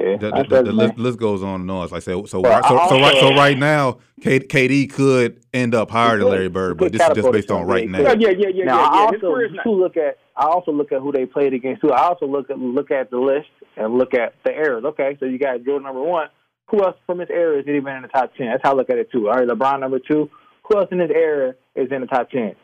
Yeah, 0.00 0.16
the, 0.16 0.30
that's 0.30 0.48
the, 0.48 0.62
the, 0.64 0.72
list, 0.72 0.98
list 0.98 1.18
goes 1.18 1.42
on 1.44 1.60
and 1.62 1.70
on. 1.70 1.84
It's 1.84 1.92
like 1.92 2.02
so 2.02 2.24
so 2.26 2.40
Well, 2.40 2.60
right, 2.60 2.64
so, 2.64 2.88
so 2.88 3.00
right 3.00 3.16
so 3.20 3.34
right 3.34 3.58
now, 3.58 3.98
K, 4.20 4.40
KD 4.40 4.92
could 4.92 5.44
end 5.54 5.76
up 5.76 5.92
higher 5.92 6.18
than. 6.18 6.28
Larry 6.28 6.48
Bird, 6.48 6.76
but 6.78 6.92
this 6.92 7.02
is 7.02 7.08
just 7.14 7.30
based 7.30 7.50
on 7.52 7.66
right 7.66 7.88
now. 7.88 7.98
could. 7.98 8.20
Yeah, 8.20 8.30
yeah, 8.30 8.48
yeah, 8.52 8.64
now 8.64 8.80
yeah. 8.80 8.86
I 8.86 8.94
yeah. 8.94 9.10
His 9.12 9.22
also 9.22 9.34
career's 9.34 9.52
not- 9.54 9.66
look 9.66 9.96
at 9.96 10.18
I 10.36 10.46
also 10.46 10.72
look 10.72 10.90
at 10.90 11.00
who 11.00 11.12
they 11.12 11.26
played 11.26 11.54
against 11.54 11.82
too. 11.82 11.92
I 11.92 12.02
also 12.02 12.26
look 12.26 12.50
at 12.50 12.58
look 12.58 12.90
at 12.90 13.10
the 13.10 13.18
list 13.18 13.48
and 13.76 13.94
look 13.96 14.12
at 14.12 14.34
the 14.44 14.50
errors. 14.50 14.84
Okay, 14.84 15.16
so 15.20 15.26
you 15.26 15.38
got 15.38 15.62
Jordan 15.62 15.84
number 15.84 16.02
one. 16.02 16.28
Who 16.72 16.82
else 16.82 16.96
from 17.06 17.18
his 17.18 17.28
era 17.30 17.60
is 17.60 17.66
even 17.68 17.94
in 17.94 18.02
the 18.02 18.08
top 18.08 18.34
ten? 18.34 18.46
That's 18.48 18.62
how 18.64 18.72
I 18.72 18.74
look 18.74 18.90
at 18.90 18.96
it 18.98 19.12
too. 19.12 19.28
All 19.28 19.34
right, 19.34 19.46
LeBron 19.46 19.80
number 19.80 19.98
two. 20.00 20.28
Who 20.68 20.78
else 20.78 20.88
in 20.90 20.98
his 21.00 21.10
era 21.14 21.54
is 21.76 21.92
in 21.92 22.00
the 22.00 22.06
top 22.06 22.30
ten? 22.30 22.56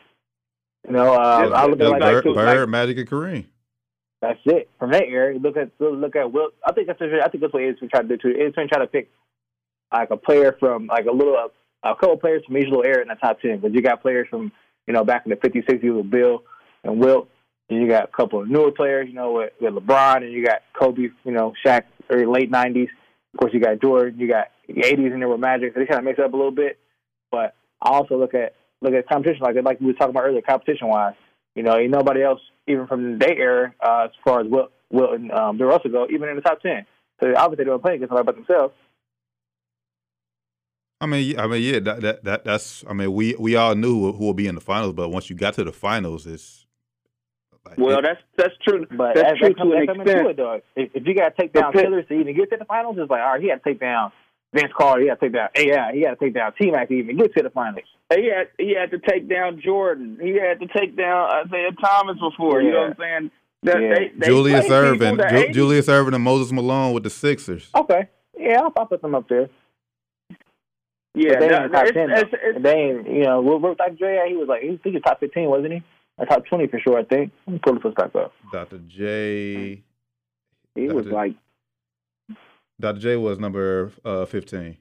You 0.87 0.93
know, 0.93 1.13
uh, 1.13 1.43
Just- 1.43 1.53
I 1.55 1.65
look 1.67 1.79
at 1.79 1.89
like, 1.89 2.01
Bird, 2.01 2.25
like- 2.25 2.35
Bird, 2.35 2.69
Magic, 2.69 2.97
and 2.97 3.07
Kareem. 3.09 3.45
that's 4.21 4.39
it 4.45 4.69
from 4.79 4.91
that 4.91 5.05
era. 5.07 5.37
Look 5.37 5.57
at 5.57 5.69
look 5.79 6.15
at 6.15 6.31
Will. 6.31 6.49
I 6.67 6.71
think 6.73 6.87
that's 6.87 6.99
what, 6.99 7.13
I 7.13 7.27
think 7.27 7.41
that's 7.41 7.53
what 7.53 7.61
it's 7.63 7.79
trying 7.91 8.07
to 8.07 8.17
do 8.17 8.33
too. 8.33 8.33
To 8.51 8.67
try 8.67 8.79
to 8.79 8.87
pick 8.87 9.09
like 9.93 10.09
a 10.09 10.17
player 10.17 10.55
from 10.59 10.87
like 10.87 11.05
a 11.05 11.11
little 11.11 11.35
a 11.83 11.95
couple 11.95 12.17
players 12.17 12.43
from 12.45 12.57
each 12.57 12.65
little 12.67 12.83
era 12.83 13.01
in 13.03 13.07
the 13.09 13.15
top 13.15 13.39
ten. 13.41 13.59
But 13.59 13.73
you 13.73 13.81
got 13.81 14.01
players 14.01 14.27
from 14.27 14.51
you 14.87 14.93
know 14.93 15.03
back 15.03 15.23
in 15.25 15.29
the 15.29 15.35
50s, 15.35 15.65
60s 15.67 15.95
with 15.95 16.09
Bill 16.09 16.43
and 16.83 16.99
Wilt. 16.99 17.29
And 17.69 17.79
you 17.79 17.87
got 17.87 18.05
a 18.05 18.07
couple 18.07 18.41
of 18.41 18.49
newer 18.49 18.71
players, 18.71 19.07
you 19.07 19.13
know, 19.13 19.33
with, 19.33 19.53
with 19.61 19.75
LeBron, 19.75 20.23
and 20.23 20.31
you 20.33 20.43
got 20.43 20.63
Kobe, 20.73 21.09
you 21.23 21.31
know, 21.31 21.53
Shaq, 21.63 21.83
early 22.09 22.25
late 22.25 22.49
'90s. 22.51 22.87
Of 23.33 23.39
course, 23.39 23.53
you 23.53 23.59
got 23.59 23.79
Jordan, 23.81 24.19
you 24.19 24.27
got 24.27 24.47
the 24.67 24.81
'80s 24.81 25.13
and 25.13 25.21
there 25.21 25.29
with 25.29 25.39
Magic. 25.39 25.73
So 25.73 25.79
they 25.79 25.85
kind 25.85 25.99
of 25.99 26.05
mix 26.05 26.19
up 26.19 26.33
a 26.33 26.35
little 26.35 26.51
bit. 26.51 26.79
But 27.31 27.55
I 27.81 27.89
also 27.89 28.17
look 28.17 28.33
at 28.33 28.55
look 28.81 28.93
at 28.93 29.07
competition 29.07 29.41
like 29.41 29.55
like 29.63 29.79
we 29.79 29.87
were 29.87 29.93
talking 29.93 30.11
about 30.11 30.23
earlier, 30.23 30.41
competition 30.41 30.87
wise. 30.87 31.15
You 31.55 31.63
know, 31.63 31.77
ain't 31.77 31.91
nobody 31.91 32.23
else 32.23 32.41
even 32.67 32.87
from 32.87 33.19
their 33.19 33.37
era 33.37 33.73
uh, 33.85 34.05
as 34.05 34.11
far 34.23 34.41
as 34.41 34.47
Wilt, 34.47 34.71
Wilt 34.91 35.13
and 35.13 35.31
um, 35.31 35.57
Bill 35.57 35.67
Russell 35.67 35.91
go, 35.91 36.07
even 36.11 36.29
in 36.29 36.35
the 36.35 36.41
top 36.41 36.61
ten. 36.61 36.85
So 37.19 37.33
obviously 37.35 37.65
they 37.65 37.69
don't 37.69 37.81
play 37.81 37.95
against 37.95 38.11
somebody 38.11 38.25
but 38.25 38.35
themselves. 38.35 38.73
I 41.01 41.05
mean, 41.05 41.39
I 41.39 41.47
mean, 41.47 41.61
yeah, 41.61 41.79
that, 41.79 42.01
that 42.01 42.23
that 42.25 42.45
that's. 42.45 42.83
I 42.89 42.93
mean, 42.93 43.13
we 43.13 43.35
we 43.39 43.55
all 43.55 43.75
knew 43.75 43.99
who, 43.99 44.11
who 44.13 44.25
will 44.25 44.33
be 44.33 44.47
in 44.47 44.55
the 44.55 44.61
finals, 44.61 44.93
but 44.93 45.09
once 45.09 45.29
you 45.29 45.35
got 45.35 45.53
to 45.55 45.63
the 45.63 45.71
finals, 45.71 46.27
it's. 46.27 46.65
Like, 47.65 47.77
Well, 47.77 47.99
it- 47.99 48.03
that's 48.03 48.21
that's 48.37 48.53
true. 48.67 48.85
But 48.91 49.15
that's 49.15 49.29
that, 49.31 49.37
true 49.37 49.49
that 49.49 49.57
comes, 49.57 49.71
to 49.71 49.77
an 49.77 49.85
that 49.85 49.87
comes 49.95 50.01
extent. 50.09 50.27
it, 50.29 50.37
though. 50.37 50.61
If, 50.75 50.89
if 50.95 51.07
you 51.07 51.13
got 51.15 51.35
to 51.35 51.41
take 51.41 51.53
down 51.53 51.71
But- 51.73 51.83
killers 51.83 52.05
to 52.07 52.13
even 52.13 52.35
get 52.35 52.49
to 52.51 52.57
the 52.57 52.65
finals, 52.65 52.97
it's 52.99 53.09
like, 53.09 53.21
all 53.21 53.33
right, 53.33 53.41
he 53.41 53.49
had 53.49 53.63
to 53.63 53.69
take 53.69 53.79
down 53.79 54.11
Vince 54.53 54.71
Carter, 54.75 55.01
he 55.03 55.07
had 55.09 55.19
to 55.19 55.25
take 55.27 55.33
down 55.33 55.49
AI, 55.55 55.91
he 55.93 56.01
had 56.01 56.17
to 56.17 56.25
take 56.25 56.33
down 56.33 56.53
T 56.59 56.71
Mac 56.71 56.87
to 56.87 56.93
even 56.95 57.17
get 57.17 57.35
to 57.35 57.43
the 57.43 57.49
finals. 57.51 57.83
He 58.13 58.25
had 58.27 58.47
he 58.57 58.73
had 58.73 58.89
to 58.91 58.97
take 58.99 59.29
down 59.29 59.61
Jordan. 59.63 60.17
He 60.19 60.31
had 60.31 60.59
to 60.59 60.67
take 60.67 60.95
down 60.97 61.29
Isiah 61.45 61.71
Thomas 61.79 62.17
before. 62.19 62.61
You 62.61 62.71
know 62.71 62.81
what 62.81 62.89
I'm 62.91 62.95
saying? 62.97 63.31
That, 63.63 63.81
Yeah. 63.81 63.93
they, 63.93 64.11
they 64.17 64.25
Julius 64.25 64.65
played 64.65 64.71
Irvin, 65.01 65.17
Ju- 65.29 65.53
Julius 65.53 65.87
Erving, 65.87 66.15
and 66.15 66.23
Moses 66.23 66.51
Malone 66.51 66.93
with 66.93 67.03
the 67.03 67.09
Sixers. 67.11 67.69
Okay, 67.75 68.07
yeah, 68.39 68.61
I'll, 68.61 68.73
I'll 68.77 68.85
put 68.87 69.01
them 69.03 69.13
up 69.13 69.27
there. 69.27 69.49
Yeah, 71.15 71.33
but 71.33 71.39
they 71.39 71.47
no, 71.47 71.55
ain't 71.55 71.65
in 71.65 71.71
the 71.71 71.77
top 71.77 71.85
it's, 71.87 71.93
ten. 71.93 72.09
it's, 72.11 72.31
it's, 72.33 72.63
they 72.63 72.73
ain't, 72.73 73.07
you 73.09 73.23
know, 73.25 73.41
what 73.41 73.61
what 73.61 73.77
Dr. 73.77 73.95
J? 73.95 74.25
He 74.29 74.35
was 74.37 74.47
like, 74.47 74.61
he, 74.61 74.79
he 74.83 74.91
was 74.91 75.01
top 75.03 75.19
fifteen, 75.19 75.49
wasn't 75.49 75.73
he? 75.73 75.83
Or 76.19 76.25
top 76.25 76.45
twenty 76.45 76.67
for 76.67 76.79
sure, 76.79 76.99
I 76.99 77.03
think. 77.03 77.31
Let 77.47 77.53
me 77.53 77.59
pull 77.59 77.73
the 77.79 77.89
back 77.91 78.13
up. 78.15 78.33
Dr. 78.51 78.79
J. 78.87 79.81
he 80.75 80.87
was 80.89 81.05
Dr. 81.05 81.15
like 81.15 81.33
Dr. 82.79 82.99
J 82.99 83.15
was 83.15 83.39
number 83.39 83.91
uh, 84.05 84.25
fifteen. 84.25 84.77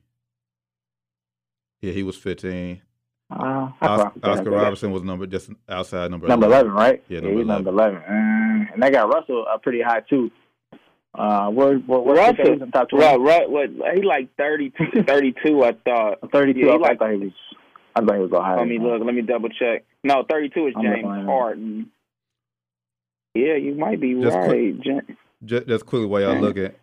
Yeah, 1.81 1.92
he 1.92 2.03
was 2.03 2.16
fifteen. 2.16 2.83
Uh, 3.31 3.70
Os- 3.83 4.12
Oscar 4.22 4.51
Robertson 4.51 4.90
was 4.90 5.03
number 5.03 5.27
just 5.27 5.51
outside 5.68 6.11
number 6.11 6.27
number 6.27 6.46
eleven, 6.46 6.72
right? 6.72 7.03
Yeah, 7.09 7.20
he's 7.20 7.29
number 7.29 7.44
number 7.44 7.70
eleven. 7.70 8.01
Mm, 8.11 8.72
and 8.74 8.83
they 8.83 8.90
got 8.90 9.09
Russell 9.12 9.44
uh, 9.48 9.59
pretty 9.59 9.81
high 9.83 10.01
too. 10.01 10.31
Uh, 11.14 11.48
where 11.51 11.77
what 11.79 12.05
what 12.07 12.16
Russell. 12.16 12.53
in 12.55 12.59
the 12.59 12.66
top 12.66 12.88
twenty? 12.88 13.05
right, 13.05 13.20
right. 13.20 13.51
What 13.51 13.70
he 13.94 14.03
like 14.03 14.29
32, 14.37 15.03
32 15.05 15.64
I 15.64 15.72
thought. 15.85 16.18
Thirty-two. 16.33 16.61
Yeah, 16.61 16.72
I 16.72 16.77
like- 16.77 16.98
thought 16.98 17.11
he 17.12 17.16
was. 17.18 17.33
I 17.99 18.05
thought 18.07 18.15
he 18.15 18.21
was 18.23 18.31
going 18.31 18.45
higher. 18.45 18.59
Let 18.59 18.69
me 18.69 18.79
look. 18.79 19.03
Let 19.05 19.15
me 19.15 19.23
double 19.23 19.49
check. 19.49 19.85
No, 20.05 20.25
thirty 20.29 20.49
two 20.49 20.67
is 20.69 20.75
James 20.75 21.05
looking. 21.05 21.25
Harden. 21.27 21.91
Yeah, 23.35 23.55
you 23.57 23.75
might 23.75 24.01
be 24.01 24.15
Just 24.21 24.37
right. 24.37 24.81
Jan- 24.81 25.17
Just, 25.45 25.67
just 25.69 25.87
quickly 25.87 26.07
while 26.07 26.23
y'all 26.23 26.41
look 26.41 26.57
at 26.59 26.77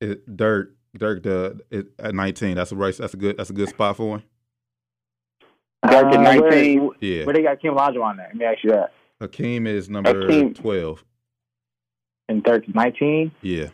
it, 0.00 0.36
Dirk. 0.36 0.72
Dirk 0.96 1.22
the 1.22 1.58
it, 1.70 1.86
at 1.98 2.14
nineteen. 2.14 2.56
That's 2.56 2.70
a 2.72 2.76
race. 2.76 2.98
That's 2.98 3.14
a 3.14 3.16
good. 3.16 3.38
That's 3.38 3.50
a 3.50 3.54
good 3.54 3.68
spot 3.70 3.96
for 3.96 4.16
him. 4.16 4.22
Dirk 5.88 6.04
at 6.06 6.14
Uh, 6.14 6.40
where- 6.40 6.50
19. 6.50 6.90
Yeah. 7.00 7.24
Where 7.24 7.34
they 7.34 7.42
got 7.42 7.60
Kim 7.60 7.76
on 7.78 8.16
there? 8.16 8.26
Let 8.28 8.36
me 8.36 8.44
ask 8.44 8.62
you 8.62 8.70
that. 8.70 8.92
Hakeem 9.20 9.66
is 9.66 9.88
number 9.88 10.20
Hakeem. 10.22 10.54
twelve. 10.54 11.02
And 12.28 12.42
Dirk 12.42 12.68
is 12.68 12.74
nineteen. 12.74 13.32
Yeah. 13.40 13.68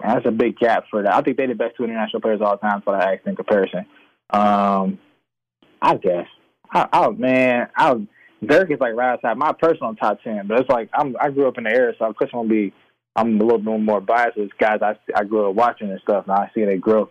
That's 0.00 0.26
a 0.26 0.30
big 0.30 0.56
gap 0.58 0.84
for 0.90 1.02
that. 1.02 1.12
I 1.14 1.20
think 1.22 1.36
they're 1.36 1.46
the 1.48 1.54
best 1.54 1.76
two 1.76 1.84
international 1.84 2.20
players 2.20 2.40
of 2.40 2.46
all 2.46 2.58
time 2.58 2.82
for 2.82 2.96
that 2.96 3.20
in 3.26 3.36
comparison. 3.36 3.86
Um, 4.30 4.98
I 5.84 5.96
guess. 5.96 6.26
I, 6.72 6.88
I 6.92 7.10
man, 7.10 7.68
I 7.76 7.94
Dirk 8.44 8.70
is 8.70 8.80
like 8.80 8.94
right 8.94 9.12
outside 9.12 9.36
my 9.36 9.52
personal 9.52 9.94
top 9.94 10.22
ten, 10.22 10.46
but 10.46 10.60
it's 10.60 10.68
like 10.70 10.88
I'm 10.94 11.14
I 11.20 11.30
grew 11.30 11.46
up 11.46 11.58
in 11.58 11.64
the 11.64 11.70
era, 11.70 11.92
so 11.98 12.06
of 12.06 12.16
course 12.16 12.30
I'm 12.32 12.40
gonna 12.40 12.48
be 12.48 12.72
I'm 13.16 13.40
a 13.40 13.44
little 13.44 13.58
bit 13.58 13.80
more 13.80 14.00
biased 14.00 14.36
with 14.36 14.50
guys 14.58 14.80
I 14.82 14.94
I 15.14 15.24
grew 15.24 15.48
up 15.48 15.54
watching 15.54 15.90
and 15.90 16.00
stuff, 16.00 16.24
and 16.26 16.32
I 16.36 16.50
see 16.54 16.64
they 16.64 16.78
grow. 16.78 17.10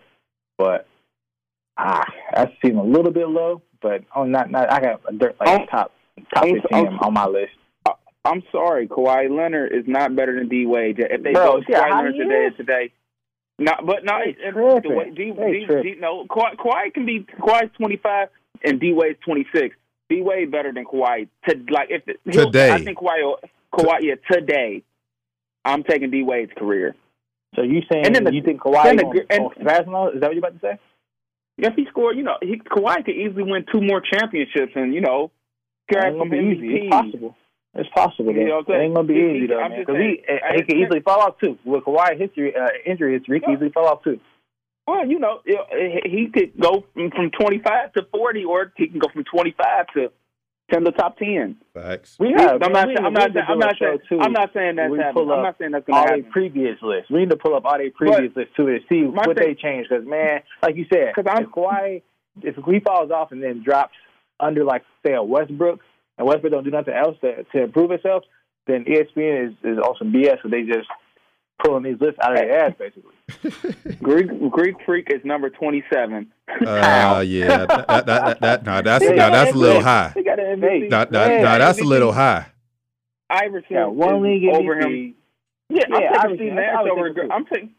But 0.57 0.87
ah, 1.77 2.03
that 2.35 2.51
seems 2.63 2.77
a 2.77 2.81
little 2.81 3.11
bit 3.11 3.27
low. 3.29 3.61
But 3.81 4.03
oh, 4.15 4.23
not 4.25 4.49
not 4.51 4.71
I 4.71 4.79
got 4.79 5.01
a 5.07 5.13
Dirk 5.13 5.35
like 5.39 5.49
I'm- 5.49 5.67
top 5.67 5.91
top 6.33 6.43
I'm- 6.43 6.55
fifteen 6.55 6.87
I'm- 6.87 6.99
on 6.99 7.13
my 7.13 7.25
list. 7.27 7.53
I'm 8.25 8.41
sorry, 8.53 8.87
Kawhi 8.87 9.29
Leonard 9.29 9.73
is 9.73 9.83
not 9.85 10.15
better 10.15 10.33
than 10.39 10.47
D 10.47 10.65
Wade. 10.65 10.97
If 10.97 11.23
they 11.23 11.33
Bro, 11.33 11.57
go 11.57 11.61
see 11.67 11.73
Kawhi 11.73 11.91
Leonard 11.91 12.15
today 12.15 12.45
is? 12.45 12.55
today, 12.55 12.91
no, 13.59 13.73
but 13.85 14.05
no, 14.05 14.17
They 14.23 14.29
it, 14.31 14.37
it, 14.39 14.51
tripping. 14.53 14.91
the 14.91 14.97
way 14.97 15.09
D, 15.09 15.31
D. 15.31 15.65
D, 15.83 15.95
no, 15.99 16.25
Kawhi, 16.27 16.55
Kawhi 16.55 16.93
can 16.93 17.05
be 17.05 17.25
Kawhi's 17.41 17.69
twenty 17.77 17.97
five 17.97 18.29
and 18.63 18.79
D 18.79 18.93
Wade's 18.93 19.19
twenty 19.25 19.45
six. 19.53 19.75
D 20.09 20.21
Wade 20.21 20.51
better 20.51 20.71
than 20.73 20.85
Kawhi 20.85 21.27
to 21.47 21.55
like 21.69 21.89
if 21.89 22.03
Today. 22.31 22.71
I 22.71 22.83
think 22.83 22.97
Kawhi, 22.99 23.23
will- 23.23 23.39
Kawhi, 23.73 23.99
yeah, 24.01 24.15
today. 24.31 24.83
I'm 25.65 25.83
taking 25.83 26.11
D 26.11 26.23
Wade's 26.23 26.51
career. 26.57 26.95
So 27.55 27.61
you 27.61 27.81
saying 27.91 28.05
And 28.05 28.15
then 28.15 28.23
the- 28.25 28.33
you 28.33 28.41
think 28.41 28.61
Kawhi 28.61 28.83
then 28.83 28.97
the- 28.97 29.03
gonna, 29.03 29.19
and- 29.29 29.85
gonna? 29.85 30.07
Is 30.09 30.19
that 30.21 30.27
what 30.27 30.33
you 30.33 30.39
about 30.39 30.53
to 30.53 30.59
say? 30.59 30.77
If 31.57 31.75
he 31.75 31.85
scored, 31.85 32.17
you 32.17 32.23
know, 32.23 32.35
he, 32.41 32.57
Kawhi 32.57 33.05
could 33.05 33.15
easily 33.15 33.43
win 33.43 33.63
two 33.71 33.79
more 33.79 34.01
championships, 34.01 34.73
and 34.75 34.93
you 34.93 35.01
know, 35.01 35.31
grab 35.91 36.13
ain't 36.13 36.17
some 36.19 36.33
easy. 36.33 36.67
MVP. 36.67 36.81
It's 36.83 36.89
possible. 36.89 37.37
It's 37.75 37.89
possible. 37.89 38.33
You 38.33 38.45
know 38.49 38.57
what 38.57 38.69
I'm 38.69 38.81
it 38.81 38.83
ain't 38.85 38.93
gonna 38.95 39.07
be 39.07 39.13
saying? 39.15 39.35
easy 39.35 39.47
though, 39.47 39.59
I'm 39.59 39.71
man. 39.71 39.79
just 39.79 39.87
Because 39.87 40.01
he 40.01 40.23
saying. 40.27 40.39
he 40.55 40.61
could 40.63 40.77
easily 40.77 40.99
fall 40.99 41.19
off 41.21 41.39
too. 41.39 41.57
With 41.63 41.83
Kawhi 41.85 42.19
history, 42.19 42.55
uh, 42.55 42.67
injury 42.85 43.13
history, 43.17 43.37
he 43.39 43.45
could 43.45 43.53
easily 43.55 43.69
fall 43.69 43.87
off 43.87 44.03
too. 44.03 44.19
Well, 44.87 45.07
you 45.07 45.19
know, 45.19 45.39
he 46.05 46.27
could 46.33 46.59
go 46.59 46.83
from 46.93 47.09
from 47.11 47.31
25 47.31 47.93
to 47.93 48.01
40, 48.11 48.43
or 48.45 48.73
he 48.75 48.87
can 48.87 48.99
go 48.99 49.07
from 49.13 49.23
25 49.23 49.87
to 49.95 50.11
10 50.71 50.83
to 50.85 50.91
top 50.91 51.17
10. 51.17 51.55
Facts. 51.73 52.17
We 52.19 52.33
I'm 52.33 52.39
have. 52.39 52.59
not. 52.59 52.71
man, 52.73 52.87
we 52.87 52.95
saying- 52.95 53.05
I'm 53.05 53.13
not. 53.13 53.33
saying- 53.33 53.45
I'm 53.47 53.59
not 53.59 53.75
saying. 53.79 53.99
I'm 54.21 54.31
not 54.33 54.53
saying 54.53 54.75
that's 54.75 54.97
happening. 54.97 55.31
I'm 55.31 55.43
not 55.43 55.57
saying 55.57 55.71
that's 55.71 55.85
going 55.85 55.99
all 55.99 56.07
their 56.07 56.23
previous 56.31 56.77
lists. 56.81 57.09
We 57.09 57.19
need 57.19 57.29
to 57.29 57.37
pull 57.37 57.55
up 57.55 57.65
all 57.65 57.77
their 57.77 57.91
previous 57.91 58.35
lists 58.35 58.53
too 58.57 58.67
to 58.67 58.79
see 58.91 59.03
what 59.03 59.25
thing- 59.25 59.35
they 59.47 59.55
changed. 59.55 59.89
Because 59.89 60.05
man, 60.05 60.41
like 60.61 60.75
you 60.75 60.85
said, 60.91 61.13
'Cause 61.15 61.25
I'm- 61.27 61.43
if 61.43 61.49
Kawhi, 61.51 62.01
if 62.41 62.55
he 62.65 62.79
falls 62.81 63.09
off 63.11 63.31
and 63.31 63.41
then 63.41 63.61
drops 63.63 63.95
under 64.39 64.63
like 64.65 64.83
say 65.05 65.13
a 65.13 65.23
Westbrook, 65.23 65.79
and 66.17 66.27
Westbrook 66.27 66.51
don't 66.51 66.63
do 66.65 66.71
nothing 66.71 66.93
else 66.93 67.17
to, 67.21 67.43
to 67.43 67.63
improve 67.63 67.91
itself, 67.91 68.23
then 68.67 68.83
ESPN 68.85 69.47
is 69.49 69.53
is 69.63 69.77
on 69.79 69.95
some 69.97 70.11
BS. 70.11 70.41
So 70.43 70.49
they 70.49 70.63
just 70.63 70.87
pulling 71.63 71.83
these 71.83 72.01
lists 72.01 72.19
out 72.21 72.33
of 72.33 72.37
their 72.39 72.65
ass 72.65 72.73
basically. 72.77 73.12
Greek 74.01 74.27
Greek 74.51 74.75
Freak 74.85 75.07
is 75.09 75.23
number 75.23 75.49
27. 75.49 76.31
Uh, 76.65 77.23
yeah, 77.27 77.65
that, 77.65 77.87
that, 77.87 78.05
that, 78.05 78.39
that, 78.41 78.63
nah, 78.65 78.81
that's, 78.81 79.03
He 79.05 79.11
nah, 79.11 79.15
got 79.15 79.31
that's 79.31 79.53
a 79.53 79.57
little 79.57 79.81
MVP. 79.81 79.83
high. 79.83 80.11
He 80.15 80.23
got 80.23 80.39
an 80.39 80.61
MVP. 80.61 80.89
Nah, 80.89 81.05
nah, 81.11 81.25
Yeah, 81.25 81.41
nah, 81.41 81.57
that's 81.57 81.79
a 81.81 81.83
little 81.83 82.11
high. 82.13 82.47
Iverson 83.29 83.67
Yeah, 83.71 83.85
one 83.87 84.21
league 84.21 84.43
over 84.53 84.79
him. 84.79 85.15
Yeah, 85.69 85.83
Yeah, 85.89 85.95
I'm 85.95 86.01
taking 86.01 86.15
Iverson. 86.19 86.37
Steve 86.37 86.53
Nash 86.53 86.75
I 86.77 86.81
was 86.83 86.91
over. 86.91 87.13
thinking. 87.13 87.31
I'm 87.31 87.45
taking. 87.45 87.69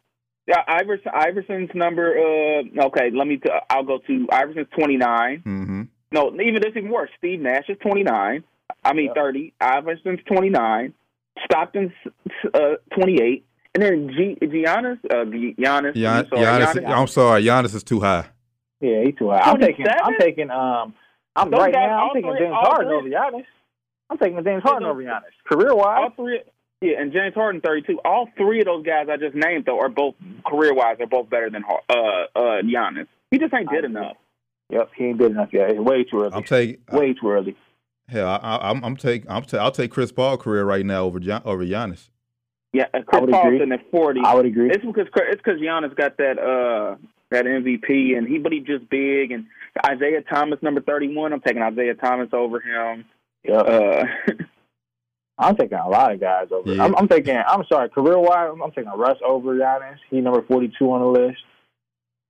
Yeah, 0.47 0.63
Iverson. 0.67 1.11
Iverson's 1.15 1.71
number. 1.75 2.19
Uh, 2.19 2.87
okay, 2.87 3.11
let 3.13 3.27
me. 3.27 3.37
T- 3.39 3.51
I'll 3.71 3.85
go 3.85 3.99
to 3.99 4.27
Iverson's 4.33 4.67
29. 4.79 5.43
Mm-hmm. 5.47 5.83
No, 6.13 6.33
even 6.41 6.61
this 6.61 6.73
even 6.77 6.91
worse. 6.91 7.11
Steve 7.19 7.41
Nash 7.41 7.65
is 7.69 7.77
29. 7.83 8.45
I 8.85 8.93
mean 8.93 9.07
Yep. 9.07 9.15
30. 9.17 9.55
Iverson's 9.61 10.21
29. 10.27 10.95
Stockton's 11.45 11.93
uh, 12.55 12.75
28. 12.95 13.45
And 13.75 13.83
then 13.83 14.09
G- 14.11 14.39
Giannis, 14.41 14.99
uh, 15.11 15.25
Giannis, 15.25 15.95
Gian, 15.95 16.17
I'm 16.17 16.29
sorry, 16.29 16.43
Giannis, 16.45 16.75
Giannis- 16.75 16.89
I'm 16.97 17.07
sorry, 17.09 17.43
Giannis 17.45 17.75
is 17.75 17.83
too 17.85 18.01
high. 18.01 18.27
Yeah, 18.81 19.03
he's 19.05 19.17
too 19.17 19.31
high. 19.31 19.39
I'm 19.39 19.59
taking. 19.59 19.85
27? 19.87 20.01
I'm 20.05 20.19
taking. 20.21 20.51
Um, 20.51 20.95
I'm 21.37 21.51
Those 21.51 21.59
right 21.61 21.73
now. 21.73 22.09
I'm 22.09 22.15
taking 22.15 22.31
three- 22.31 22.39
James 22.41 22.53
all 22.55 22.61
Harden 22.71 22.87
three- 22.89 22.97
over 22.97 23.09
Giannis. 23.09 23.45
I'm 24.11 24.19
taking 24.19 24.45
James 24.45 24.63
Harden 24.63 24.89
over 24.89 25.03
Giannis. 25.03 25.23
Career 25.51 25.71
all 25.71 25.79
wise, 25.79 26.11
three. 26.17 26.41
Yeah, 26.83 27.01
and 27.01 27.13
James 27.13 27.35
Harden 27.35 27.61
32. 27.63 27.99
All 28.05 28.29
three 28.37 28.61
of 28.61 28.67
those 28.67 28.85
guys 28.85 29.09
I 29.11 29.17
just 29.17 29.35
named 29.35 29.65
though 29.65 29.81
are 29.81 29.89
both 29.89 30.15
career 30.47 30.75
wise. 30.75 30.97
They're 30.99 31.07
both 31.07 31.31
better 31.31 31.49
than 31.51 31.63
Har- 31.63 31.83
uh 31.89 32.27
uh 32.39 32.63
Giannis. 32.63 33.07
He 33.31 33.39
just 33.39 33.55
ain't 33.55 33.69
I 33.71 33.75
did 33.75 33.85
enough. 33.87 34.17
yep, 34.71 34.91
he 34.97 35.07
ain't 35.07 35.19
good 35.19 35.31
enough 35.33 35.49
yet. 35.53 35.71
It's 35.71 35.81
way 35.81 36.05
too 36.05 36.21
early. 36.21 36.33
I'm 36.35 36.43
taking 36.45 36.79
way 36.93 37.15
too 37.15 37.31
early. 37.31 37.57
hell. 38.09 38.29
I, 38.29 38.37
I, 38.37 38.71
I'm 38.71 38.85
I'm 38.85 38.97
take 38.97 39.25
I'm 39.29 39.43
ta- 39.45 39.59
I'll 39.59 39.71
take 39.73 39.91
Chris 39.91 40.13
Paul 40.13 40.37
career 40.37 40.65
right 40.65 40.85
now 40.85 41.05
over 41.05 41.19
Gian, 41.19 41.41
over 41.45 41.65
Giannis. 41.65 42.11
Yeah, 42.75 42.87
Chris 42.89 43.21
would 43.21 43.31
Paul's 43.31 43.47
agree. 43.47 43.59
sitting 43.61 43.73
at 43.73 43.91
40. 43.91 44.21
I 44.25 44.35
would 44.35 44.47
agree. 44.47 44.69
It's 44.71 44.85
because 44.85 45.07
it's 45.29 45.41
because 45.43 45.61
Giannis 45.61 45.97
got 45.97 46.17
that 46.19 46.39
uh 46.39 46.97
that 47.31 47.45
MVP 47.47 48.19
and 48.19 48.27
he 48.29 48.39
but 48.39 48.53
he 48.53 48.61
just 48.61 48.89
big 48.91 49.31
and 49.31 49.47
Isiah 49.91 50.23
Thomas 50.23 50.59
number 50.61 50.81
thirty 50.81 51.15
one. 51.15 51.33
I'm 51.33 51.41
taking 51.41 51.63
Isiah 51.63 51.95
Thomas 51.95 52.29
over 52.33 52.61
him. 52.61 53.05
Yep. 53.45 53.67
Uh, 53.67 54.05
I'm 55.39 55.57
taking 55.57 55.79
a 55.79 55.89
lot 55.89 56.13
of 56.13 56.21
guys 56.21 56.49
over. 56.53 56.73
Yeah. 56.73 56.85
I'm, 56.85 56.95
I'm 56.97 57.09
taking. 57.09 57.37
I'm 57.37 57.65
sorry, 57.69 57.89
career 57.91 58.19
wise, 58.19 58.51
I'm, 58.53 58.63
I'm 58.63 58.71
taking 58.71 58.93
Russ 58.93 59.19
over 59.27 59.55
Giannis. 59.57 59.97
He 60.11 60.21
number 60.21 60.43
42 60.43 60.85
on 60.93 61.01
the 61.01 61.21
list. 61.21 61.39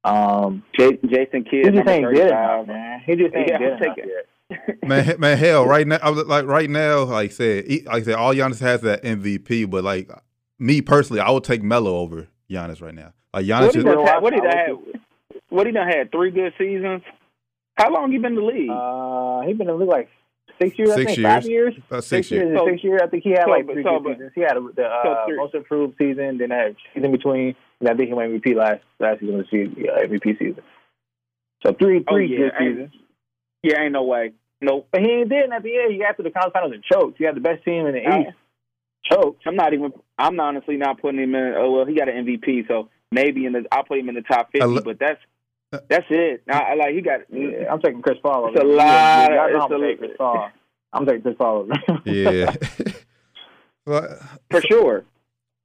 Um, 0.05 0.63
J- 0.79 0.99
Jason 1.07 1.45
he 1.51 1.63
just 1.71 1.89
ain't 1.89 2.05
thirty 2.05 2.17
good 2.17 2.29
enough, 2.29 2.67
man. 2.67 3.03
He 3.07 3.17
just 3.17 3.35
ain't 3.35 3.49
Yeah, 3.49 3.59
good 3.59 3.73
I'm 3.73 3.83
enough 3.83 3.97
yet. 3.99 4.27
Man, 4.87 5.15
man, 5.19 5.39
hell, 5.39 5.67
right 5.67 5.87
now, 5.87 5.99
I 6.03 6.11
was 6.11 6.27
like 6.27 6.45
right 6.45 6.69
now, 6.69 7.05
like 7.05 7.31
I 7.31 7.33
said, 7.33 7.65
he, 7.67 7.81
like 7.85 8.03
I 8.03 8.05
said, 8.05 8.15
all 8.17 8.35
Giannis 8.35 8.61
has 8.61 8.83
that 8.83 9.03
MVP, 9.03 9.71
but 9.71 9.83
like 9.85 10.11
me 10.59 10.81
personally, 10.83 11.21
I 11.21 11.31
would 11.31 11.45
take 11.45 11.63
Melo 11.63 11.97
over 11.99 12.29
Giannis 12.51 12.81
right 12.83 12.95
now. 12.95 13.13
Like 13.33 13.47
Giannis, 13.47 13.67
What 13.67 13.75
he 13.75 13.81
is. 13.81 13.85
What 14.23 14.33
he 14.35 14.41
I 14.41 14.43
done 14.45 14.57
had? 14.57 15.01
What 15.49 15.67
he 15.67 15.73
done 15.73 15.89
had? 15.89 16.13
Three 16.13 16.31
good 16.31 16.53
seasons. 16.59 17.03
How 17.77 17.93
long 17.93 18.13
you 18.13 18.21
been 18.21 18.33
in 18.33 18.39
the 18.39 18.45
league? 18.45 18.71
Uh, 18.71 19.41
he 19.47 19.53
been 19.53 19.69
in 19.69 19.75
the 19.79 19.81
league 19.85 19.89
like 19.89 20.09
six 20.61 20.79
years. 20.79 20.91
I 20.91 20.95
Six 20.97 21.15
think 21.15 21.27
five 21.27 21.45
years. 21.45 21.75
years. 21.75 21.85
about 21.89 22.05
six 22.05 22.31
years. 22.31 22.45
years. 22.49 22.59
So- 22.59 22.67
six 22.69 22.85
years. 22.85 23.01
I 23.03 23.07
think 23.09 23.25
he 23.25 23.31
had 23.31 23.45
so, 23.45 23.51
like 23.51 23.67
three 23.67 23.83
so, 23.83 23.99
good 23.99 24.05
but- 24.05 24.13
seasons. 24.15 24.33
He 24.37 24.41
had 24.43 24.55
the 24.77 24.85
uh, 24.85 25.27
so 25.27 25.35
most 25.37 25.55
improved 25.55 25.95
season. 25.99 26.39
Then 26.39 26.51
that 26.51 26.77
season 26.95 27.11
between. 27.13 27.57
And 27.81 27.89
I 27.89 27.95
think 27.95 28.09
he 28.09 28.15
won 28.15 28.27
MVP 28.41 28.55
last 28.55 28.81
last 29.01 29.21
season 29.21 29.37
was 29.39 29.47
the 29.51 29.69
yeah, 29.77 30.05
MVP 30.07 30.39
season. 30.39 30.63
So 31.67 31.73
three 31.75 32.05
Oh, 32.07 32.13
three 32.15 32.31
yeah, 32.31 32.39
good 32.39 32.53
seasons. 32.59 32.91
yeah, 33.63 33.81
ain't 33.83 33.93
no 33.93 34.05
way. 34.05 34.33
Nope. 34.61 34.89
But 34.93 35.01
he 35.03 35.11
ain't 35.11 35.29
did. 35.29 35.51
At 35.51 35.63
the 35.63 35.77
end, 35.77 35.93
he 35.93 35.99
got 35.99 36.17
to 36.17 36.23
the 36.23 36.31
conference 36.31 36.53
finals 36.55 36.73
and 36.73 36.85
choked. 36.85 37.19
He 37.19 37.25
had 37.25 37.35
the 37.35 37.41
best 37.41 37.65
team 37.65 37.87
in 37.87 37.95
the 37.95 38.07
Uh, 38.07 38.19
East. 38.21 38.31
Choked. 39.11 39.43
I'm 39.47 39.57
not 39.57 39.73
even. 39.75 39.93
I'm 40.19 40.39
honestly 40.41 40.77
not 40.77 41.01
putting 41.01 41.21
him 41.23 41.35
in. 41.35 41.55
Oh 41.57 41.71
well, 41.73 41.85
he 41.87 41.95
got 41.95 42.09
an 42.09 42.25
MVP, 42.27 42.67
so 42.69 42.89
maybe 43.11 43.45
in 43.47 43.53
the. 43.53 43.65
I'll 43.73 43.85
put 43.85 43.99
him 43.99 44.09
in 44.09 44.15
the 44.15 44.23
top 44.23 44.51
fifty, 44.53 44.67
lo- 44.67 44.83
but 44.85 44.99
that's 44.99 45.21
uh, 45.73 45.79
that's 45.89 46.07
it. 46.11 46.43
I, 46.51 46.59
I 46.59 46.75
like 46.75 46.95
he 46.95 47.01
got. 47.03 47.21
Yeah, 47.31 47.71
I'm 47.73 47.81
taking 47.81 48.01
Chris 48.03 48.19
Paul. 48.23 48.49
It's 48.53 48.61
a 48.61 48.65
lot 48.65 49.31
Y'all 49.31 49.45
of- 49.45 49.51
it's 49.55 49.65
I'm 49.65 49.73
a- 49.83 49.87
taking 49.87 49.99
Chris 49.99 50.17
Paul. 50.17 50.51
I'm 50.93 51.07
taking 51.07 51.23
Chris 51.23 51.37
Paul. 51.37 51.69
Yeah. 52.05 52.55
Well, 53.87 54.19
for 54.51 54.63
sure. 54.63 55.05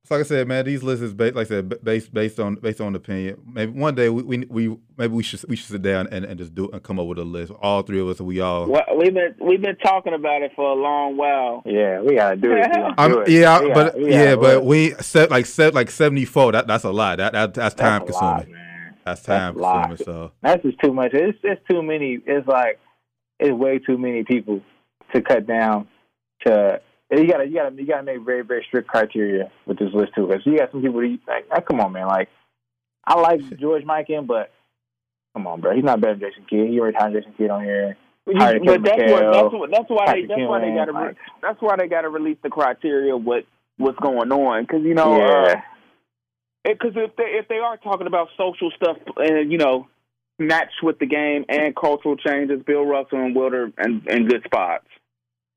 So 0.10 0.16
like 0.16 0.26
I 0.26 0.28
said, 0.28 0.48
man, 0.48 0.66
these 0.66 0.82
lists 0.82 1.04
is 1.04 1.14
based, 1.14 1.36
like 1.36 1.46
I 1.46 1.50
said, 1.50 1.84
based 1.84 2.12
based 2.12 2.40
on 2.40 2.56
based 2.56 2.82
on 2.82 2.96
opinion. 2.96 3.40
Maybe 3.46 3.72
one 3.80 3.94
day 3.94 4.10
we, 4.10 4.24
we, 4.24 4.38
we 4.50 4.78
maybe 4.98 5.14
we 5.14 5.22
should 5.22 5.48
we 5.48 5.56
should 5.56 5.68
sit 5.68 5.84
down 5.84 6.08
and, 6.12 6.26
and 6.26 6.36
just 6.40 6.56
do 6.56 6.68
and 6.72 6.82
come 6.82 7.00
up 7.00 7.06
with 7.06 7.20
a 7.20 7.24
list. 7.24 7.52
All 7.62 7.84
three 7.84 8.00
of 8.00 8.08
us, 8.08 8.20
we 8.20 8.40
all. 8.40 8.66
Well, 8.68 8.82
we've 8.98 9.14
been 9.14 9.36
we've 9.40 9.62
been 9.62 9.76
talking 9.76 10.16
about 10.16 10.42
it 10.42 10.52
for 10.56 10.68
a 10.68 10.74
long 10.74 11.16
while. 11.16 11.62
yeah, 11.64 12.02
we 12.02 12.16
gotta 12.16 12.38
do 12.38 12.52
it. 12.54 12.56
We 12.56 12.74
gonna 12.74 12.96
I'm, 12.98 13.12
do 13.12 13.20
it. 13.20 13.30
yeah, 13.30 13.62
We 13.62 13.68
but 13.72 13.86
gotta- 13.94 13.98
we 14.04 14.10
yeah, 14.12 14.36
but 14.36 14.66
we 14.66 14.92
set 14.96 15.30
like 15.30 15.46
set 15.46 15.76
like 15.76 15.92
seventy 15.92 16.26
four. 16.26 16.54
That 16.54 16.66
that's 16.66 16.86
a 16.86 16.92
lot. 16.92 17.20
That, 17.20 17.34
that 17.34 17.54
that's 17.54 17.76
time 17.76 18.04
That's 18.04 18.18
a 18.20 18.24
lot, 18.24 18.36
consuming. 18.38 18.54
man. 18.60 18.96
That's 19.06 19.22
That's 19.22 19.26
time 19.28 19.58
a 19.58 19.60
lot. 19.60 19.88
consuming. 19.90 20.06
So 20.28 20.32
That's 20.42 20.64
just 20.64 20.80
too 20.84 20.92
much. 20.92 21.12
It's 21.14 21.38
it's 21.44 21.62
too 21.70 21.84
many. 21.84 22.18
It's 22.26 22.48
like 22.48 22.80
it's 23.40 23.54
way 23.54 23.78
too 23.78 24.00
many 24.00 24.24
people 24.24 24.62
to 25.14 25.22
cut 25.22 25.46
down. 25.46 25.88
To 26.48 26.82
you 27.12 27.28
gotta 27.28 27.46
you 27.48 27.56
gotta 27.56 27.76
you 27.76 27.86
gotta 27.88 28.04
make 28.04 28.22
very 28.22 28.42
very 28.44 28.64
strict 28.68 28.88
criteria 28.88 29.52
with 29.66 29.80
this 29.80 29.94
list 29.94 30.14
too. 30.16 30.28
Because 30.28 30.46
you 30.46 30.58
got 30.58 30.72
some 30.72 30.82
people 30.82 31.02
that 31.02 31.08
you 31.08 31.20
like, 31.28 31.46
ah, 31.52 31.60
come 31.62 31.80
on 31.82 31.92
man, 31.92 32.08
like 32.08 32.30
I 33.06 33.20
like 33.20 33.42
George 33.60 33.84
Mikan, 33.84 34.28
but 34.28 34.52
come 35.34 35.48
on, 35.48 35.62
bro, 35.62 35.76
he's 35.76 35.84
not 35.84 36.02
better 36.02 36.14
than 36.16 36.30
Jason 36.30 36.46
Kidd. 36.50 36.70
He 36.70 36.80
already 36.80 36.98
had 37.00 37.14
Jason 37.14 37.34
Kidd 37.38 37.50
on 37.50 37.64
here. 37.64 37.98
You- 38.28 38.36
but 38.66 38.84
that's 38.84 39.02
what 39.12 39.24
McHale, 39.24 39.34
that's 39.34 39.54
what 39.54 39.72
that's 39.72 39.90
why 39.90 40.06
they 40.14 40.22
that's 40.28 40.40
why 40.50 40.60
they 40.60 40.76
got 40.76 40.86
to 40.86 40.92
like- 40.92 41.18
that's 41.42 41.62
why 41.62 41.76
they 41.78 41.88
got 41.88 42.02
to 42.02 42.10
release 42.10 42.38
the 42.44 42.50
criteria 42.50 43.18
what 43.18 43.46
what's 43.78 43.98
going 44.00 44.32
on 44.32 44.64
because 44.64 44.84
you 44.84 44.94
know 44.94 45.18
yeah, 45.18 45.62
because 46.64 46.92
if 46.96 47.16
they 47.16 47.24
if 47.24 47.48
they 47.48 47.58
are 47.58 47.78
talking 47.78 48.06
about 48.08 48.28
social 48.38 48.70
stuff 48.76 48.98
and 49.18 49.52
you 49.52 49.58
know 49.58 49.88
match 50.38 50.70
with 50.84 51.00
the 51.00 51.06
game 51.08 51.44
and 51.50 51.76
cultural 51.76 52.16
changes, 52.18 52.62
Bill 52.68 52.86
Russell 52.86 53.20
and 53.20 53.34
Wilder 53.36 53.72
and 53.78 54.06
and 54.08 54.30
good 54.30 54.44
spots. 54.46 54.86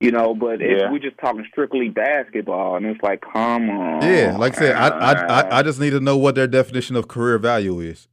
You 0.02 0.10
know, 0.10 0.34
but 0.34 0.60
Yeah. 0.60 0.86
if 0.86 0.90
we're 0.92 0.98
just 0.98 1.16
talking 1.18 1.46
strictly 1.50 1.88
basketball, 1.88 2.76
and 2.76 2.84
it's 2.86 3.00
like, 3.02 3.20
come 3.32 3.70
on, 3.70 4.02
yeah, 4.02 4.36
like 4.36 4.56
I 4.56 4.60
said, 4.60 4.76
I, 4.76 4.88
I 4.88 5.12
I 5.42 5.58
I 5.58 5.62
just 5.62 5.78
need 5.80 5.90
to 5.90 6.00
know 6.00 6.16
what 6.16 6.34
their 6.34 6.46
definition 6.48 6.96
of 6.96 7.06
career 7.08 7.38
value 7.38 7.78
is. 7.80 8.08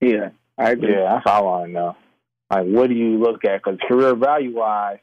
yeah, 0.00 0.30
I 0.56 0.70
agree. 0.70 0.92
yeah, 0.92 1.14
that's 1.14 1.26
all 1.26 1.36
I 1.36 1.40
want 1.40 1.66
to 1.66 1.72
know. 1.72 1.96
Like, 2.50 2.66
what 2.66 2.88
do 2.88 2.94
you 2.94 3.18
look 3.18 3.44
at? 3.44 3.62
Because 3.62 3.78
career 3.88 4.14
value 4.14 4.54
wise, 4.56 4.98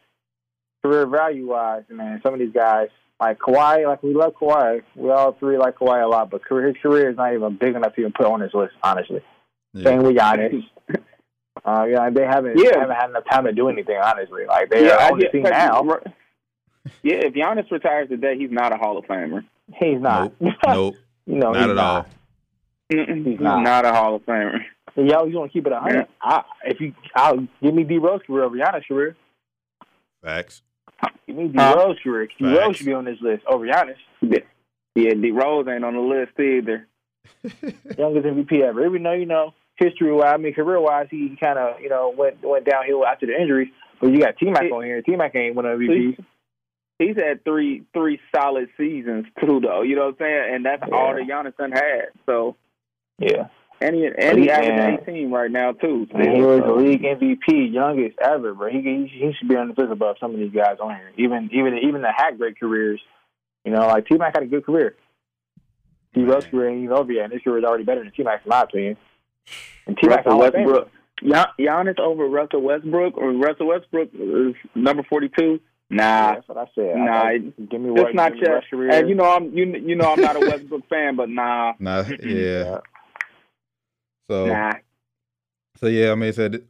career 0.84 1.06
value 1.08 1.48
wise, 1.48 1.84
man, 1.89 2.20
some 2.24 2.34
of 2.34 2.39
these 2.39 2.54
guys 2.54 2.88
like 3.20 3.39
Kawhi, 3.39 3.86
like 3.88 4.02
we 4.04 4.13
love 4.13 4.34
Kawhi. 4.39 4.84
We 4.96 5.10
all 5.12 5.34
three 5.34 5.58
like 5.58 5.76
Kawhi 5.76 6.04
a 6.04 6.08
lot, 6.08 6.30
but 6.30 6.43
career, 6.46 6.67
his 6.67 6.78
career 6.82 7.10
is 7.10 7.17
not 7.17 7.34
even 7.34 7.58
big 7.58 7.76
enough 7.76 7.96
to 7.96 8.02
even 8.02 8.13
put 8.13 8.26
on 8.28 8.39
this 8.39 8.54
list. 8.54 8.74
Honestly, 8.84 9.22
Yeah. 9.74 9.84
same 9.86 10.04
with 10.04 10.15
Giannis. 10.15 10.63
Uh, 11.65 11.86
yeah, 11.89 12.10
they 12.10 12.26
haven't 12.26 12.58
Yeah. 12.58 12.72
they 12.74 12.80
haven't 12.80 12.96
had 12.96 13.10
enough 13.10 13.24
time 13.30 13.46
to 13.46 13.52
do 13.52 13.70
anything. 13.70 13.98
Honestly, 13.98 14.46
like 14.46 14.70
they're 14.70 14.86
yeah, 14.86 14.96
I 14.98 15.12
on 15.12 15.20
the 15.20 15.28
get- 15.32 15.43
now. 15.43 15.84
Yeah, 17.04 17.15
if 17.15 17.34
Giannis 17.34 17.70
retires 17.70 18.08
today, 18.10 18.38
he's 18.38 18.52
not 18.52 18.72
a 18.74 18.78
Hall 18.78 18.98
of 18.98 19.06
Famer. 19.06 19.43
He's 19.76 20.00
not. 20.00 20.32
Nope, 20.39 20.96
you 21.26 21.36
know, 21.36 21.52
not 21.52 21.62
he's 21.62 21.70
at 21.72 21.78
all. 21.78 22.06
He's 22.89 23.39
not. 23.41 23.62
not 23.63 23.86
a 23.86 23.91
Hall 23.91 24.15
of 24.15 24.26
Famer. 24.26 24.60
Yo, 24.96 25.26
you 25.26 25.38
want 25.38 25.52
to 25.52 25.54
keep 25.54 25.67
it 25.67 25.74
a 25.74 25.80
hundred? 25.80 26.08
I 26.22 26.43
If 26.65 26.80
you, 26.80 26.93
I'll 27.15 27.46
give 27.62 27.74
me 27.74 27.84
D 27.84 27.98
Rose 27.98 28.22
career 28.26 28.43
over 28.46 28.56
Giannis 28.56 28.88
career. 28.88 29.15
Facts. 30.24 30.62
Give 31.28 31.36
me 31.36 31.50
D 31.50 31.54
Huh? 31.58 31.76
Rose 31.78 31.98
career. 32.04 32.28
D 32.39 32.46
Rose 32.58 32.78
should 32.78 32.86
be 32.88 32.93
on 32.93 33.06
this 33.06 33.20
list 33.22 33.43
over 33.46 33.65
Giannis. 33.67 33.98
Yeah, 34.22 35.13
D 35.13 35.32
Rose 35.32 35.67
ain't 35.67 35.84
on 35.86 35.93
the 35.93 36.00
list 36.00 36.39
either. 36.39 36.88
youngest 37.98 38.26
MVP 38.26 38.62
ever. 38.62 38.86
Even 38.86 39.04
though 39.04 39.12
you 39.12 39.26
know 39.26 39.54
history 39.78 40.12
wise, 40.12 40.34
I 40.34 40.38
mean 40.38 40.54
career 40.54 40.80
wise, 40.80 41.08
he, 41.10 41.30
he 41.30 41.36
kind 41.36 41.58
of 41.58 41.82
you 41.82 41.90
know 41.90 42.13
went 42.16 42.38
went 42.44 42.66
downhill 42.66 43.06
after 43.06 43.26
the 43.26 43.40
injuries. 43.40 43.70
But 44.00 44.12
you 44.12 44.20
got 44.20 44.38
T 44.38 44.50
Mac 44.50 44.72
on 44.72 44.84
here. 44.84 45.02
T 45.02 45.16
Mac 45.16 45.36
ain't 45.36 45.58
an 45.58 45.63
MVP. 45.63 46.18
He's 47.00 47.16
had 47.16 47.44
three 47.44 47.84
three 47.94 48.20
solid 48.36 48.70
seasons 48.78 49.26
too, 49.40 49.60
though. 49.60 49.82
You 49.84 49.96
know 49.96 50.06
what 50.06 50.16
I'm 50.16 50.18
saying? 50.20 50.56
And 50.56 50.66
that's 50.66 50.84
all 50.92 51.16
Yeah. 51.18 51.26
that 51.26 51.56
Giannis 51.58 51.74
had. 51.74 52.10
So 52.26 52.56
Yeah, 53.20 53.48
And 53.82 53.96
he 53.96 54.06
and 54.06 54.40
he 54.40 54.50
averaged 54.50 55.02
eighteen 55.02 55.32
right 55.32 55.52
now 55.52 55.74
too. 55.74 56.08
And 56.13 56.38
he 56.38 56.42
was 56.42 56.62
the 56.66 56.74
league 56.74 57.04
MVP, 57.04 57.72
youngest 57.72 58.18
ever, 58.20 58.54
bro. 58.54 58.70
He 58.70 58.82
he 58.82 59.34
should 59.38 59.48
be 59.48 59.56
on 59.56 59.70
the 59.70 59.80
list 59.80 59.92
above 59.92 60.18
some 60.20 60.34
of 60.34 60.40
these 60.40 60.52
guys 60.52 60.78
on 60.82 60.96
here. 60.96 61.12
Even 61.18 61.50
even 61.54 61.80
even 61.88 62.02
the 62.02 62.12
hat 62.16 62.38
great 62.38 62.60
careers. 62.60 63.00
You 63.63 63.72
know, 63.72 63.88
like 63.88 64.08
T 64.08 64.18
Mac 64.18 64.36
had 64.36 64.44
a 64.44 64.48
good 64.48 64.66
career. 64.66 64.96
T 66.16 66.24
Russ 66.24 66.46
career 66.50 66.70
ain't 66.70 66.84
even 66.84 66.98
over 66.98 67.12
yet, 67.12 67.26
and 67.26 67.34
his 67.34 67.42
career 67.44 67.60
is 67.60 67.63
already 67.63 67.84
better 67.84 68.04
than 68.04 68.12
T 68.12 68.24
Mac 68.24 68.44
in 68.44 68.50
my 68.50 68.62
opinion. 68.63 68.98
And 69.86 69.97
T 69.97 70.07
Mac 70.07 70.25
Westbrook. 70.25 70.89
Gian- 71.23 71.47
Giannis 71.60 71.99
over 71.99 72.27
Russell 72.27 72.62
Westbrook 72.62 73.17
or 73.17 73.31
Russell 73.33 73.67
Westbrook 73.67 74.10
is 74.13 74.55
number 74.75 75.03
forty 75.10 75.29
two. 75.38 75.60
Nah, 75.89 76.33
that's 76.33 76.47
what 76.47 76.57
I 76.57 76.65
said. 76.75 76.97
Nah, 76.97 77.23
I 77.23 77.39
thought, 77.39 77.69
give 77.69 77.81
me 77.81 77.91
it's 77.91 78.03
what, 78.03 78.15
not 78.15 78.33
give 78.33 78.41
me 78.41 78.47
just. 78.47 78.73
And 78.73 79.10
you 79.10 79.15
know 79.15 79.23
I'm 79.23 79.53
you 79.53 79.65
you 79.65 79.95
know 79.95 80.12
I'm 80.13 80.21
not 80.21 80.36
a 80.36 80.39
Westbrook 80.39 80.81
fan, 80.89 81.15
but 81.15 81.29
nah, 81.29 81.73
Nah, 81.79 82.03
yeah. 82.21 82.79
So 84.29 84.45
nah. 84.47 84.73
So 85.77 85.88
yeah, 85.88 86.12
I 86.12 86.15
mean, 86.15 86.29
I 86.29 86.31
said 86.31 86.63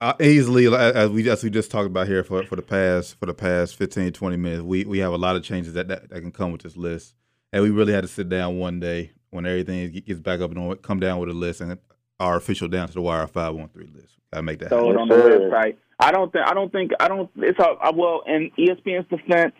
uh, 0.00 0.14
easily 0.20 0.72
as 0.74 1.10
we 1.10 1.28
as 1.28 1.44
we 1.44 1.50
just 1.50 1.70
talked 1.70 1.86
about 1.86 2.06
here 2.06 2.24
for 2.24 2.44
for 2.44 2.56
the 2.56 2.62
past 2.62 3.18
for 3.20 3.26
the 3.26 3.34
past 3.34 3.76
15, 3.76 4.12
20 4.12 4.36
minutes, 4.36 4.62
we 4.62 4.84
we 4.84 4.98
have 4.98 5.12
a 5.12 5.18
lot 5.18 5.36
of 5.36 5.44
changes 5.44 5.74
that, 5.74 5.88
that, 5.88 6.08
that 6.10 6.20
can 6.20 6.32
come 6.32 6.52
with 6.52 6.62
this 6.62 6.76
list, 6.76 7.14
and 7.52 7.62
we 7.62 7.70
really 7.70 7.92
had 7.92 8.02
to 8.02 8.08
sit 8.08 8.28
down 8.28 8.58
one 8.58 8.80
day 8.80 9.12
when 9.32 9.46
everything 9.46 9.90
gets 10.06 10.20
back 10.20 10.40
up 10.40 10.52
and 10.52 10.82
come 10.82 11.00
down 11.00 11.18
with 11.18 11.28
a 11.28 11.32
list 11.32 11.60
and 11.60 11.76
our 12.20 12.36
official 12.36 12.68
down 12.68 12.86
to 12.86 12.94
the 12.94 13.02
wire 13.02 13.26
five 13.26 13.54
one 13.54 13.68
three 13.68 13.88
list. 13.92 14.18
Gotta 14.32 14.44
make 14.44 14.60
that. 14.60 14.68
Throw 14.68 14.90
it 14.92 14.96
on 14.96 15.08
the 15.08 15.14
website. 15.16 15.76
I 15.98 16.12
don't 16.12 16.32
think 16.32 16.46
I 16.46 16.54
don't 16.54 16.70
think 16.70 16.92
I 17.00 17.08
don't. 17.08 17.28
It's 17.36 17.58
a 17.58 17.64
I- 17.80 17.90
well 17.90 18.22
in 18.26 18.50
ESPN's 18.58 19.08
defense. 19.08 19.54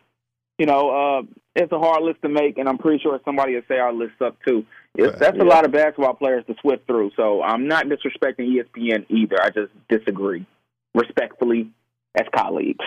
You 0.58 0.66
know, 0.66 0.90
uh, 0.90 1.22
it's 1.56 1.72
a 1.72 1.78
hard 1.78 2.02
list 2.02 2.22
to 2.22 2.28
make, 2.28 2.58
and 2.58 2.68
I'm 2.68 2.78
pretty 2.78 3.02
sure 3.02 3.18
somebody 3.24 3.54
will 3.54 3.62
say 3.66 3.78
our 3.78 3.92
list 3.92 4.20
up 4.20 4.37
too. 4.46 4.64
It's, 4.94 5.18
that's 5.18 5.38
a 5.38 5.44
lot 5.44 5.64
of 5.64 5.72
basketball 5.72 6.14
players 6.14 6.44
to 6.46 6.54
swift 6.61 6.87
through. 6.87 7.11
So 7.16 7.42
I'm 7.42 7.66
not 7.66 7.87
disrespecting 7.87 8.46
ESPN 8.54 9.06
either. 9.08 9.42
I 9.42 9.48
just 9.48 9.72
disagree, 9.88 10.46
respectfully, 10.94 11.70
as 12.14 12.26
colleagues. 12.37 12.85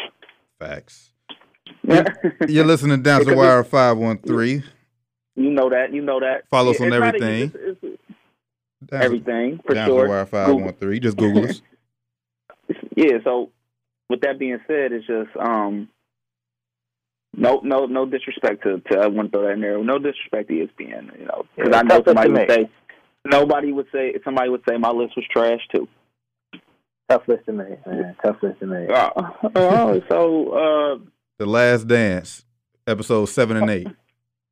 Facts. 0.60 1.10
You're 2.48 2.66
listening 2.66 3.02
down 3.02 3.22
to 3.22 3.26
the 3.26 3.36
wire 3.36 3.64
five 3.64 3.98
one 3.98 4.20
three. 4.20 4.64
You 5.36 5.52
know 5.52 5.70
that. 5.70 5.94
You 5.94 6.02
know 6.02 6.20
that. 6.20 6.48
Follow 6.50 6.72
us 6.72 6.80
It- 6.80 6.84
on 6.84 6.88
it's 6.88 7.00
not 7.00 7.08
everything. 7.08 7.36
even- 7.44 7.62
it's- 7.62 7.78
it's 8.82 8.94
everything 8.94 9.60
for 9.66 9.74
down 9.74 9.88
sure. 9.88 10.04
the 10.04 10.10
wire 10.10 10.26
five 10.26 10.54
one 10.54 10.74
three. 10.74 11.00
Just 11.00 11.18
Google 11.18 11.46
us. 11.46 11.62
yeah. 12.96 13.18
So, 13.24 13.52
with 14.10 14.22
that 14.22 14.38
being 14.40 14.60
said, 14.68 14.92
it's 14.92 15.08
just 15.08 15.36
um, 15.38 15.90
no, 17.36 17.60
no, 17.64 17.86
no 17.86 18.06
disrespect 18.06 18.64
to, 18.64 18.80
to 18.92 19.00
I 19.00 19.08
want 19.08 19.32
to 19.32 19.38
throw 19.38 19.48
that 19.48 19.54
in 19.54 19.62
there. 19.62 19.84
No 19.84 19.98
disrespect 19.98 20.50
to 20.50 20.54
ESPN, 20.54 21.20
you 21.20 21.26
know, 21.26 21.46
because 21.56 21.72
Yeah, 21.72 21.80
I 21.80 21.84
know 21.84 22.02
somebody 22.06 22.30
would 22.32 22.50
say 22.50 22.70
nobody 23.26 23.72
would 23.72 23.88
say 23.92 24.14
somebody 24.24 24.50
would 24.50 24.62
say 24.70 24.78
my 24.78 24.92
list 24.92 25.16
was 25.16 25.26
trash 25.32 25.60
too. 25.74 25.88
Tough 27.10 27.28
list 27.28 27.46
to 27.46 27.54
make, 27.54 27.86
man. 27.86 28.16
Tough 28.24 28.38
list 28.42 28.60
to 28.62 28.68
make. 28.68 28.90
Uh, 28.90 29.10
uh, 29.56 30.00
so, 30.10 30.50
uh, 30.52 30.98
The 31.40 31.46
Last 31.46 31.88
Dance, 31.88 32.46
episode 32.88 33.26
seven 33.26 33.58
and 33.58 33.70
eight. 33.70 33.88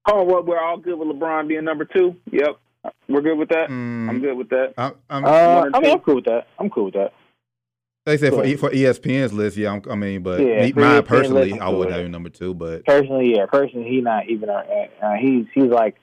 Oh, 0.08 0.24
well, 0.24 0.44
we're 0.44 0.60
all 0.62 0.78
good 0.78 0.96
with 0.98 1.08
LeBron 1.10 1.48
being 1.48 1.64
number 1.64 1.86
two. 1.86 2.16
Yep, 2.32 2.60
we're 3.08 3.22
good 3.22 3.38
with 3.38 3.50
that. 3.50 3.70
Mm, 3.70 4.10
I'm 4.10 4.20
good 4.22 4.36
with 4.38 4.50
that. 4.50 4.74
I, 4.78 4.92
I'm, 5.10 5.26
Uh, 5.26 5.70
I 5.74 5.80
mean. 5.80 5.92
I'm 5.92 6.00
cool 6.00 6.16
with 6.16 6.26
that. 6.26 6.48
I'm 6.60 6.70
cool 6.70 6.86
with 6.86 6.94
that. 6.96 7.14
they 8.06 8.18
say 8.18 8.30
for 8.30 8.38
cool. 8.38 8.46
E- 8.46 8.56
for 8.56 8.70
ESPN's 8.70 9.34
list, 9.34 9.58
yeah. 9.58 9.72
I'm, 9.72 9.82
I 9.90 9.96
mean, 9.96 10.24
but 10.24 10.40
Yeah, 10.42 10.62
me, 10.64 10.72
for 10.72 10.80
mine 10.80 11.04
personally, 11.04 11.52
list, 11.52 11.62
I'm 11.62 11.70
cool 11.70 11.80
would 11.80 11.92
have 11.92 12.02
it. 12.02 12.06
him 12.06 12.12
number 12.12 12.30
two, 12.30 12.54
but 12.54 12.86
Personally, 12.86 13.34
yeah. 13.36 13.46
Personally, 13.46 13.90
he 13.90 14.02
not 14.02 14.28
even. 14.30 14.50
Uh, 14.50 14.64
uh, 15.02 15.14
he's 15.20 15.46
he's 15.54 15.66
like 15.72 15.96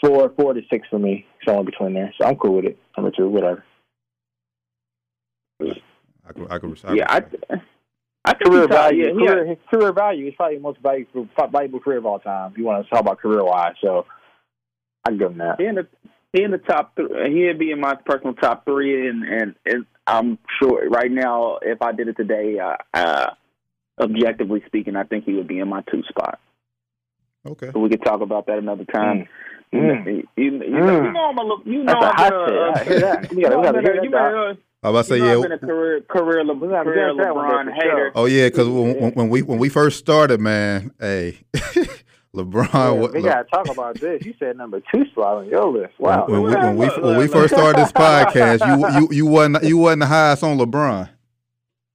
four, 0.00 0.30
four 0.30 0.54
to 0.54 0.62
six 0.70 0.86
for 0.88 0.98
me, 0.98 1.26
somewhere 1.46 1.64
between 1.64 1.94
there. 1.94 2.12
So 2.20 2.26
I'm 2.26 2.36
cool 2.36 2.54
with 2.56 2.64
it. 2.66 2.78
Number 2.96 3.10
two, 3.10 3.28
whatever. 3.28 3.64
I 5.60 6.32
could, 6.32 6.46
I 6.52 6.58
could, 6.58 6.80
I 6.84 6.94
Yeah, 6.94 7.06
I, 7.08 7.20
could 7.20 7.42
I 8.24 8.34
Career 8.34 8.68
value, 8.68 9.04
yeah, 9.06 9.12
career, 9.30 9.46
his 9.46 9.58
career 9.70 9.92
value 9.92 10.26
is 10.28 10.34
probably 10.36 10.56
the 10.56 10.62
most 10.62 10.80
valuable, 10.80 11.28
valuable 11.50 11.80
career 11.80 11.98
of 11.98 12.06
all 12.06 12.18
time. 12.18 12.52
If 12.52 12.58
you 12.58 12.64
want 12.64 12.84
to 12.84 12.90
talk 12.90 13.00
about 13.00 13.18
career 13.20 13.42
wise, 13.44 13.74
so 13.80 14.04
I 15.06 15.10
can 15.10 15.18
give 15.18 15.30
him 15.32 15.38
that. 15.38 15.56
He 15.58 15.66
in 15.66 15.76
the 15.76 15.86
he 16.32 16.42
in 16.42 16.50
the 16.50 16.58
top 16.58 16.94
three. 16.94 17.46
He'd 17.46 17.58
be 17.58 17.70
in 17.70 17.80
my 17.80 17.94
personal 18.04 18.34
top 18.34 18.64
three, 18.66 19.08
and 19.08 19.22
and, 19.24 19.54
and 19.64 19.86
I'm 20.06 20.38
sure 20.60 20.88
right 20.90 21.10
now, 21.10 21.58
if 21.62 21.80
I 21.80 21.92
did 21.92 22.08
it 22.08 22.16
today, 22.16 22.58
uh, 22.58 22.76
uh, 22.92 23.30
objectively 24.00 24.62
speaking, 24.66 24.96
I 24.96 25.04
think 25.04 25.24
he 25.24 25.32
would 25.34 25.48
be 25.48 25.58
in 25.60 25.68
my 25.68 25.82
two 25.90 26.02
spot. 26.08 26.38
okay. 27.46 27.70
So 27.72 27.78
we 27.80 27.88
could 27.88 28.04
talk 28.04 28.20
about 28.20 28.46
that 28.46 28.58
another 28.58 28.84
time. 28.84 29.26
Mm. 29.72 30.06
You, 30.06 30.26
you, 30.36 30.44
you, 30.44 30.50
Mm. 30.60 31.04
you 31.06 31.12
know 31.12 31.28
I'm 31.30 31.38
a 31.38 31.44
look. 31.44 31.60
You 31.66 31.84
know 31.84 31.92
That's 31.92 32.04
a 32.04 32.08
I'm 32.08 32.14
hot 32.16 32.46
been 32.46 32.74
take. 32.74 32.76
I 32.76 32.84
hear 32.84 33.00
that. 33.00 33.32
You 33.32 33.42
gotta- 33.42 33.54
know 33.54 33.60
we 33.60 33.66
I've 33.68 33.74
gotta 33.74 33.78
a- 33.78 33.82
hear 33.82 34.04
you 34.04 34.10
that, 34.10 34.32
a- 34.34 34.58
I 34.82 34.90
was 34.90 34.94
about 34.94 35.02
to 35.02 35.08
say, 35.08 35.16
you 35.16 35.22
know 35.24 35.30
I've 35.30 35.36
yeah. 35.38 35.42
been 35.42 35.52
a 35.52 35.58
career 35.58 36.00
career 36.02 36.44
Le, 36.44 36.54
career 36.54 37.14
get 37.14 37.24
that 37.24 37.34
one 37.34 37.50
LeBron 37.50 37.64
there 37.64 37.74
for 37.74 37.80
sure. 37.82 37.90
hater. 37.90 38.12
Oh 38.14 38.24
yeah, 38.26 38.46
because 38.46 38.68
when, 38.68 39.00
when, 39.00 39.12
when 39.12 39.28
we 39.28 39.42
when 39.42 39.58
we 39.58 39.68
first 39.68 39.98
started, 39.98 40.40
man, 40.40 40.92
hey, 41.00 41.38
LeBron. 42.36 42.72
Yeah, 42.72 42.92
we 42.92 43.06
Le- 43.08 43.22
gotta 43.22 43.44
talk 43.44 43.68
about 43.68 43.98
this. 43.98 44.24
You 44.24 44.34
said 44.38 44.56
number 44.56 44.80
two 44.94 45.04
slot 45.14 45.38
on 45.38 45.48
your 45.48 45.66
list. 45.66 45.98
Wow. 45.98 46.26
when, 46.28 46.42
we, 46.42 46.54
when 46.54 46.76
we 46.76 46.86
when 46.86 47.16
we 47.16 47.26
first 47.26 47.54
started 47.54 47.82
this 47.82 47.92
podcast, 47.92 48.66
you 48.66 49.00
you 49.00 49.08
you 49.10 49.26
wasn't 49.26 49.64
you 49.64 49.78
wasn't 49.78 50.00
the 50.00 50.06
highest 50.06 50.44
on 50.44 50.56
LeBron. 50.58 51.08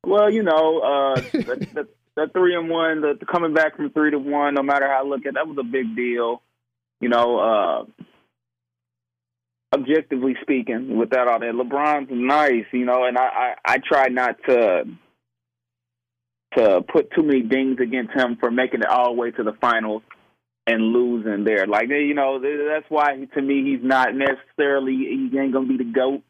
Well, 0.05 0.29
you 0.29 0.43
know, 0.43 0.79
uh, 0.79 1.15
the, 1.15 1.67
the, 1.73 1.87
the 2.15 2.27
three 2.33 2.55
and 2.55 2.69
one, 2.69 2.99
the, 2.99 3.15
the 3.17 3.25
coming 3.25 3.53
back 3.53 3.77
from 3.77 3.91
three 3.91 4.11
to 4.11 4.19
one, 4.19 4.55
no 4.55 4.61
matter 4.61 4.87
how 4.87 5.05
I 5.05 5.07
look 5.07 5.21
at 5.21 5.27
it, 5.27 5.33
that 5.35 5.47
was 5.47 5.57
a 5.57 5.63
big 5.63 5.95
deal. 5.95 6.41
You 6.99 7.07
know, 7.07 7.39
uh, 7.39 8.03
objectively 9.73 10.35
speaking, 10.41 10.97
without 10.97 11.27
all 11.27 11.39
that, 11.39 11.53
LeBron's 11.53 12.09
nice, 12.11 12.65
you 12.71 12.85
know, 12.85 13.05
and 13.05 13.17
I, 13.17 13.23
I, 13.23 13.55
I 13.65 13.77
try 13.77 14.07
not 14.07 14.35
to 14.47 14.83
to 16.57 16.81
put 16.81 17.09
too 17.11 17.23
many 17.23 17.41
dings 17.41 17.79
against 17.81 18.13
him 18.13 18.37
for 18.39 18.51
making 18.51 18.81
it 18.81 18.87
all 18.87 19.07
the 19.07 19.19
way 19.19 19.31
to 19.31 19.41
the 19.43 19.53
finals 19.59 20.03
and 20.67 20.93
losing 20.93 21.43
there. 21.43 21.65
Like, 21.65 21.89
you 21.89 22.13
know, 22.13 22.39
that's 22.39 22.85
why 22.89 23.15
to 23.33 23.41
me 23.41 23.63
he's 23.63 23.83
not 23.83 24.09
necessarily 24.13 24.93
he 24.95 25.37
ain't 25.37 25.51
gonna 25.51 25.67
be 25.67 25.77
the 25.77 25.91
goat. 25.91 26.21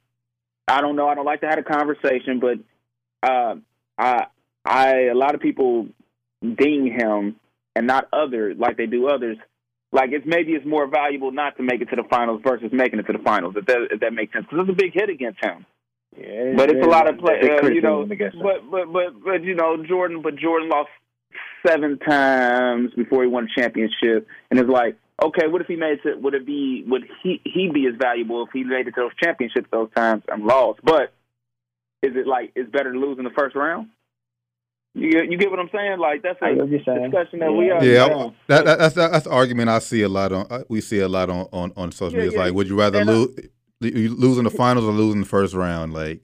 I 0.67 0.79
don't 0.79 0.95
know. 0.95 1.09
I 1.09 1.15
don't 1.15 1.25
like 1.25 1.41
to 1.41 1.47
have 1.47 1.59
a 1.59 1.63
conversation, 1.63 2.39
but 2.39 2.57
uh, 3.29 3.55
I, 3.97 4.27
I, 4.63 5.07
a 5.11 5.15
lot 5.15 5.35
of 5.35 5.41
people 5.41 5.87
ding 6.41 6.95
him 6.97 7.35
and 7.75 7.85
not 7.87 8.07
others 8.13 8.55
like 8.57 8.77
they 8.77 8.85
do 8.85 9.07
others. 9.07 9.37
Like 9.93 10.09
it's 10.11 10.25
maybe 10.25 10.53
it's 10.53 10.65
more 10.65 10.87
valuable 10.87 11.31
not 11.31 11.55
to 11.57 11.63
make 11.63 11.79
it 11.79 11.89
to 11.91 11.95
the 11.95 12.03
finals 12.09 12.41
versus 12.43 12.71
making 12.73 12.99
it 12.99 13.03
to 13.03 13.13
the 13.13 13.19
finals. 13.23 13.53
If 13.55 13.67
that 13.67 13.77
if 13.91 13.99
that 13.99 14.11
makes 14.11 14.33
sense, 14.33 14.45
because 14.49 14.65
it's 14.67 14.73
a 14.73 14.81
big 14.81 14.91
hit 14.91 15.09
against 15.09 15.43
him. 15.45 15.67
Yeah, 16.17 16.53
But 16.57 16.71
it's 16.71 16.83
a 16.83 16.89
lot 16.89 17.07
of 17.07 17.19
play. 17.19 17.39
Uh, 17.41 17.67
you 17.67 17.81
know, 17.81 18.05
criticism 18.05 18.11
against 18.11 18.37
him. 18.37 18.43
but 18.43 18.69
but 18.71 18.91
but 18.91 19.23
but 19.23 19.43
you 19.43 19.53
know 19.53 19.83
Jordan. 19.85 20.23
But 20.23 20.35
Jordan 20.35 20.69
lost 20.69 20.89
seven 21.65 21.99
times 21.99 22.91
before 22.95 23.21
he 23.23 23.29
won 23.29 23.45
a 23.45 23.61
championship, 23.61 24.27
and 24.49 24.59
it's 24.59 24.69
like, 24.69 24.97
okay, 25.21 25.47
what 25.47 25.61
if 25.61 25.67
he 25.67 25.75
made 25.75 25.99
it? 26.03 26.19
Would 26.19 26.33
it 26.33 26.45
be? 26.45 26.83
Would 26.87 27.03
he 27.21 27.39
he 27.43 27.69
be 27.71 27.85
as 27.87 27.93
valuable 27.95 28.43
if 28.43 28.49
he 28.51 28.63
made 28.63 28.87
it 28.87 28.95
to 28.95 29.01
those 29.01 29.15
championships 29.23 29.67
those 29.71 29.89
times 29.95 30.23
and 30.27 30.43
lost? 30.43 30.79
But 30.83 31.13
is 32.01 32.15
it 32.15 32.25
like 32.25 32.51
it's 32.55 32.71
better 32.71 32.91
to 32.91 32.99
lose 32.99 33.19
in 33.19 33.25
the 33.25 33.31
first 33.37 33.55
round? 33.55 33.89
You 34.95 35.11
get, 35.11 35.31
you 35.31 35.37
get 35.39 35.49
what 35.49 35.59
I'm 35.59 35.69
saying? 35.73 35.97
Like 35.99 36.21
that's 36.21 36.37
I 36.41 36.49
a 36.49 36.53
get 36.55 36.61
what 36.61 36.69
you're 36.69 36.79
saying. 36.85 37.09
discussion 37.11 37.39
that 37.39 37.51
we 37.51 37.71
are. 37.71 37.83
Yeah, 37.83 38.07
having. 38.09 38.35
that, 38.47 38.65
that, 38.65 38.77
that's 38.79 38.93
that's 38.95 39.23
the 39.23 39.31
argument 39.31 39.69
I 39.69 39.79
see 39.79 40.03
a 40.03 40.09
lot 40.09 40.31
on. 40.31 40.45
uh, 40.51 40.63
We 40.69 40.81
see 40.81 40.99
a 40.99 41.07
lot 41.07 41.29
on 41.31 41.47
on, 41.51 41.73
on 41.75 41.91
social 41.91 42.11
Yeah, 42.19 42.25
media. 42.25 42.27
It's 42.27 42.35
yeah. 42.35 42.43
like, 42.45 42.53
would 42.53 42.67
you 42.67 42.77
rather 42.77 42.99
And, 43.01 43.09
uh, 43.09 43.13
lose 43.13 43.39
lose 43.81 44.37
in 44.37 44.43
the 44.43 44.49
finals 44.51 44.85
or 44.85 44.91
lose 44.91 45.15
in 45.15 45.21
the 45.21 45.25
first 45.27 45.53
round? 45.55 45.93
Like 45.93 46.21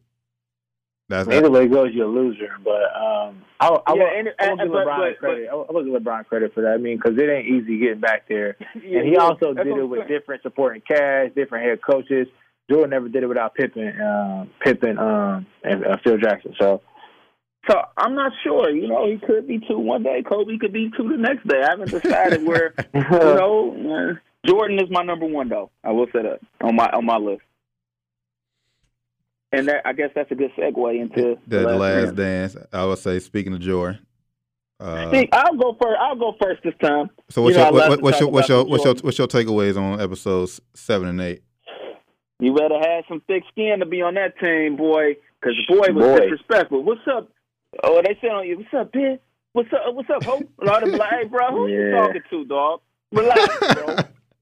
that's 1.08 1.28
Either 1.28 1.50
way 1.50 1.64
it 1.64 1.72
goes, 1.72 1.90
you're 1.94 2.06
a 2.06 2.10
loser. 2.12 2.52
But 2.64 2.84
um, 2.96 3.42
I, 3.60 3.70
I, 3.70 3.94
Yeah, 3.96 4.04
will, 4.04 4.12
and- 4.20 4.30
I 4.40 4.44
will 4.46 4.52
and- 4.52 4.60
give 4.60 4.70
LeBron 4.72 4.98
but- 5.14 5.18
credit. 5.18 5.50
I 5.50 5.56
will 5.56 5.66
I 5.78 5.84
give 5.84 5.94
LeBron 6.04 6.26
credit 6.28 6.54
for 6.54 6.62
that. 6.62 6.74
I 6.74 6.78
mean, 6.78 6.98
because 6.98 7.18
it 7.18 7.28
ain't 7.28 7.48
easy 7.48 7.80
getting 7.80 8.00
back 8.00 8.28
there. 8.30 8.56
Yeah, 8.76 9.00
and 9.00 9.08
he 9.08 9.14
yeah, 9.14 9.20
also 9.22 9.54
did 9.56 9.66
it 9.66 9.84
with 9.84 10.08
different 10.08 10.44
supporting 10.44 10.84
cast, 10.88 11.34
different 11.34 11.66
head 11.66 11.80
coaches. 11.82 12.28
Jordan 12.70 12.92
never 12.92 13.10
did 13.10 13.24
it 13.24 13.28
without 13.28 13.56
Pippen, 13.56 14.00
um, 14.00 14.50
Pippen, 14.62 15.00
um, 15.00 15.48
and 15.64 15.84
uh, 15.84 15.98
Phil 16.04 16.20
Jackson. 16.20 16.54
So 16.62 16.82
So 17.68 17.76
I'm 17.98 18.16
not 18.16 18.32
sure. 18.44 18.70
You 18.70 18.88
know, 18.88 19.06
he 19.06 19.18
could 19.18 19.48
be 19.48 19.60
two 19.60 19.80
one 19.80 20.04
day. 20.04 20.24
Kobe 20.28 20.58
could 20.58 20.74
be 20.74 20.92
two 20.96 21.10
the 21.10 21.18
next 21.18 21.48
day. 21.48 21.62
I 21.62 21.72
haven't 21.72 21.92
decided 21.92 22.46
where. 22.46 22.74
you 22.94 23.02
know, 23.02 23.76
uh, 24.16 24.48
Jordan 24.48 24.80
is 24.80 24.90
my 24.90 25.04
number 25.04 25.26
one 25.26 25.50
though. 25.50 25.70
I 25.84 25.92
will 25.92 26.08
say 26.08 26.24
that 26.24 26.40
on 26.62 26.76
my 26.76 26.86
on 26.86 27.06
my 27.06 27.18
list. 27.18 27.42
And 29.52 29.68
that 29.68 29.82
I 29.86 29.94
guess 29.94 30.12
that's 30.16 30.32
a 30.32 30.36
good 30.36 30.52
segue 30.58 31.02
into 31.02 31.38
the, 31.48 31.60
the 31.60 31.76
last 31.76 32.16
dance. 32.16 32.54
dance. 32.54 32.68
I 32.72 32.86
would 32.86 33.00
say, 33.00 33.20
speaking 33.20 33.54
of 33.54 33.60
Jordan. 33.60 34.06
Uh, 34.80 35.12
See, 35.12 35.28
I'll 35.34 35.58
go 35.58 35.76
first. 35.82 35.98
I'll 36.00 36.16
go 36.16 36.36
first 36.42 36.64
this 36.64 36.74
time. 36.82 37.10
so 37.30 37.42
what's 37.42 37.58
you 37.58 37.64
know, 37.64 37.72
your 37.72 37.90
what, 37.90 38.02
what's 38.02 38.20
your 38.22 38.30
what's 38.30 38.48
your 38.48 38.64
what's 38.64 38.86
your 38.86 38.96
what's 39.02 39.18
your 39.18 39.28
takeaways 39.28 39.76
on 39.76 40.00
episodes 40.00 40.62
seven 40.74 41.10
and 41.10 41.20
eight? 41.20 41.44
You 42.40 42.54
better 42.54 42.80
have 42.80 43.04
some 43.10 43.22
thick 43.28 43.44
skin 43.52 43.80
to 43.80 43.86
be 43.86 44.02
on 44.02 44.14
that 44.14 44.40
team, 44.40 44.78
boy. 44.78 45.18
Because 45.42 45.58
the 45.68 45.76
boy 45.76 45.94
was 45.94 46.20
Boy. 46.20 46.20
disrespectful. 46.22 46.84
What's 46.84 47.02
up? 47.12 47.30
Oh, 47.84 48.02
they 48.02 48.18
said 48.22 48.32
on 48.32 48.48
you. 48.48 48.58
What's 48.58 48.74
up, 48.74 48.92
bitch? 48.92 49.20
What's 49.54 49.70
up? 49.74 49.94
What's 49.94 50.10
up, 50.10 50.24
Hope? 50.24 50.50
A 50.62 50.66
lot 50.66 50.84
of 50.84 50.94
like, 50.94 51.10
hey, 51.10 51.26
bro, 51.26 51.52
who 51.52 51.68
you 51.68 51.92
talking 51.92 52.22
to, 52.30 52.46
dog? 52.46 52.82
Relax, 53.12 53.76
bro. 53.76 53.96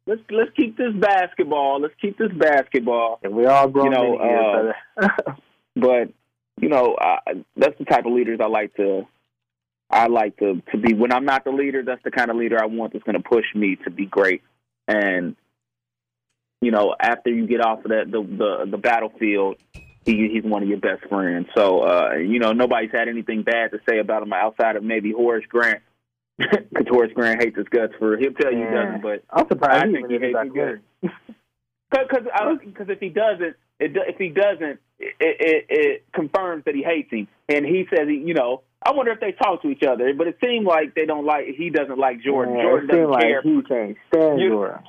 let's 0.06 0.22
let's 0.30 0.52
keep 0.56 0.78
this 0.78 0.94
basketball. 1.00 1.82
Let's 1.82 1.94
keep 2.02 2.18
this 2.18 2.32
basketball. 2.32 3.20
And 3.24 3.34
we 3.34 3.46
all 3.46 3.68
grown 3.68 3.92
You 3.92 3.92
know, 3.92 4.74
uh. 4.98 5.08
But 5.76 6.10
you 6.60 6.70
know, 6.70 6.96
I, 7.00 7.20
that's 7.56 7.78
the 7.78 7.86
type 7.86 8.06
of 8.06 8.14
leaders 8.14 8.40
I 8.42 8.48
like 8.48 8.76
to. 8.76 9.08
I 9.90 10.08
like 10.08 10.38
to 10.38 10.62
to 10.72 10.78
be 10.78 10.94
when 10.94 11.14
I'm 11.14 11.26
not 11.26 11.44
the 11.44 11.52
leader. 11.52 11.84
That's 11.84 12.04
the 12.04 12.12
kind 12.12 12.30
of 12.30 12.36
leader 12.38 12.62
I 12.62 12.66
want 12.66 12.94
that's 12.94 13.06
going 13.06 13.22
to 13.22 13.28
push 13.28 13.46
me 13.56 13.78
to 13.86 13.92
be 13.92 14.06
great. 14.06 14.42
And 14.88 15.36
you 16.62 16.72
know, 16.72 16.96
after 17.00 17.30
you 17.30 17.48
get 17.48 17.62
off 17.62 17.86
of 17.86 17.92
that 17.92 18.12
the 18.12 18.22
the, 18.22 18.72
the 18.72 18.78
battlefield, 18.78 19.58
he, 20.08 20.30
he's 20.34 20.44
one 20.44 20.64
of 20.64 20.70
your 20.70 20.80
best 20.80 21.04
friends. 21.08 21.48
So 21.56 21.82
uh, 21.82 22.14
you 22.16 22.40
know, 22.40 22.54
nobody's 22.54 22.92
had 22.92 23.08
anything 23.08 23.44
bad 23.44 23.72
to 23.72 23.80
say 23.88 24.00
about 24.00 24.24
him 24.24 24.34
outside 24.34 24.76
of 24.76 24.84
maybe 24.84 25.12
Horace 25.12 25.46
Grant. 25.48 25.82
Because 26.40 26.86
Horace 26.90 27.12
Grant 27.16 27.42
hates 27.44 27.58
his 27.58 27.68
guts 27.70 27.94
for 28.00 28.16
he'll 28.18 28.34
tell 28.34 28.52
you 28.52 28.60
he 28.60 28.64
Yeah. 28.64 28.86
doesn't, 28.86 29.02
but 29.02 29.24
I'm 29.30 29.48
surprised 29.48 29.84
I 29.84 29.88
he 29.88 29.94
think 29.94 30.10
he 30.10 30.18
hates 30.20 30.38
you 30.44 30.52
quick. 30.52 31.12
because 31.92 32.24
because 32.66 32.90
if 32.90 33.00
he 33.00 33.10
doesn't, 33.10 33.56
it, 33.80 33.92
if 33.96 34.18
he 34.18 34.30
doesn't, 34.30 34.80
it, 35.00 35.16
it 35.20 35.66
it 35.70 36.06
confirms 36.14 36.64
that 36.66 36.76
he 36.76 36.84
hates 36.84 37.12
him. 37.12 37.28
And 37.50 37.66
he 37.66 37.86
says, 37.90 38.08
you 38.10 38.34
know, 38.34 38.62
I 38.86 38.92
wonder 38.92 39.12
if 39.12 39.20
they 39.20 39.32
talk 39.32 39.62
to 39.64 39.70
each 39.70 39.84
other. 39.84 40.14
But 40.14 40.28
it 40.28 40.38
seemed 40.44 40.66
like 40.66 40.94
they 40.96 41.06
don't 41.06 41.26
like. 41.26 41.46
He 41.58 41.70
doesn't 41.70 41.98
like 41.98 42.22
Jordan. 42.22 42.56
Yeah, 42.56 42.64
Jordan 42.64 42.90
it 42.90 42.94
doesn't 42.94 43.10
like 43.12 43.22
care. 43.24 43.42
he 43.42 43.62
can't 43.64 43.98
stand 44.14 44.40
You- 44.40 44.50
Jordan. 44.50 44.80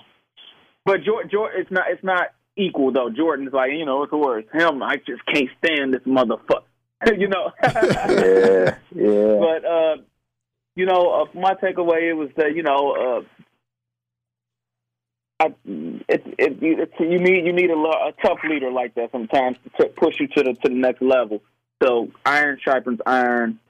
But 0.85 1.02
Jordan, 1.04 1.31
Jordan, 1.31 1.61
it's 1.62 1.70
not 1.70 1.85
it's 1.90 2.04
not 2.04 2.28
equal 2.59 2.92
though. 2.92 3.11
Jordan's 3.11 3.53
like, 3.53 3.73
you 3.73 3.87
know, 3.87 4.03
it's 4.03 4.12
worse. 4.12 4.44
Him, 4.53 4.83
I 4.83 4.97
just 4.97 5.25
can't 5.27 5.49
stand 5.64 5.94
this 5.94 6.03
motherfucker. 6.03 6.64
you 7.18 7.29
know. 7.29 7.53
yeah, 7.62 8.77
yeah. 8.94 9.38
But 9.38 9.64
uh, 9.64 9.97
you 10.75 10.87
know, 10.87 11.11
uh, 11.23 11.38
my 11.38 11.55
takeaway 11.55 12.11
it 12.11 12.14
was 12.14 12.31
that 12.37 12.55
you 12.55 12.62
know, 12.62 13.23
uh, 13.23 13.23
I, 15.40 15.47
it, 16.09 16.23
it, 16.38 16.59
it, 16.61 16.92
you 16.99 17.18
need 17.18 17.47
you 17.47 17.53
need 17.53 17.71
a, 17.71 17.75
a 17.75 18.12
tough 18.23 18.38
leader 18.49 18.71
like 18.71 18.94
that 18.97 19.12
sometimes 19.12 19.57
to 19.81 19.87
push 19.87 20.18
you 20.18 20.27
to 20.29 20.42
the 20.42 20.53
to 20.55 20.68
the 20.68 20.75
next 20.75 21.01
level. 21.01 21.42
So 21.83 22.11
iron 22.27 22.59
sharpens 22.62 23.01
iron. 23.07 23.61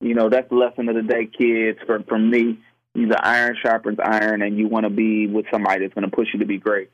You 0.00 0.14
know, 0.14 0.30
that's 0.30 0.48
the 0.48 0.56
lesson 0.56 0.88
of 0.88 0.94
the 0.94 1.02
day, 1.02 1.26
kids. 1.26 1.78
For 1.86 2.02
from 2.04 2.30
me, 2.30 2.58
the 2.94 3.18
iron 3.22 3.56
sharpens 3.62 3.98
iron, 4.02 4.40
and 4.40 4.56
you 4.56 4.68
want 4.68 4.84
to 4.84 4.90
be 4.90 5.26
with 5.26 5.44
somebody 5.52 5.82
that's 5.82 5.94
going 5.94 6.08
to 6.08 6.16
push 6.16 6.28
you 6.32 6.40
to 6.40 6.46
be 6.46 6.56
great. 6.56 6.90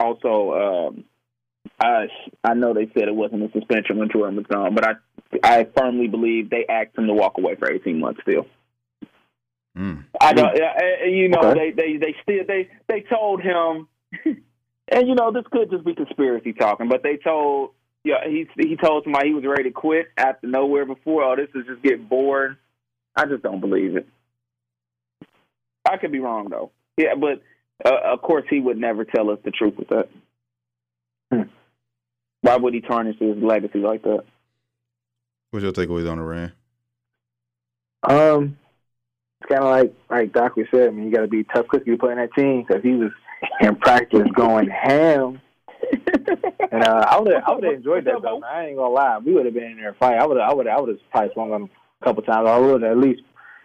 Also, 0.00 0.88
um, 0.88 1.04
I 1.80 2.06
I 2.44 2.54
know 2.54 2.72
they 2.74 2.86
said 2.94 3.08
it 3.08 3.14
wasn't 3.14 3.42
a 3.42 3.52
suspension 3.52 3.98
when 3.98 4.10
Jordan 4.10 4.36
was 4.36 4.46
gone, 4.46 4.74
but 4.74 4.84
I 4.86 4.94
I 5.42 5.66
firmly 5.76 6.06
believe 6.08 6.50
they 6.50 6.66
asked 6.68 6.96
him 6.96 7.06
to 7.06 7.12
walk 7.14 7.38
away 7.38 7.56
for 7.56 7.70
eighteen 7.70 8.00
months. 8.00 8.20
Still, 8.22 8.46
Mm. 9.76 10.04
I 10.20 10.32
don't. 10.32 10.46
uh, 10.60 11.04
You 11.06 11.28
know, 11.28 11.40
Okay. 11.50 11.70
they 11.72 11.82
they 11.82 11.96
they 11.98 12.16
still 12.22 12.44
they 12.46 12.68
they 12.88 13.00
told 13.02 13.40
him, 13.42 13.88
and 14.24 15.08
you 15.08 15.14
know 15.14 15.30
this 15.32 15.44
could 15.50 15.70
just 15.70 15.84
be 15.84 15.94
conspiracy 15.94 16.52
talking, 16.52 16.88
but 16.88 17.02
they 17.02 17.16
told 17.16 17.70
yeah 18.04 18.26
he 18.26 18.48
he 18.56 18.76
told 18.76 19.04
somebody 19.04 19.28
he 19.28 19.34
was 19.34 19.44
ready 19.44 19.64
to 19.64 19.70
quit 19.70 20.06
after 20.16 20.46
nowhere 20.46 20.86
before. 20.86 21.24
Oh, 21.24 21.36
this 21.36 21.50
is 21.54 21.66
just 21.66 21.82
getting 21.82 22.06
bored. 22.06 22.56
I 23.16 23.26
just 23.26 23.42
don't 23.42 23.60
believe 23.60 23.96
it. 23.96 24.08
I 25.88 25.96
could 25.96 26.12
be 26.12 26.18
wrong 26.20 26.48
though. 26.50 26.70
Yeah, 26.96 27.14
but 27.14 27.42
uh, 27.84 28.12
of 28.12 28.22
course 28.22 28.44
he 28.48 28.60
would 28.60 28.78
never 28.78 29.04
tell 29.04 29.30
us 29.30 29.38
the 29.44 29.50
truth 29.50 29.74
with 29.76 29.88
that. 29.88 30.08
Hmm. 31.32 31.42
Why 32.40 32.56
would 32.56 32.74
he 32.74 32.80
tarnish 32.80 33.18
his 33.18 33.36
legacy 33.36 33.78
like 33.78 34.02
that? 34.02 34.24
What's 35.50 35.64
your 35.64 35.72
takeaways 35.72 36.10
on 36.10 36.18
the 36.18 36.24
Rand? 36.24 36.52
Um, 38.02 38.58
it's 39.40 39.48
kind 39.48 39.64
of 39.64 39.70
like 39.70 39.94
like 40.10 40.32
Doc 40.32 40.56
was 40.56 40.66
said. 40.70 40.88
I 40.88 40.90
mean, 40.90 41.06
you 41.06 41.12
got 41.12 41.22
to 41.22 41.28
be 41.28 41.40
a 41.40 41.44
tough 41.44 41.68
cookie 41.68 41.90
to 41.90 41.98
play 41.98 42.12
in 42.12 42.18
that 42.18 42.34
team 42.34 42.64
because 42.66 42.82
he 42.82 42.92
was 42.92 43.10
in 43.60 43.76
practice 43.76 44.28
going 44.34 44.68
ham. 44.68 45.40
And 46.70 46.84
uh, 46.84 47.06
I 47.08 47.18
would 47.18 47.32
I 47.32 47.54
would 47.54 47.64
have 47.64 47.74
enjoyed 47.74 48.04
that 48.04 48.20
though. 48.22 48.40
Man. 48.40 48.50
I 48.50 48.66
ain't 48.66 48.76
gonna 48.76 48.92
lie. 48.92 49.18
We 49.24 49.32
would 49.32 49.46
have 49.46 49.54
been 49.54 49.72
in 49.72 49.76
there 49.78 49.94
fight. 49.98 50.18
I 50.18 50.26
would 50.26 50.38
I 50.38 50.52
would 50.52 50.66
I 50.66 50.78
would 50.78 50.90
have 50.90 50.98
probably 51.10 51.30
swung 51.32 51.52
on 51.52 51.62
him 51.62 51.70
a 52.02 52.04
couple 52.04 52.22
times. 52.22 52.46
I 52.46 52.58
would 52.58 52.82
have 52.82 52.90
at 52.90 52.98
least 52.98 53.22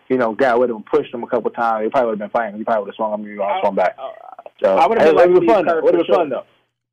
you 0.10 0.18
know 0.18 0.34
got 0.34 0.60
with 0.60 0.70
him, 0.70 0.78
and 0.78 0.86
pushed 0.86 1.14
him 1.14 1.24
a 1.24 1.28
couple 1.28 1.50
times. 1.52 1.86
He 1.86 1.90
probably 1.90 2.12
would 2.12 2.20
have 2.20 2.32
been 2.32 2.42
fighting. 2.42 2.58
He 2.58 2.64
probably 2.64 2.82
would 2.82 2.90
have 2.90 2.96
swung 2.96 3.14
on 3.14 3.24
me 3.24 3.32
and 3.32 3.42
swung 3.62 3.76
back. 3.76 3.98
So 4.62 4.78
I 4.78 4.88
would've 4.88 5.04
it 5.04 5.08
been 5.08 5.16
like 5.16 5.28
would 5.28 5.36
have 5.36 5.44
Steve 5.44 5.50
fun. 5.50 5.66
Kerr. 5.66 5.82
Would 5.82 5.96
have 5.96 6.06
for 6.06 6.08
been 6.08 6.16
fun 6.16 6.30
sure. 6.30 6.30
though. 6.30 6.46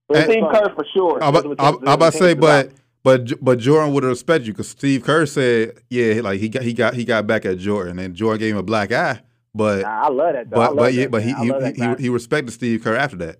Would've 0.09 0.25
Steve 0.31 0.43
fun. 0.43 0.55
Kerr 0.55 0.75
for 0.75 0.87
sure. 0.95 1.23
I'm 1.23 1.35
about, 1.35 1.57
I'm, 1.59 1.77
I'm 1.77 1.95
about 1.95 2.13
to 2.13 2.19
say, 2.19 2.35
but 2.35 2.73
but 3.03 3.45
but 3.45 3.59
Jordan 3.59 3.95
would 3.95 4.03
have 4.03 4.11
respected 4.11 4.47
you 4.47 4.53
because 4.53 4.69
Steve 4.69 5.05
Kerr 5.05 5.27
said, 5.27 5.79
yeah, 5.89 6.21
like 6.21 6.41
he 6.41 6.49
got 6.49 6.63
he 6.63 6.73
got 6.73 6.95
he 6.95 7.05
got 7.05 7.27
back 7.27 7.45
at 7.45 7.59
Jordan, 7.59 7.99
and 7.99 8.15
Jordan 8.15 8.39
gave 8.41 8.53
him 8.53 8.59
a 8.59 8.63
black 8.63 8.93
eye. 8.93 9.21
But 9.55 9.83
Nah, 9.83 10.03
I 10.03 10.09
love 10.09 10.33
that. 10.35 10.51
Though. 10.51 10.57
But 10.57 10.71
love 10.71 10.77
but 10.77 10.95
yeah, 10.95 11.03
that, 11.03 11.11
but 11.11 11.23
he 11.23 11.33
man. 11.33 11.37
I 11.37 11.53
love 11.53 11.63
that 11.63 11.77
he, 11.77 11.83
he 11.83 12.03
he 12.05 12.09
respected 12.09 12.53
Steve 12.53 12.83
Kerr 12.85 12.97
after 12.97 13.17
that. 13.17 13.39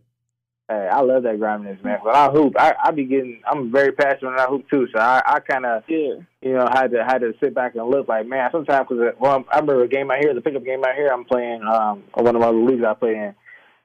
Hey, 0.71 0.89
I 0.89 1.01
love 1.01 1.25
that 1.25 1.41
grindiness, 1.41 1.83
man. 1.83 1.99
But 2.05 2.15
I 2.15 2.31
hoop. 2.31 2.55
I, 2.57 2.77
I 2.81 2.93
be 2.93 3.05
getting. 3.05 3.43
I'm 3.51 3.73
very 3.73 3.91
passionate 3.91 4.31
when 4.31 4.39
I 4.39 4.47
hoop 4.47 4.71
too. 4.71 4.87
So 4.95 5.01
I, 5.01 5.21
I 5.27 5.41
kind 5.41 5.67
of, 5.67 5.83
yeah. 5.89 6.15
you 6.41 6.53
know, 6.53 6.69
had 6.73 6.93
to 6.93 7.05
had 7.05 7.23
to 7.23 7.35
sit 7.43 7.57
back 7.57 7.75
and 7.75 7.91
look 7.91 8.07
like, 8.07 8.29
man. 8.29 8.49
Sometimes 8.53 8.87
because 8.89 9.13
well, 9.19 9.45
I 9.51 9.59
remember 9.59 9.83
a 9.83 9.89
game 9.89 10.13
out 10.13 10.19
here, 10.21 10.33
the 10.33 10.41
pickup 10.41 10.65
game 10.65 10.85
out 10.85 10.95
here. 10.95 11.09
I'm 11.09 11.25
playing 11.25 11.65
um 11.65 12.05
one 12.15 12.37
of 12.37 12.41
my 12.41 12.51
leagues 12.51 12.85
I 12.85 12.95
play 12.95 13.17
in, 13.17 13.35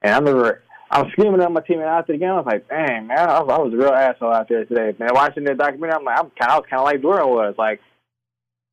and 0.04 0.14
I 0.14 0.20
remember 0.20 0.62
I'm 0.92 1.10
screaming 1.10 1.42
at 1.42 1.52
my 1.52 1.62
teammate 1.62 1.88
after 1.88 2.14
the 2.14 2.20
game. 2.20 2.30
I 2.30 2.38
was 2.38 2.46
like, 2.46 2.70
dang, 2.70 3.08
man, 3.08 3.18
I, 3.18 3.38
I 3.38 3.42
was 3.42 3.74
a 3.74 3.78
real 3.78 3.90
asshole 3.90 4.32
out 4.32 4.48
there 4.48 4.66
today. 4.66 4.96
Man, 5.00 5.10
watching 5.12 5.44
the 5.44 5.56
documentary, 5.56 5.98
I'm 5.98 6.06
like, 6.06 6.20
I'm 6.20 6.30
kind 6.38 6.52
of, 6.52 6.54
I 6.54 6.58
was 6.58 6.66
kind 6.70 6.80
of 6.82 6.86
like 6.86 7.02
Jordan 7.02 7.30
was, 7.30 7.56
like, 7.58 7.82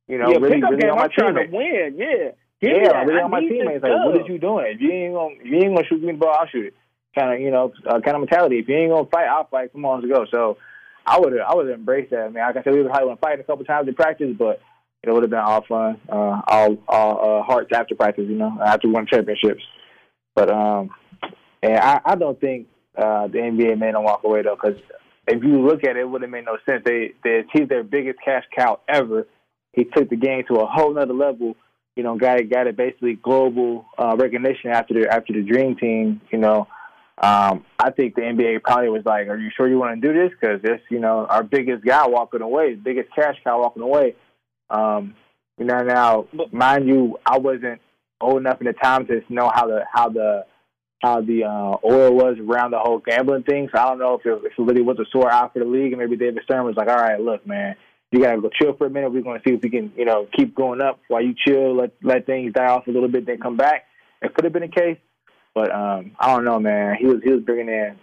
you 0.07 0.19
know, 0.19 0.29
yeah, 0.29 0.37
really, 0.37 0.61
really 0.61 0.77
game. 0.77 0.91
on 0.91 0.97
my 0.97 1.05
I'm 1.05 1.09
trying 1.09 1.33
to 1.33 1.47
win. 1.49 1.95
Yeah, 1.97 2.31
Give 2.61 2.77
Yeah, 2.77 3.01
really 3.01 3.19
I 3.19 3.23
on 3.23 3.31
my 3.31 3.39
teammates. 3.39 3.81
Like, 3.81 4.05
what 4.05 4.21
is 4.21 4.27
you 4.27 4.37
doing? 4.37 4.67
If 4.69 4.81
you 4.81 4.91
ain't 4.91 5.13
gonna, 5.15 5.35
if 5.41 5.45
you 5.45 5.57
ain't 5.57 5.75
gonna 5.75 5.87
shoot 5.87 6.03
me 6.03 6.11
the 6.11 6.17
ball, 6.19 6.37
I'll 6.39 6.47
shoot 6.47 6.67
it. 6.67 6.75
Kind 7.15 7.33
of, 7.33 7.41
you 7.41 7.51
know, 7.51 7.71
uh, 7.85 7.99
kind 7.99 8.15
of 8.15 8.21
mentality. 8.21 8.59
If 8.59 8.67
you 8.67 8.75
ain't 8.75 8.91
gonna 8.91 9.07
fight, 9.09 9.27
I'll 9.27 9.47
fight. 9.47 9.71
Come 9.71 9.85
on, 9.85 10.01
let's 10.01 10.11
go. 10.11 10.25
So, 10.31 10.57
I 11.05 11.19
would 11.19 11.39
I 11.39 11.53
would 11.53 11.67
have 11.67 11.77
embraced 11.77 12.11
that. 12.11 12.21
I 12.21 12.29
mean, 12.29 12.43
like 12.43 12.57
I 12.57 12.63
said, 12.63 12.73
we 12.73 12.81
would 12.81 12.89
probably 12.89 13.09
went 13.09 13.21
fight 13.21 13.39
a 13.39 13.43
couple 13.43 13.65
times 13.65 13.87
in 13.87 13.93
practice, 13.93 14.35
but 14.37 14.61
it 15.03 15.11
would 15.11 15.23
have 15.23 15.29
been 15.29 15.39
all 15.39 15.63
fun, 15.67 15.99
uh, 16.09 16.41
all, 16.47 16.77
all 16.87 17.39
uh, 17.39 17.43
hearts 17.43 17.71
after 17.73 17.93
practice. 17.93 18.25
You 18.27 18.37
know, 18.37 18.57
after 18.65 18.89
won 18.89 19.05
championships. 19.05 19.63
But 20.33 20.49
um, 20.49 20.89
and 21.61 21.77
I, 21.77 22.01
I 22.05 22.15
don't 22.15 22.39
think 22.39 22.67
uh, 22.97 23.27
the 23.27 23.39
NBA 23.39 23.77
made 23.77 23.95
them 23.95 24.03
walk 24.03 24.23
away 24.23 24.43
though, 24.43 24.55
because 24.55 24.79
if 25.27 25.43
you 25.43 25.65
look 25.65 25.83
at 25.83 25.97
it, 25.97 26.01
it 26.01 26.09
would 26.09 26.21
have 26.21 26.31
made 26.31 26.45
no 26.45 26.57
sense. 26.67 26.83
They 26.85 27.13
they 27.23 27.39
achieved 27.39 27.69
their 27.69 27.83
biggest 27.83 28.19
cash 28.23 28.43
cow 28.55 28.79
ever. 28.87 29.27
He 29.73 29.83
took 29.83 30.09
the 30.09 30.15
game 30.15 30.43
to 30.47 30.61
a 30.61 30.65
whole 30.65 30.93
nother 30.93 31.13
level. 31.13 31.55
You 31.95 32.03
know, 32.03 32.17
got 32.17 32.37
got 32.49 32.67
it 32.67 32.77
basically 32.77 33.15
global 33.15 33.85
uh, 33.97 34.15
recognition 34.17 34.71
after 34.71 34.93
the 34.93 35.13
after 35.13 35.33
the 35.33 35.43
Dream 35.43 35.75
Team. 35.75 36.21
You 36.31 36.39
know, 36.39 36.67
um, 37.21 37.65
I 37.79 37.91
think 37.91 38.15
the 38.15 38.21
NBA 38.21 38.63
probably 38.63 38.89
was 38.89 39.05
like, 39.05 39.27
"Are 39.27 39.37
you 39.37 39.51
sure 39.55 39.67
you 39.67 39.77
want 39.77 40.01
to 40.01 40.07
do 40.07 40.13
this? 40.13 40.31
Because 40.31 40.61
this, 40.61 40.81
you 40.89 40.99
know, 40.99 41.25
our 41.29 41.43
biggest 41.43 41.85
guy 41.85 42.07
walking 42.07 42.41
away, 42.41 42.75
biggest 42.75 43.13
cash 43.13 43.35
cow 43.43 43.61
walking 43.61 43.83
away." 43.83 44.15
Um, 44.69 45.15
you 45.57 45.65
know, 45.65 45.83
now 45.83 46.27
mind 46.51 46.87
you, 46.87 47.17
I 47.25 47.37
wasn't 47.37 47.81
old 48.19 48.37
enough 48.37 48.59
in 48.61 48.67
the 48.67 48.73
time 48.73 49.05
to 49.07 49.21
know 49.29 49.51
how 49.53 49.67
the 49.67 49.85
how 49.91 50.09
the 50.09 50.45
how 51.03 51.21
the 51.21 51.43
uh, 51.43 51.77
oil 51.85 52.13
was 52.13 52.37
around 52.39 52.71
the 52.71 52.79
whole 52.79 52.97
gambling 52.97 53.43
thing. 53.43 53.69
So 53.73 53.79
I 53.79 53.89
don't 53.89 53.99
know 53.99 54.15
if 54.15 54.25
it, 54.25 54.41
if 54.45 54.53
it 54.57 54.61
really 54.61 54.81
was 54.81 54.97
a 54.99 55.05
sore 55.11 55.31
out 55.31 55.53
for 55.53 55.59
the 55.59 55.65
league, 55.65 55.91
and 55.93 56.01
maybe 56.01 56.15
David 56.15 56.41
Stern 56.45 56.65
was 56.65 56.75
like, 56.75 56.87
"All 56.87 56.95
right, 56.95 57.19
look, 57.19 57.45
man, 57.45 57.75
you 58.11 58.21
gotta 58.21 58.41
go 58.41 58.49
chill 58.49 58.73
for 58.73 58.87
a 58.87 58.89
minute. 58.89 59.11
We're 59.11 59.21
gonna 59.21 59.41
see 59.45 59.53
if 59.53 59.61
we 59.61 59.69
can, 59.69 59.91
you 59.95 60.05
know, 60.05 60.27
keep 60.35 60.55
going 60.55 60.81
up 60.81 60.99
while 61.09 61.21
you 61.21 61.35
chill, 61.37 61.75
let 61.75 61.91
let 62.01 62.25
things 62.25 62.53
die 62.53 62.65
off 62.65 62.87
a 62.87 62.91
little 62.91 63.09
bit, 63.09 63.27
then 63.27 63.39
come 63.39 63.57
back." 63.57 63.85
It 64.23 64.33
could 64.33 64.45
have 64.45 64.53
been 64.53 64.63
the 64.63 64.69
case, 64.69 64.97
but 65.53 65.73
um, 65.73 66.11
I 66.19 66.33
don't 66.33 66.45
know, 66.45 66.59
man. 66.59 66.95
He 66.99 67.05
was 67.05 67.21
he 67.23 67.31
was 67.31 67.43
bringing 67.43 67.69
in 67.69 67.95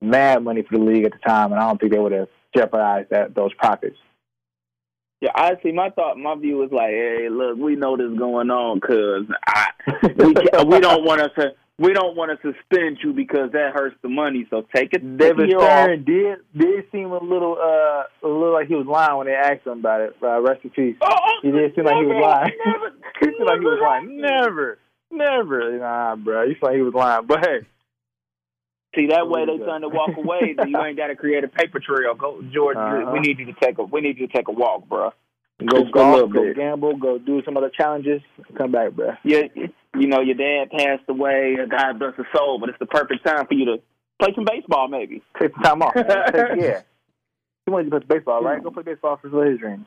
mad 0.00 0.42
money 0.42 0.62
for 0.62 0.78
the 0.78 0.84
league 0.84 1.04
at 1.04 1.12
the 1.12 1.18
time, 1.18 1.52
and 1.52 1.60
I 1.60 1.66
don't 1.66 1.80
think 1.80 1.92
they 1.92 1.98
would 1.98 2.12
have 2.12 2.28
jeopardized 2.56 3.10
that 3.10 3.34
those 3.34 3.52
profits. 3.54 3.96
Yeah, 5.20 5.30
honestly, 5.34 5.72
my 5.72 5.90
thought, 5.90 6.18
my 6.18 6.34
view 6.34 6.62
is 6.62 6.70
like, 6.70 6.90
hey, 6.90 7.28
look, 7.30 7.56
we 7.56 7.74
know 7.74 7.96
this 7.96 8.18
going 8.18 8.50
on 8.50 8.80
because 8.80 9.24
I 9.46 9.68
we 10.16 10.26
we 10.66 10.80
don't 10.80 11.04
want 11.04 11.22
to 11.36 11.52
we 11.78 11.92
don't 11.92 12.16
want 12.16 12.30
to 12.30 12.52
suspend 12.52 12.98
you 13.02 13.12
because 13.12 13.52
that 13.52 13.72
hurts 13.74 13.96
the 14.02 14.08
money. 14.08 14.46
So 14.50 14.66
take 14.74 14.92
it. 14.92 15.16
David 15.16 15.50
Stern 15.50 16.00
off. 16.00 16.06
did 16.06 16.38
did 16.56 16.84
seem 16.92 17.12
a 17.12 17.22
little 17.22 17.56
uh 17.60 18.26
a 18.26 18.28
little 18.28 18.52
like 18.52 18.68
he 18.68 18.74
was 18.74 18.86
lying 18.86 19.16
when 19.16 19.26
they 19.26 19.34
asked 19.34 19.66
him 19.66 19.80
about 19.80 20.00
it. 20.00 20.16
Uh, 20.22 20.40
rest 20.40 20.64
in 20.64 20.70
peace. 20.70 20.96
Oh, 21.02 21.08
oh, 21.10 21.38
He 21.42 21.50
did 21.50 21.74
seem 21.74 21.84
like 21.84 21.96
he 21.96 22.06
was 22.06 22.20
lying. 22.22 22.52
Never, 22.64 22.94
he 23.20 23.26
seemed 23.26 23.46
like 23.46 23.60
he 23.60 23.64
was 23.64 23.80
lying. 23.82 24.20
Never, 24.20 24.78
never. 25.10 25.78
Nah, 25.78 26.16
bro. 26.16 26.42
You 26.44 26.54
feel 26.54 26.68
like 26.70 26.76
he 26.76 26.82
was 26.82 26.94
lying. 26.94 27.26
But 27.26 27.46
hey, 27.46 27.58
See 28.94 29.08
that 29.08 29.28
way 29.28 29.44
they 29.44 29.56
Yeah. 29.58 29.64
trying 29.64 29.82
to 29.82 29.88
walk 29.88 30.16
away. 30.16 30.54
then 30.56 30.68
you 30.68 30.80
ain't 30.82 30.96
got 30.96 31.08
to 31.08 31.16
create 31.16 31.44
a 31.44 31.48
paper 31.48 31.80
trail. 31.80 32.14
Go, 32.14 32.40
Jordan. 32.52 32.82
Uh-huh. 32.82 33.10
We 33.12 33.20
need 33.20 33.38
you 33.38 33.46
to 33.46 33.52
take 33.60 33.78
a 33.78 33.84
we 33.84 34.00
need 34.00 34.18
you 34.18 34.26
to 34.26 34.32
take 34.32 34.48
a 34.48 34.52
walk, 34.52 34.88
bro. 34.88 35.12
go 35.66 35.80
Just 35.82 35.92
golf, 35.92 36.30
go 36.32 36.54
gamble, 36.54 36.96
go 36.96 37.18
do 37.18 37.42
some 37.44 37.56
other 37.56 37.70
challenges, 37.70 38.22
come 38.56 38.72
back, 38.72 38.92
bro. 38.92 39.12
Yeah, 39.24 39.42
you 39.98 40.06
know 40.06 40.20
your 40.20 40.34
dad 40.36 40.70
passed 40.70 41.04
away. 41.08 41.56
God 41.68 41.98
bless 41.98 42.16
his 42.16 42.26
soul, 42.34 42.58
but 42.58 42.68
it's 42.70 42.78
the 42.78 42.86
perfect 42.86 43.26
time 43.26 43.46
for 43.46 43.54
you 43.54 43.64
to 43.66 43.76
play 44.18 44.32
some 44.34 44.44
baseball, 44.46 44.88
maybe. 44.88 45.22
Take 45.40 45.52
some 45.54 45.62
time 45.62 45.82
off. 45.82 45.94
man. 45.94 46.04
Take, 46.32 46.60
yeah. 46.62 46.80
He 47.66 47.72
wanted 47.72 47.84
to 47.84 47.90
play 47.90 48.00
some 48.00 48.08
baseball, 48.08 48.42
right? 48.42 48.62
Go 48.62 48.70
play 48.70 48.82
baseball 48.84 49.18
for 49.20 49.28
his 49.44 49.58
dream. 49.58 49.84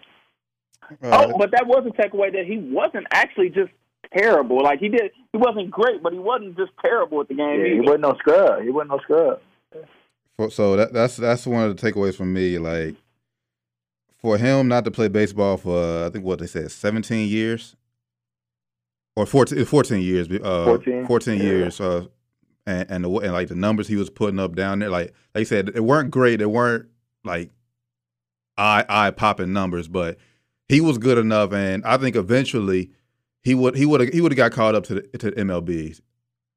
Uh, 1.03 1.25
Oh, 1.29 1.37
but 1.37 1.51
that 1.51 1.65
was 1.67 1.85
a 1.87 1.91
takeaway 2.01 2.31
that 2.33 2.45
he 2.45 2.57
wasn't 2.57 3.05
actually 3.11 3.49
just 3.49 3.71
terrible. 4.15 4.63
Like 4.63 4.79
he 4.79 4.89
did, 4.89 5.11
he 5.31 5.37
wasn't 5.37 5.71
great, 5.71 6.01
but 6.01 6.13
he 6.13 6.19
wasn't 6.19 6.57
just 6.57 6.71
terrible 6.81 7.21
at 7.21 7.27
the 7.27 7.35
game. 7.35 7.59
Yeah, 7.59 7.73
he 7.73 7.79
wasn't 7.79 8.01
no 8.01 8.15
scrub. 8.19 8.63
He 8.63 8.69
wasn't 8.69 8.91
no 8.91 8.99
scrub. 8.99 9.41
So 10.51 10.77
that, 10.77 10.93
that's 10.93 11.17
that's 11.17 11.45
one 11.45 11.65
of 11.65 11.75
the 11.75 11.91
takeaways 11.91 12.15
from 12.15 12.33
me. 12.33 12.57
Like 12.57 12.95
for 14.21 14.37
him 14.37 14.67
not 14.67 14.85
to 14.85 14.91
play 14.91 15.07
baseball 15.07 15.57
for 15.57 16.05
I 16.05 16.09
think 16.09 16.23
what 16.23 16.39
they 16.39 16.47
said 16.47 16.71
17 16.71 17.27
years 17.27 17.75
or 19.15 19.25
14, 19.25 19.65
14 19.65 20.01
years. 20.01 20.27
Uh, 20.29 20.65
14, 20.65 21.05
14 21.05 21.37
yeah. 21.37 21.43
years. 21.43 21.81
Uh, 21.81 22.05
and 22.65 22.89
and, 22.89 23.05
the, 23.05 23.09
and 23.09 23.33
like 23.33 23.47
the 23.49 23.55
numbers 23.55 23.87
he 23.87 23.95
was 23.95 24.09
putting 24.09 24.39
up 24.39 24.55
down 24.55 24.79
there, 24.79 24.89
like 24.89 25.13
like 25.35 25.47
said, 25.47 25.69
it 25.75 25.83
weren't 25.83 26.11
great. 26.11 26.41
It 26.41 26.51
weren't 26.51 26.87
like 27.23 27.51
eye 28.57 28.85
eye 28.87 29.11
popping 29.11 29.53
numbers, 29.53 29.87
but 29.87 30.17
he 30.67 30.81
was 30.81 30.97
good 30.97 31.17
enough, 31.17 31.51
and 31.51 31.83
I 31.83 31.97
think 31.97 32.15
eventually 32.15 32.91
he 33.43 33.55
would 33.55 33.75
he 33.75 33.85
would 33.85 34.13
he 34.13 34.21
would 34.21 34.31
have 34.31 34.37
got 34.37 34.51
called 34.51 34.75
up 34.75 34.83
to 34.85 34.95
the 34.95 35.01
to 35.17 35.31
MLB 35.31 35.99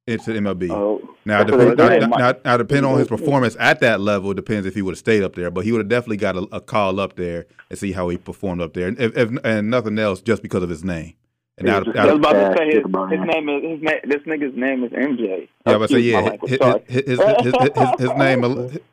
into 0.07 0.33
eh, 0.33 0.39
MLB. 0.39 0.71
Oh, 0.71 1.01
now, 1.25 1.45
depend, 1.45 1.77
now, 1.77 1.89
now, 1.89 2.35
now, 2.45 2.57
depending 2.57 2.91
on 2.91 2.99
his 2.99 3.09
performance 3.09 3.57
at 3.61 3.81
that 3.81 4.01
level, 4.01 4.35
depends 4.35 4.67
if 4.67 4.75
he 4.75 4.83
would 4.83 4.93
have 4.93 4.99
stayed 4.99 5.23
up 5.23 5.35
there. 5.35 5.51
But 5.51 5.65
he 5.65 5.73
would 5.73 5.79
have 5.79 5.89
definitely 5.89 6.17
got 6.17 6.37
a, 6.37 6.41
a, 6.51 6.61
call 6.61 6.99
up 6.99 7.15
there 7.15 7.47
and 7.71 7.79
see 7.79 7.93
how 7.93 8.09
he 8.09 8.17
performed 8.17 8.61
up 8.61 8.75
there, 8.75 8.89
and, 8.89 8.99
if, 9.01 9.17
if, 9.17 9.31
and 9.45 9.71
nothing 9.71 9.99
else, 9.99 10.21
just 10.21 10.43
because 10.43 10.63
of 10.63 10.69
his 10.69 10.83
name. 10.83 11.15
And 11.59 11.67
now, 11.67 11.77
I 11.77 12.07
was 12.07 12.17
about 12.17 12.33
to 12.33 12.55
say 12.57 12.67
his, 12.67 12.77
his 12.77 13.27
name 13.27 13.49
is 13.49 13.63
his 13.63 13.83
name. 13.83 14.01
This 14.05 14.23
nigga's 14.23 14.57
name 14.57 14.85
is 14.85 14.91
MJ. 14.93 15.49
Yeah, 15.67 15.79
but 15.79 15.91
say 15.91 16.01
yeah, 16.01 16.37
his, 16.43 16.59
his, 16.59 16.61
his, 16.89 17.19
his, 17.43 17.91
his, 17.99 18.11
name. 18.17 18.79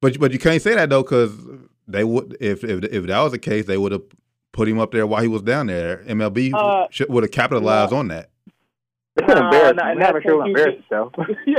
But 0.00 0.16
but 0.20 0.30
you 0.30 0.38
can't 0.38 0.62
say 0.62 0.76
that 0.76 0.90
though, 0.90 1.02
because 1.02 1.32
they 1.88 2.04
would 2.04 2.36
if 2.38 2.62
if 2.62 2.84
if 2.84 3.06
that 3.06 3.20
was 3.20 3.32
the 3.32 3.38
case, 3.40 3.66
they 3.66 3.76
would 3.76 3.90
have 3.90 4.02
put 4.52 4.68
him 4.68 4.78
up 4.78 4.90
there 4.92 5.06
while 5.06 5.22
he 5.22 5.28
was 5.28 5.42
down 5.42 5.66
there. 5.66 5.98
MLB 6.06 6.52
uh, 6.54 6.88
would 7.08 7.24
have 7.24 7.30
capitalized 7.30 7.92
yeah. 7.92 7.98
on 7.98 8.08
that. 8.08 8.30
It's 9.16 9.28
uh, 9.32 9.44
embarrassing. 9.44 9.76
Nah, 9.76 9.94
never 9.94 10.22
sure 10.22 10.46
embarrass 10.46 10.76
yourself. 10.76 11.12
yeah, 11.46 11.58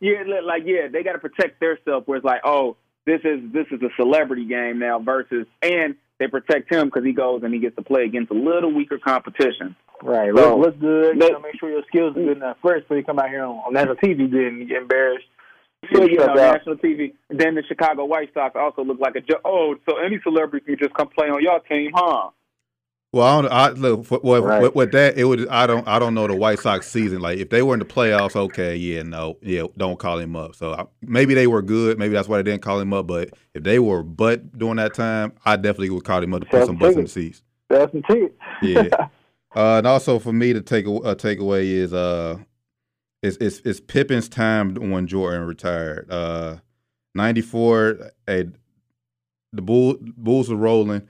yeah, 0.00 0.40
like 0.44 0.62
yeah, 0.66 0.88
they 0.92 1.02
got 1.02 1.12
to 1.12 1.18
protect 1.18 1.60
themselves. 1.60 2.06
Where 2.06 2.18
it's 2.18 2.24
like, 2.24 2.42
oh, 2.44 2.76
this 3.06 3.20
is 3.24 3.40
this 3.52 3.66
is 3.70 3.80
a 3.82 3.88
celebrity 3.96 4.44
game 4.44 4.78
now 4.78 4.98
versus, 4.98 5.46
and 5.62 5.96
they 6.18 6.26
protect 6.26 6.72
him 6.72 6.88
because 6.88 7.04
he 7.04 7.12
goes 7.12 7.42
and 7.42 7.54
he 7.54 7.60
gets 7.60 7.76
to 7.76 7.82
play 7.82 8.04
against 8.04 8.30
a 8.30 8.34
little 8.34 8.72
weaker 8.72 8.98
competition. 8.98 9.74
Right, 10.02 10.30
so, 10.34 10.56
look, 10.56 10.66
look 10.66 10.80
good. 10.80 11.16
You 11.16 11.32
know, 11.32 11.40
make 11.40 11.58
sure 11.58 11.70
your 11.70 11.82
skills 11.88 12.16
are 12.16 12.20
good 12.20 12.36
enough 12.36 12.58
first 12.62 12.84
before 12.84 12.98
you 12.98 13.04
come 13.04 13.18
out 13.18 13.30
here 13.30 13.44
on, 13.44 13.56
on 13.56 13.72
national 13.72 13.96
TV. 13.96 14.30
Then 14.30 14.58
you 14.58 14.66
get 14.66 14.82
embarrassed. 14.82 15.26
So 15.94 16.04
yeah, 16.04 16.22
on 16.22 16.36
national 16.36 16.76
TV. 16.76 17.14
Then 17.30 17.54
the 17.54 17.62
Chicago 17.66 18.04
White 18.04 18.34
Sox 18.34 18.56
also 18.56 18.82
look 18.82 18.98
like 18.98 19.14
a 19.14 19.20
jo- 19.20 19.40
oh, 19.44 19.76
so 19.88 19.98
any 19.98 20.18
celebrity 20.22 20.66
can 20.66 20.76
just 20.78 20.94
come 20.94 21.08
play 21.08 21.28
on 21.28 21.42
your 21.42 21.60
team, 21.60 21.92
huh? 21.94 22.30
Well, 23.10 23.26
I, 23.26 23.40
don't, 23.40 23.52
I 23.52 23.68
look 23.70 24.10
with, 24.10 24.44
right. 24.44 24.60
with, 24.60 24.74
with, 24.74 24.92
that. 24.92 25.16
It 25.16 25.24
would. 25.24 25.48
I 25.48 25.66
don't. 25.66 25.86
I 25.88 25.98
don't 25.98 26.14
know 26.14 26.26
the 26.26 26.36
White 26.36 26.58
Sox 26.58 26.90
season. 26.90 27.20
Like 27.20 27.38
if 27.38 27.48
they 27.48 27.62
were 27.62 27.72
in 27.72 27.78
the 27.78 27.86
playoffs, 27.86 28.36
okay, 28.36 28.76
yeah, 28.76 29.02
no, 29.02 29.38
yeah, 29.40 29.62
don't 29.78 29.98
call 29.98 30.18
him 30.18 30.36
up. 30.36 30.54
So 30.54 30.74
I, 30.74 30.84
maybe 31.00 31.32
they 31.32 31.46
were 31.46 31.62
good. 31.62 31.98
Maybe 31.98 32.12
that's 32.12 32.28
why 32.28 32.36
they 32.36 32.42
didn't 32.42 32.60
call 32.60 32.80
him 32.80 32.92
up. 32.92 33.06
But 33.06 33.30
if 33.54 33.62
they 33.62 33.78
were 33.78 34.02
but 34.02 34.58
during 34.58 34.76
that 34.76 34.92
time, 34.92 35.32
I 35.46 35.56
definitely 35.56 35.90
would 35.90 36.04
call 36.04 36.22
him 36.22 36.34
up 36.34 36.42
to 36.42 36.46
put 36.48 36.66
some 36.66 36.76
butts 36.76 36.96
in 36.96 37.04
the 37.04 37.08
seats. 37.08 37.42
That's 37.70 37.90
the 37.92 38.30
Yeah. 38.62 38.88
uh, 39.56 39.78
and 39.78 39.86
also 39.86 40.18
for 40.18 40.32
me 40.32 40.52
to 40.52 40.60
take 40.60 40.86
a, 40.86 40.90
a 40.90 41.16
takeaway 41.16 41.64
is 41.64 41.94
uh, 41.94 42.38
it's, 43.22 43.36
it's 43.38 43.60
it's 43.64 43.80
Pippen's 43.80 44.28
time 44.28 44.74
when 44.74 45.06
Jordan 45.06 45.46
retired. 45.46 46.10
Uh, 46.10 46.56
ninety 47.14 47.40
four. 47.40 48.12
Hey, 48.26 48.50
the 49.52 49.62
Bull, 49.62 49.96
Bulls 50.00 50.50
were 50.50 50.56
rolling 50.56 51.08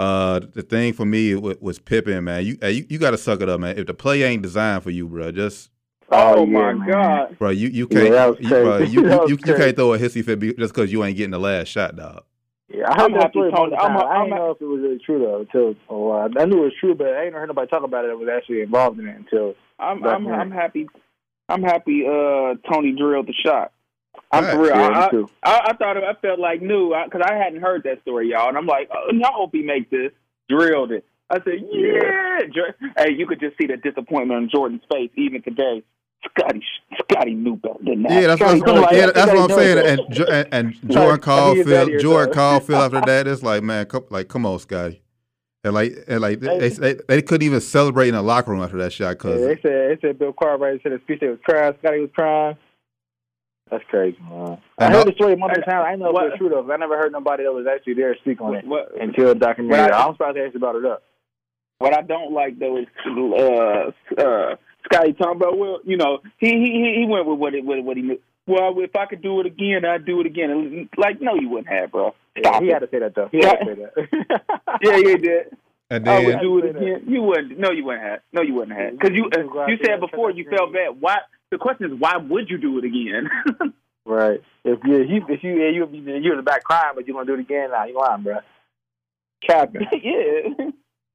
uh, 0.00 0.40
the 0.54 0.62
thing 0.62 0.94
for 0.94 1.04
me 1.04 1.34
was, 1.34 1.58
was 1.60 1.78
Pippen, 1.78 2.24
man. 2.24 2.46
You 2.46 2.56
you, 2.62 2.86
you 2.88 2.98
got 2.98 3.10
to 3.10 3.18
suck 3.18 3.42
it 3.42 3.50
up, 3.50 3.60
man. 3.60 3.76
If 3.76 3.86
the 3.86 3.92
play 3.92 4.22
ain't 4.22 4.40
designed 4.40 4.82
for 4.82 4.88
you, 4.88 5.06
bro, 5.06 5.30
just 5.30 5.68
oh, 6.10 6.36
oh 6.38 6.46
my 6.46 6.72
man. 6.72 6.90
god, 6.90 7.38
bro, 7.38 7.50
you 7.50 7.68
you 7.68 7.86
can't 7.86 8.14
yeah, 8.14 8.32
you, 8.40 8.48
bro, 8.48 8.78
you, 8.78 8.86
you, 9.02 9.10
you, 9.10 9.38
you, 9.44 9.54
can't 9.54 9.76
throw 9.76 9.92
a 9.92 9.98
hissy 9.98 10.24
fit 10.24 10.40
just 10.40 10.72
because 10.72 10.90
you 10.90 11.04
ain't 11.04 11.18
getting 11.18 11.32
the 11.32 11.38
last 11.38 11.68
shot, 11.68 11.96
dog. 11.96 12.24
Yeah, 12.72 12.84
I 12.88 12.98
heard 12.98 13.12
that 13.12 13.30
story. 13.30 13.52
I'm, 13.52 13.74
I'm, 13.74 13.98
I 13.98 14.24
didn't 14.24 14.30
know 14.38 14.52
if 14.52 14.62
it 14.62 14.64
was 14.64 14.80
really 14.80 15.00
true 15.04 15.18
though 15.18 15.40
until 15.40 15.74
a 15.90 15.98
while. 15.98 16.30
I 16.38 16.46
knew 16.46 16.62
it 16.62 16.64
was 16.64 16.72
true, 16.80 16.94
but 16.94 17.08
I 17.08 17.26
ain't 17.26 17.34
heard 17.34 17.48
nobody 17.48 17.68
talk 17.68 17.84
about 17.84 18.06
it. 18.06 18.08
That 18.08 18.16
was 18.16 18.28
actually 18.34 18.62
involved 18.62 18.98
in 19.00 19.06
it 19.06 19.16
until. 19.16 19.54
I'm 19.78 20.02
I'm, 20.02 20.26
I'm 20.28 20.50
happy. 20.50 20.88
I'm 21.50 21.62
happy. 21.62 22.04
Uh, 22.06 22.54
Toni 22.70 22.92
drilled 22.92 23.26
the 23.26 23.34
shot. 23.44 23.72
I'm 24.32 24.44
for 24.44 24.62
real. 24.62 24.76
Yeah, 24.76 25.08
I, 25.42 25.50
I, 25.50 25.70
I, 25.70 25.76
thought 25.76 25.96
it, 25.96 26.04
I 26.04 26.14
felt 26.20 26.38
like 26.38 26.62
new 26.62 26.94
because 27.04 27.22
I 27.24 27.34
hadn't 27.34 27.60
heard 27.60 27.82
that 27.84 28.00
story, 28.02 28.30
y'all, 28.30 28.48
and 28.48 28.56
I'm 28.56 28.66
like, 28.66 28.88
oh, 28.92 29.10
I 29.12 29.32
hope 29.32 29.50
he 29.52 29.62
makes 29.62 29.90
this. 29.90 30.12
Drilled 30.48 30.92
it. 30.92 31.04
I 31.30 31.36
said, 31.44 31.60
yeah. 31.70 32.72
Hey, 32.96 33.12
you 33.12 33.26
could 33.26 33.38
just 33.38 33.56
see 33.56 33.66
the 33.66 33.76
disappointment 33.76 34.32
on 34.32 34.50
Jordan's 34.52 34.82
face 34.90 35.10
even 35.16 35.42
today. 35.42 35.82
Scottie, 36.28 36.62
Scottie 36.98 37.34
knew 37.34 37.56
better 37.56 37.78
than 37.82 38.02
that. 38.02 38.12
Yeah, 38.12 38.34
that's 38.34 38.40
what, 38.40 38.76
like, 38.76 38.92
yeah, 38.92 39.10
that's 39.14 39.32
what 39.32 39.50
I'm 39.50 39.56
saying. 39.56 39.78
And, 39.78 40.18
and, 40.28 40.48
and 40.52 40.90
Jordan 40.92 41.20
Caulfield, 41.20 42.00
Jordan 42.00 42.34
Caulfield 42.34 42.80
after 42.94 43.00
that, 43.06 43.26
it's 43.26 43.42
like, 43.42 43.62
man, 43.62 43.86
come, 43.86 44.04
like, 44.10 44.28
come 44.28 44.44
on, 44.44 44.58
Scottie. 44.58 45.02
And 45.62 45.74
like, 45.74 45.92
and 46.08 46.20
like, 46.22 46.40
they, 46.40 46.70
they, 46.70 46.94
they 47.06 47.22
couldn't 47.22 47.44
even 47.44 47.60
celebrate 47.60 48.08
in 48.08 48.14
the 48.14 48.22
locker 48.22 48.50
room 48.50 48.62
after 48.62 48.78
that 48.78 48.92
shot. 48.94 49.18
Cause 49.18 49.40
yeah, 49.40 49.46
they 49.46 49.60
said, 49.60 49.62
they 49.62 49.98
said 50.00 50.18
Bill 50.18 50.32
Cartwright 50.32 50.80
said 50.82 50.92
his 50.92 51.02
speech 51.02 51.20
they 51.20 51.28
was 51.28 51.38
crying. 51.44 51.74
Scottie 51.80 52.00
was 52.00 52.10
crying. 52.14 52.56
That's 53.70 53.84
crazy, 53.88 54.18
man. 54.28 54.58
I 54.78 54.90
heard 54.90 55.06
the 55.06 55.12
story 55.12 55.36
multiple 55.36 55.62
times. 55.62 55.84
I 55.86 55.94
know 55.96 56.10
if 56.10 56.32
it's 56.32 56.38
true 56.38 56.48
though. 56.48 56.72
I 56.72 56.76
never 56.76 56.96
heard 56.96 57.12
nobody 57.12 57.44
that 57.44 57.52
was 57.52 57.66
actually 57.72 57.94
there 57.94 58.16
speak 58.16 58.40
on 58.40 58.56
it 58.56 58.66
what, 58.66 58.90
until 59.00 59.26
the 59.26 59.34
documentary. 59.34 59.92
I, 59.92 60.06
I'm 60.06 60.14
surprised 60.14 60.36
they 60.36 60.44
actually 60.44 60.60
brought 60.60 60.76
it 60.76 60.86
up. 60.86 61.02
What 61.78 61.96
I 61.96 62.02
don't 62.02 62.32
like 62.32 62.58
though 62.58 62.78
is 62.78 62.86
uh, 63.06 63.92
uh, 64.20 64.56
Scottie 64.84 65.12
talking 65.12 65.36
about. 65.36 65.56
Well, 65.56 65.80
you 65.84 65.96
know, 65.96 66.18
he 66.38 66.50
he 66.50 66.96
he 67.00 67.06
went 67.08 67.26
with 67.26 67.38
what 67.38 67.54
it 67.54 67.64
what, 67.64 67.84
what 67.84 67.96
he 67.96 68.02
knew. 68.02 68.18
Well, 68.50 68.74
if 68.78 68.94
I 68.96 69.06
could 69.06 69.22
do 69.22 69.40
it 69.40 69.46
again, 69.46 69.84
I'd 69.84 70.04
do 70.04 70.20
it 70.20 70.26
again. 70.26 70.50
And, 70.50 70.88
like, 70.96 71.20
no, 71.20 71.34
you 71.34 71.48
wouldn't 71.48 71.68
have, 71.68 71.92
bro. 71.92 72.14
Stop 72.38 72.54
yeah, 72.54 72.60
he 72.60 72.66
it. 72.68 72.72
had 72.72 72.78
to 72.80 72.88
say 72.90 72.98
that 73.00 73.14
though. 73.14 73.28
He 73.30 73.38
had 73.38 73.56
to 73.56 73.64
say 73.64 73.74
that. 73.74 74.42
yeah, 74.82 74.96
he 74.96 75.16
did. 75.16 75.56
And 75.90 76.06
then, 76.06 76.08
I 76.08 76.24
would 76.24 76.40
do 76.40 76.58
it 76.58 76.76
again. 76.76 77.04
You 77.08 77.22
wouldn't. 77.22 77.58
No, 77.58 77.70
you 77.72 77.84
wouldn't 77.84 78.04
have. 78.04 78.20
No, 78.32 78.42
you 78.42 78.54
wouldn't 78.54 78.78
have. 78.78 78.92
Because 78.92 79.10
you 79.14 79.28
uh, 79.34 79.66
you 79.66 79.76
said 79.84 79.98
before 79.98 80.30
you 80.30 80.48
felt 80.48 80.72
bad. 80.72 81.00
Why? 81.00 81.18
The 81.50 81.58
question 81.58 81.92
is, 81.92 81.98
why 81.98 82.16
would 82.16 82.48
you 82.48 82.58
do 82.58 82.78
it 82.78 82.84
again? 82.84 83.72
Right. 84.06 84.40
If 84.64 84.80
you 84.84 84.96
if 84.96 85.10
you 85.10 85.24
if 85.28 85.42
you 85.44 85.52
you 85.52 86.18
you 86.18 86.30
in 86.32 86.36
the 86.36 86.42
back 86.42 86.64
crying, 86.64 86.92
but 86.94 87.06
you're 87.06 87.14
gonna 87.14 87.26
do 87.26 87.34
it 87.34 87.40
again, 87.40 87.70
nah, 87.70 87.84
you 87.84 87.94
lying, 87.94 88.22
bro. 88.22 88.38
Capping. 89.46 89.82
yeah. 89.92 90.70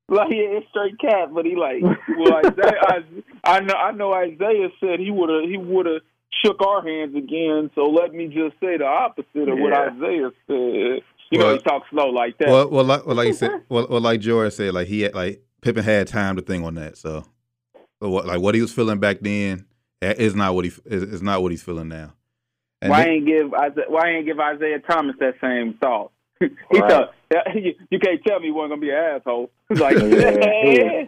Like 0.08 0.30
yeah, 0.30 0.60
it's 0.60 0.70
straight 0.70 1.00
cap, 1.00 1.30
but 1.34 1.46
he 1.46 1.56
like 1.56 1.82
well 1.82 2.40
Isiah, 2.40 2.74
I, 2.88 3.04
I 3.44 3.60
know 3.62 3.74
I 3.74 3.92
know 3.92 4.24
Isiah 4.24 4.70
said 4.80 5.00
he 5.00 5.10
would 5.10 5.30
have 5.30 5.50
he 5.50 5.58
would 5.58 5.88
have 5.88 6.02
shook 6.44 6.62
our 6.62 6.82
hands 6.82 7.16
again. 7.16 7.70
So 7.76 7.84
let 7.84 8.14
me 8.14 8.28
just 8.28 8.60
say 8.60 8.78
the 8.78 8.86
opposite 8.86 9.50
of 9.50 9.58
yeah. 9.58 9.64
what 9.64 9.94
Isiah 9.94 10.32
said. 10.48 11.02
You 11.32 11.40
well, 11.40 11.48
know, 11.48 11.54
he 11.54 11.60
talks 11.64 11.90
slow 11.90 12.10
like 12.10 12.38
that. 12.38 12.50
Well, 12.50 12.70
well, 12.70 12.86
like, 12.86 13.06
well, 13.06 13.16
like 13.16 13.28
you 13.28 13.34
said, 13.34 13.52
well, 13.70 13.88
well, 13.90 14.02
like 14.02 14.20
George 14.20 14.54
said, 14.54 14.74
like 14.74 14.88
he 14.88 15.02
had, 15.02 15.16
like 15.16 15.42
Pippen 15.62 15.84
had 15.84 16.08
time 16.08 16.36
to 16.36 16.42
think 16.42 16.64
on 16.64 16.76
that. 16.76 16.98
So, 16.98 17.26
so 18.02 18.10
what, 18.10 18.26
like 18.26 18.42
what 18.42 18.56
he 18.56 18.62
was 18.62 18.74
feeling 18.74 19.00
back 19.00 19.20
then 19.22 19.66
is 20.02 20.36
not 20.36 20.54
what 20.54 20.66
he 20.66 20.72
is, 20.86 21.04
is 21.04 21.22
not 21.22 21.42
what 21.42 21.52
he's 21.52 21.64
feeling 21.64 21.88
now. 21.88 22.14
And 22.82 22.92
why 22.92 23.06
ain't 23.06 23.26
give 23.26 23.48
Isiah, 23.48 23.86
why 23.88 24.10
ain't 24.10 24.26
give 24.26 24.38
Isiah 24.38 24.80
Thomas 24.80 25.16
that 25.20 25.36
same 25.42 25.76
thought? 25.82 26.12
he 26.40 26.48
right. 26.80 26.92
thought 26.92 27.14
you, 27.56 27.74
you, 27.90 28.00
can't 28.00 28.22
tell 28.26 28.40
me 28.40 28.48
he 28.48 28.52
wasn't 28.52 28.72
gonna 28.72 28.82
be 28.82 28.90
an 28.90 28.96
asshole. 28.96 29.50
He's 29.70 29.80
like, 29.80 29.98
yeah, 29.98 30.04
yeah. 30.04 31.06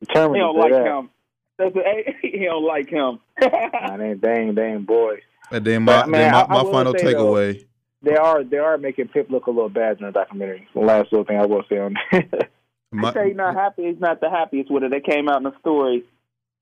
he 0.00 0.14
don't 0.14 0.56
like 0.56 0.72
that. 0.72 0.86
him. 0.86 1.10
That's 1.58 1.74
a, 1.74 2.16
he 2.22 2.44
don't 2.44 2.64
like 2.64 2.88
him. 2.88 3.18
nah, 3.40 3.96
they 3.96 4.10
ain't, 4.10 4.22
they 4.22 4.32
ain't, 4.32 4.56
they 4.56 4.66
ain't 4.66 4.86
boys. 4.86 5.20
And 5.50 5.64
then 5.64 5.82
my, 5.82 6.02
but, 6.02 6.08
man, 6.08 6.32
then 6.32 6.48
my, 6.48 6.62
my 6.62 6.70
final 6.70 6.94
takeaway. 6.94 7.64
They 8.00 8.14
are 8.14 8.44
they 8.44 8.58
are 8.58 8.78
making 8.78 9.08
Pip 9.08 9.28
look 9.28 9.46
a 9.46 9.50
little 9.50 9.68
bad 9.68 9.98
in 9.98 10.06
the 10.06 10.12
documentary. 10.12 10.68
The 10.72 10.80
last 10.80 11.12
little 11.12 11.24
thing 11.24 11.38
I 11.38 11.46
will 11.46 11.64
say 11.68 11.78
on 11.78 11.94
that. 12.12 12.50
My, 12.90 13.12
say 13.12 13.28
he's 13.28 13.36
not 13.36 13.54
happy. 13.54 13.84
He's 13.84 14.00
not 14.00 14.20
the 14.20 14.30
happiest 14.30 14.70
with 14.70 14.82
it. 14.82 14.90
They 14.90 15.00
came 15.00 15.28
out 15.28 15.36
in 15.36 15.42
the 15.42 15.52
story, 15.60 16.04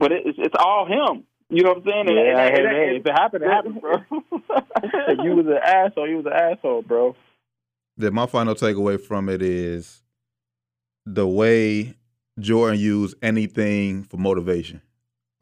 but 0.01 0.11
it, 0.11 0.23
it's, 0.25 0.39
it's 0.41 0.55
all 0.59 0.85
him. 0.85 1.25
You 1.49 1.63
know 1.63 1.75
what 1.75 1.79
I'm 1.79 1.85
saying? 1.85 2.09
Yeah, 2.09 2.47
and, 2.47 2.57
and, 2.57 2.77
and, 2.77 2.97
if 2.97 3.07
it 3.07 3.13
happened, 3.13 3.45
it 3.45 3.51
happened, 3.51 3.81
bro. 3.81 3.95
if 4.83 5.19
you 5.23 5.37
was 5.37 5.47
an 5.47 5.61
asshole, 5.65 6.09
you 6.09 6.17
was 6.17 6.27
an 6.27 6.33
asshole, 6.33 6.83
bro. 6.83 7.15
That 7.99 8.13
my 8.13 8.27
final 8.27 8.57
takeaway 8.57 9.01
from 9.01 9.29
it 9.29 9.41
is 9.41 10.03
the 11.05 11.29
way 11.29 11.95
Jordan 12.41 12.81
used 12.81 13.17
anything 13.23 14.03
for 14.03 14.17
motivation. 14.17 14.83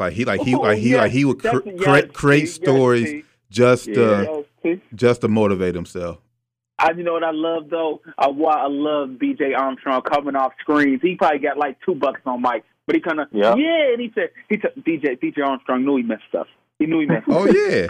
Like 0.04 0.12
he, 0.14 0.24
like 0.24 0.40
he, 0.42 0.54
oh, 0.54 0.60
like 0.60 0.78
he, 0.78 0.90
yes. 0.90 0.98
like 0.98 1.12
he 1.12 1.24
would 1.24 1.40
cr- 1.40 1.60
create 1.60 2.12
create 2.12 2.46
stories 2.46 3.24
just 3.50 3.86
to 3.86 4.28
oh, 4.28 4.46
just 4.94 5.22
to 5.22 5.28
motivate 5.28 5.74
himself. 5.74 6.18
I, 6.78 6.90
you 6.90 7.04
know 7.04 7.12
what 7.12 7.24
I 7.24 7.30
love 7.30 7.70
though? 7.70 8.00
I, 8.18 8.28
why 8.28 8.54
I 8.54 8.66
love 8.68 9.18
B.J. 9.18 9.54
Armstrong 9.54 10.02
coming 10.02 10.34
off 10.34 10.52
screens. 10.60 11.00
He 11.02 11.14
probably 11.14 11.38
got 11.38 11.56
like 11.56 11.78
two 11.84 11.94
bucks 11.94 12.20
on 12.26 12.42
Mike. 12.42 12.64
But 12.86 12.96
he 12.96 13.00
kind 13.00 13.20
of 13.20 13.28
yeah. 13.32 13.54
yeah, 13.54 13.92
and 13.92 14.00
he 14.00 14.12
said 14.14 14.30
he 14.48 14.58
said 14.60 14.72
BJ 14.84 15.18
BJ 15.18 15.46
Armstrong 15.46 15.84
knew 15.84 15.96
he 15.96 16.02
messed 16.02 16.34
up. 16.38 16.46
He 16.78 16.86
knew 16.86 17.00
he 17.00 17.06
messed 17.06 17.26
oh, 17.28 17.44
up. 17.44 17.48
oh 17.48 17.52
yeah. 17.52 17.88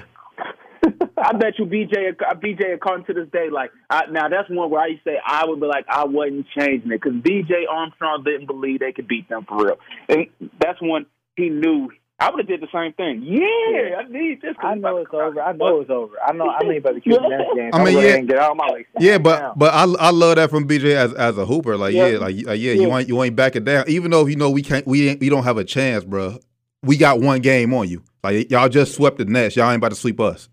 I 1.17 1.33
bet 1.33 1.59
you 1.59 1.65
BJ 1.65 2.15
BJ 2.15 2.75
according 2.75 3.07
to 3.07 3.15
this 3.15 3.29
day 3.33 3.49
like 3.51 3.71
I, 3.91 4.03
now 4.11 4.29
that's 4.29 4.49
one 4.51 4.71
where 4.71 4.83
I 4.83 4.89
used 4.89 5.03
to 5.05 5.13
say 5.13 5.21
I 5.25 5.47
would 5.47 5.59
be 5.59 5.67
like 5.67 5.87
I 5.89 6.05
wasn't 6.05 6.47
changing 6.57 6.93
it 6.93 7.01
because 7.01 7.15
BJ 7.15 7.65
Armstrong 7.69 8.23
didn't 8.23 8.47
believe 8.47 8.81
they 8.81 8.93
could 8.93 9.09
beat 9.09 9.29
them 9.29 9.45
for 9.49 9.65
real, 9.65 9.79
and 10.09 10.27
that's 10.61 10.81
one 10.81 11.07
he 11.37 11.49
knew 11.49 11.91
I 12.21 12.31
would 12.31 12.39
have 12.39 12.47
did 12.47 12.61
the 12.61 12.69
same 12.73 12.93
thing. 12.93 13.23
Yeah, 13.25 13.97
I 13.99 14.09
need 14.09 14.41
this. 14.41 14.55
I 14.61 14.77
know 14.77 14.99
it's 14.99 15.11
over. 15.13 15.43
I 15.43 15.53
know 15.53 15.81
it's 15.81 15.91
over. 15.91 16.15
I 16.25 16.33
know. 16.33 16.49
I 16.49 16.63
mean, 16.63 16.79
about 16.79 16.93
to 16.93 17.01
keep 17.01 17.13
the 17.13 17.29
next 17.29 17.55
game. 17.57 17.71
I 17.73 17.85
mean, 17.85 17.99
yeah, 17.99 18.21
get 18.21 18.39
out 18.39 18.57
my 18.57 18.71
way. 18.71 18.87
Yeah, 19.01 19.19
but 19.19 19.59
but 19.59 19.75
I 19.75 19.83
I 19.83 20.11
love 20.11 20.37
that 20.37 20.49
from 20.49 20.69
BJ 20.69 20.95
as 20.95 21.13
as 21.15 21.37
a 21.39 21.45
hooper. 21.45 21.77
Like 21.77 21.93
yeah, 21.93 22.07
yeah 22.07 22.19
like, 22.19 22.37
like 22.37 22.61
yeah, 22.61 22.73
yeah, 22.73 22.83
you 22.83 22.97
ain't 22.97 23.09
you 23.09 23.23
ain't 23.23 23.35
back 23.35 23.57
it 23.57 23.65
down. 23.65 23.85
Even 23.89 24.13
though 24.13 24.27
you 24.27 24.37
know 24.37 24.51
we 24.51 24.63
can't 24.63 24.87
we 24.87 25.09
ain't, 25.09 25.21
we 25.21 25.29
don't 25.29 25.43
have 25.43 25.59
a 25.59 25.65
chance, 25.65 26.05
bro. 26.05 26.39
We 26.83 26.97
got 26.97 27.21
one 27.21 27.41
game 27.41 27.75
on 27.75 27.89
you. 27.89 28.05
Like 28.23 28.49
y'all 28.49 28.69
just 28.69 28.95
swept 28.95 29.19
the 29.19 29.25
Nets. 29.25 29.57
Y'all 29.57 29.71
ain't 29.71 29.79
about 29.79 29.91
to 29.91 29.97
sweep 29.97 30.21
us. 30.21 30.49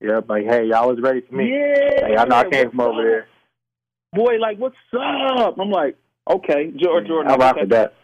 Yeah, 0.00 0.20
like 0.28 0.44
hey, 0.44 0.66
y'all 0.66 0.88
was 0.88 1.00
ready 1.02 1.22
for 1.22 1.34
me. 1.34 1.50
Yeah, 1.50 2.06
hey, 2.06 2.16
I 2.16 2.24
know 2.24 2.36
I 2.36 2.48
came 2.48 2.70
from 2.70 2.80
over 2.80 3.02
there. 3.02 3.26
Boy, 4.12 4.36
like 4.36 4.58
what's 4.58 4.76
up? 4.94 5.58
I'm 5.58 5.70
like, 5.70 5.96
okay, 6.30 6.72
George 6.76 7.08
Jordan. 7.08 7.32
I 7.32 7.36
rock 7.36 7.56
with 7.56 7.70
that. 7.70 7.94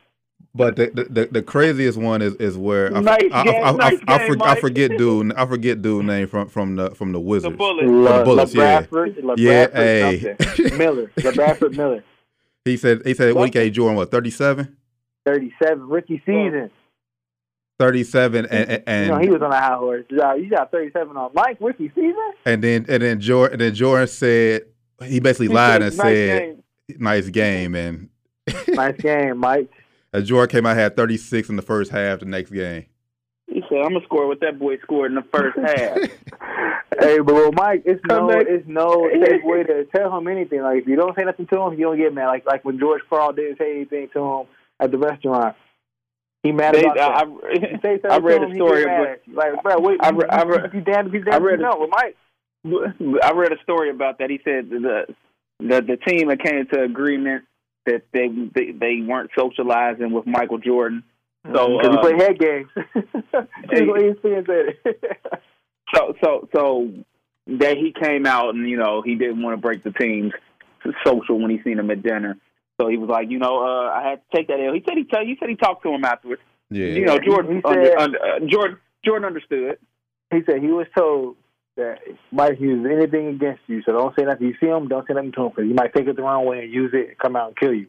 But 0.56 0.76
the, 0.76 0.90
the 1.10 1.28
the 1.30 1.42
craziest 1.42 1.98
one 1.98 2.22
is 2.22 2.34
is 2.36 2.56
where 2.56 2.94
I, 2.96 3.00
nice 3.00 3.22
I, 3.32 3.44
game, 3.44 3.64
I, 3.64 3.72
nice 3.72 3.98
I, 4.08 4.26
game, 4.26 4.42
I, 4.42 4.58
forget 4.60 4.96
dude 4.96 5.32
I 5.36 5.44
forget 5.46 5.82
dude 5.82 6.06
name 6.06 6.26
from 6.28 6.48
from 6.48 6.76
the 6.76 6.90
from 6.92 7.12
the 7.12 7.20
Wizards. 7.20 7.52
The 7.52 7.56
Bullets. 7.58 7.86
Le, 7.88 8.18
the 8.18 8.24
Bullets, 8.24 8.54
Le 8.54 8.62
yeah. 8.64 8.80
Bradford, 8.80 9.16
Le 9.24 9.34
Yeah, 9.36 9.66
Bradford 9.66 10.40
hey. 10.70 10.76
Miller, 10.78 11.12
LaBradford 11.18 11.76
Miller, 11.76 12.04
He 12.64 12.76
said 12.76 13.02
he 13.04 13.12
said 13.14 13.34
what 13.34 13.44
he 13.44 13.50
gave 13.50 13.72
Jordan 13.74 13.96
what 13.96 14.10
37? 14.10 14.76
thirty-seven 15.26 15.88
rookie 15.88 16.22
season. 16.24 16.70
37 17.78 18.46
and 18.46 18.82
and, 18.86 19.06
you 19.06 19.12
know 19.12 19.18
he 19.20 19.28
was 19.28 19.42
on 19.42 19.52
a 19.52 19.60
high 19.60 19.74
horse. 19.76 20.06
You 20.08 20.18
got, 20.18 20.40
you 20.40 20.48
got 20.48 20.70
thirty-seven 20.70 21.14
on 21.16 21.30
Mike 21.34 21.58
rookie 21.60 21.90
season. 21.94 22.16
and 22.46 22.64
then 22.64 22.86
and 22.88 23.02
then 23.02 23.20
Jordan 23.20 23.52
and 23.54 23.60
then 23.60 23.74
Jordan 23.74 24.06
said 24.08 24.62
he 25.04 25.20
basically 25.20 25.48
lied 25.48 25.82
and 25.82 25.94
Nice 25.94 26.06
said 26.06 26.40
game. 26.40 26.62
nice 26.98 27.28
game 27.28 27.74
and 27.74 28.08
nice 28.68 28.96
game, 29.00 29.36
Mike. 29.38 29.70
And 30.16 30.24
Jordan 30.24 30.50
came 30.50 30.64
out 30.66 30.76
had 30.76 30.96
36 30.96 31.50
in 31.50 31.56
the 31.56 31.62
first 31.62 31.90
half 31.90 32.20
the 32.20 32.24
next 32.24 32.50
game. 32.50 32.86
He 33.48 33.62
said, 33.68 33.78
"I'm 33.78 33.92
gonna 33.92 34.04
score 34.04 34.26
what 34.26 34.40
that 34.40 34.58
boy 34.58 34.78
scored 34.78 35.10
in 35.12 35.14
the 35.16 35.22
first 35.30 35.56
half." 35.62 35.98
Hey, 36.98 37.18
but 37.18 37.34
well, 37.34 37.52
Mike, 37.52 37.82
it's 37.84 38.00
Come 38.08 38.26
no, 38.26 38.32
back. 38.32 38.46
it's 38.48 38.66
no 38.66 39.08
safe 39.26 39.42
way 39.44 39.62
to 39.62 39.84
tell 39.94 40.16
him 40.16 40.26
anything. 40.26 40.62
Like 40.62 40.78
if 40.82 40.88
you 40.88 40.96
don't 40.96 41.14
say 41.16 41.24
nothing 41.24 41.46
to 41.48 41.60
him, 41.60 41.74
you 41.74 41.84
don't 41.84 41.98
get 41.98 42.14
mad. 42.14 42.28
Like 42.28 42.46
like 42.46 42.64
when 42.64 42.78
George 42.78 43.02
Karl 43.10 43.32
didn't 43.32 43.58
say 43.58 43.76
anything 43.76 44.08
to 44.14 44.20
him 44.20 44.46
at 44.80 44.90
the 44.90 44.96
restaurant, 44.98 45.54
he 46.42 46.50
mad 46.52 46.74
They- 46.74 46.84
about 46.86 46.98
I, 46.98 47.24
that. 47.26 47.70
You 47.72 47.78
say 47.82 48.00
I 48.08 48.16
read 48.16 48.38
to 48.40 48.46
a 48.46 48.54
story 48.54 48.84
get 48.84 48.86
mad 48.88 49.00
of 49.02 49.06
at 49.08 49.20
you. 49.26 49.34
Like, 49.34 49.62
bro, 49.62 49.78
wait, 49.80 50.00
I 50.02 50.08
I 50.08 50.42
re- 50.44 50.64
if 50.64 50.74
you 50.74 50.80
damn, 50.80 51.06
if 51.08 51.12
you 51.12 51.20
I 51.26 51.30
damn, 51.32 51.42
read 51.44 51.60
you 51.60 51.66
a- 51.66 51.68
know. 51.68 51.88
Mike, 51.88 52.16
I 53.22 53.32
read 53.32 53.52
a 53.52 53.62
story 53.64 53.90
about 53.90 54.18
that. 54.18 54.30
He 54.30 54.40
said 54.44 54.70
the 54.70 55.06
the 55.60 55.82
the 55.82 55.96
team 56.08 56.30
had 56.30 56.40
came 56.42 56.66
to 56.72 56.82
agreement 56.82 57.44
that 57.86 58.02
they 58.12 58.28
they, 58.54 58.72
they 58.72 59.00
weren't 59.06 59.30
socializing 59.38 60.12
with 60.12 60.26
Michael 60.26 60.58
Jordan. 60.58 61.02
So 61.54 61.78
because 61.78 61.86
uh, 61.86 61.90
he 61.90 61.98
play 61.98 62.24
head 62.24 62.38
games. 62.38 62.68
That's 63.32 63.82
what 63.82 64.00
ESPN 64.00 64.46
said. 64.46 64.96
so 65.94 66.14
so 66.22 66.48
so 66.54 66.90
that 67.46 67.76
he 67.76 67.92
came 67.98 68.26
out 68.26 68.54
and 68.54 68.68
you 68.68 68.76
know 68.76 69.02
he 69.02 69.14
didn't 69.14 69.42
want 69.42 69.54
to 69.54 69.60
break 69.60 69.82
the 69.84 69.92
team's 69.92 70.32
social 71.04 71.40
when 71.40 71.50
he 71.50 71.60
seen 71.62 71.78
him 71.78 71.90
at 71.90 72.02
dinner. 72.02 72.36
So 72.80 72.88
he 72.88 72.96
was 72.98 73.08
like, 73.08 73.30
you 73.30 73.38
know, 73.38 73.60
uh, 73.64 73.90
I 73.90 74.06
had 74.10 74.20
to 74.30 74.36
take 74.36 74.48
that 74.48 74.60
L. 74.60 74.74
He 74.74 74.82
said 74.86 74.98
he 74.98 75.04
tell, 75.04 75.24
he 75.24 75.36
said 75.40 75.48
he 75.48 75.56
talked 75.56 75.82
to 75.84 75.88
him 75.94 76.04
afterwards. 76.04 76.42
Yeah. 76.70 76.86
You 76.88 77.06
know, 77.06 77.18
he- 77.18 77.26
Jordan 77.26 77.56
he 77.56 77.62
under, 77.64 77.84
said- 77.86 77.96
under, 77.98 78.18
uh, 78.18 78.40
Jordan 78.50 78.78
Jordan 79.04 79.24
understood. 79.26 79.78
he 80.30 80.40
said 80.44 80.60
he 80.60 80.68
was 80.68 80.86
told 80.96 81.36
that 81.76 81.98
Mike 82.32 82.58
uses 82.60 82.90
anything 82.90 83.28
against 83.28 83.60
you, 83.66 83.82
so 83.82 83.92
don't 83.92 84.14
say 84.18 84.24
nothing. 84.24 84.46
You 84.48 84.54
see 84.60 84.66
him, 84.66 84.88
don't 84.88 85.06
say 85.06 85.14
nothing 85.14 85.32
to 85.32 85.42
him 85.42 85.48
because 85.50 85.64
he 85.64 85.72
might 85.72 85.94
take 85.94 86.06
it 86.08 86.16
the 86.16 86.22
wrong 86.22 86.44
way 86.46 86.60
and 86.64 86.72
use 86.72 86.90
it 86.94 87.08
and 87.08 87.18
come 87.18 87.36
out 87.36 87.48
and 87.48 87.56
kill 87.56 87.72
you. 87.74 87.86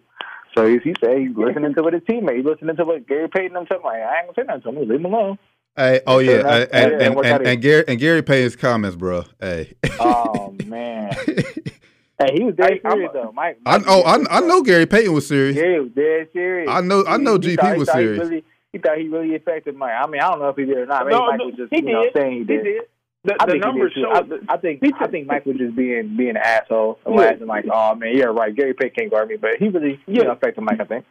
So 0.56 0.66
he, 0.68 0.78
he 0.84 0.96
said 1.00 1.18
he's 1.20 1.36
listening 1.36 1.74
to 1.76 1.84
what 1.84 1.94
his 1.94 2.02
teammate, 2.04 2.38
he's 2.38 2.46
listening 2.46 2.76
to 2.78 2.86
what 2.86 3.08
Gary 3.08 3.28
Payton 3.30 3.56
and 3.56 3.68
them 3.68 3.80
like, 3.84 4.02
I 4.02 4.20
ain't 4.24 4.36
gonna 4.36 4.36
say 4.36 4.44
nothing 4.48 4.62
to 4.74 4.82
him, 4.82 4.90
leave 4.90 5.00
him 5.00 5.06
alone. 5.06 5.38
Hey, 5.76 6.02
oh 6.08 6.16
So 6.18 6.20
yeah, 6.20 6.42
that's- 6.42 6.70
and, 6.74 6.92
yeah, 7.00 7.06
and, 7.08 7.16
work 7.16 7.26
and, 7.26 7.48
and, 7.48 7.62
Gary 7.62 7.84
and 7.88 8.00
Gary 8.00 8.24
Payton's 8.24 8.56
comments, 8.56 8.96
bro. 8.96 9.24
Hey, 9.40 9.76
Oh 10.00 10.56
man, 10.66 11.14
hey, 11.26 12.32
he 12.34 12.44
was 12.44 12.56
dead 12.56 12.72
Hey, 12.74 12.82
I'm 12.84 12.92
serious 12.94 13.12
a- 13.12 13.14
though. 13.14 13.32
Mike, 13.32 13.60
I 13.66 13.78
Mike 13.78 13.88
oh 13.88 14.00
was 14.02 14.28
I, 14.30 14.38
I 14.38 14.40
know 14.42 14.62
Gary 14.64 14.86
Payton 14.88 15.14
was 15.14 15.28
serious. 15.28 15.56
Gary 15.56 15.80
was 15.82 15.92
dead 15.92 16.28
serious. 16.34 16.70
I 16.70 16.82
know 16.82 17.06
I 17.08 17.18
know 17.18 17.38
He- 17.40 17.50
he 17.52 17.56
GP 17.56 17.60
thought- 17.62 17.74
he 17.74 17.80
was 17.80 17.88
thought 17.90 17.98
he 18.00 18.04
serious. 18.06 18.20
really- 18.24 18.44
He 18.74 18.80
thought 18.80 18.98
he 18.98 19.08
really 19.08 19.36
affected 19.36 19.76
Mike. 19.76 19.94
I 19.98 20.08
mean, 20.08 20.22
I 20.22 20.30
don't 20.30 20.40
know 20.40 20.50
if 20.50 20.56
he 20.58 20.66
did 20.66 20.78
or 20.78 20.86
not. 20.88 21.06
Maybe 21.06 21.16
No, 21.18 21.28
Mike 21.28 21.40
no, 21.40 21.46
was 21.46 21.56
just 21.56 21.70
he 21.74 21.78
you 21.78 21.94
know 21.94 22.04
did. 22.04 22.14
saying 22.16 22.32
he 22.34 22.40
He 22.40 22.44
did. 22.46 22.82
The, 23.24 23.36
I 23.40 23.46
the 23.46 23.52
think 23.54 23.66
numbers 23.66 23.94
show. 23.94 24.12
I, 24.12 24.54
I 24.54 24.58
think 24.58 24.82
I 25.02 25.08
think 25.08 25.28
Mike 25.28 25.46
was 25.46 25.58
just 25.58 25.76
being 25.76 26.16
being 26.16 26.32
an 26.32 26.38
asshole 26.38 27.00
and 27.06 27.16
Yeah. 27.16 27.22
laughing 27.22 27.48
like, 27.48 27.66
oh 27.72 27.96
man, 27.96 28.16
yeah, 28.16 28.26
right. 28.26 28.56
Gary 28.56 28.74
Payton 28.74 28.96
can't 28.98 29.12
guard 29.12 29.28
me, 29.30 29.36
but 29.38 29.58
he 29.60 29.68
really 29.70 30.00
you 30.08 30.16
Yeah. 30.20 30.24
know, 30.24 30.32
affected 30.32 30.62
Mike. 30.62 30.80
I 30.80 30.86
think. 30.86 31.06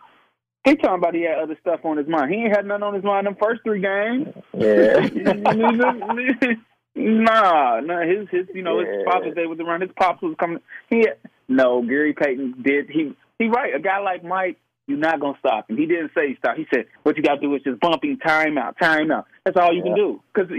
He 0.64 0.74
talking 0.76 0.94
about 0.98 1.14
he 1.14 1.22
had 1.22 1.38
other 1.38 1.56
stuff 1.60 1.80
on 1.84 1.96
his 1.96 2.08
mind. 2.08 2.32
He 2.32 2.40
ain't 2.40 2.56
had 2.56 2.66
nothing 2.66 2.82
on 2.82 2.94
his 2.94 3.04
mind 3.04 3.26
them 3.26 3.36
first 3.40 3.62
three 3.64 3.80
games. 3.80 4.28
Yeah. 4.54 5.06
nah, 6.94 7.80
nah. 7.80 8.00
His 8.02 8.28
his 8.30 8.46
you 8.54 8.62
know 8.62 8.78
his 8.80 8.88
Yeah. 8.88 9.04
father's 9.12 9.34
day 9.34 9.46
was 9.46 9.60
around. 9.60 9.82
His 9.82 9.90
pops 9.98 10.22
was 10.22 10.34
coming. 10.38 10.60
He 10.90 10.98
had, 11.00 11.18
no 11.48 11.82
Gary 11.82 12.12
Payton 12.14 12.62
did 12.62 12.88
he 12.90 13.14
he 13.38 13.48
right. 13.48 13.74
A 13.74 13.78
guy 13.80 13.98
like 13.98 14.24
Mike, 14.24 14.56
you're 14.86 14.98
not 14.98 15.20
gonna 15.20 15.36
stop 15.38 15.68
him. 15.70 15.76
He 15.76 15.86
didn't 15.86 16.12
say 16.14 16.36
stop. 16.38 16.56
He 16.56 16.66
said 16.72 16.86
what 17.02 17.16
you 17.16 17.22
got 17.22 17.36
to 17.36 17.40
do 17.40 17.54
is 17.54 17.62
just 17.62 17.80
bump 17.80 18.04
him, 18.04 18.18
time 18.18 18.56
out, 18.58 18.76
time 18.80 19.10
out. 19.10 19.26
That's 19.44 19.56
all 19.56 19.72
you 19.72 19.82
can 19.82 19.92
Yeah. 19.96 19.96
do. 20.04 20.22
Because 20.34 20.50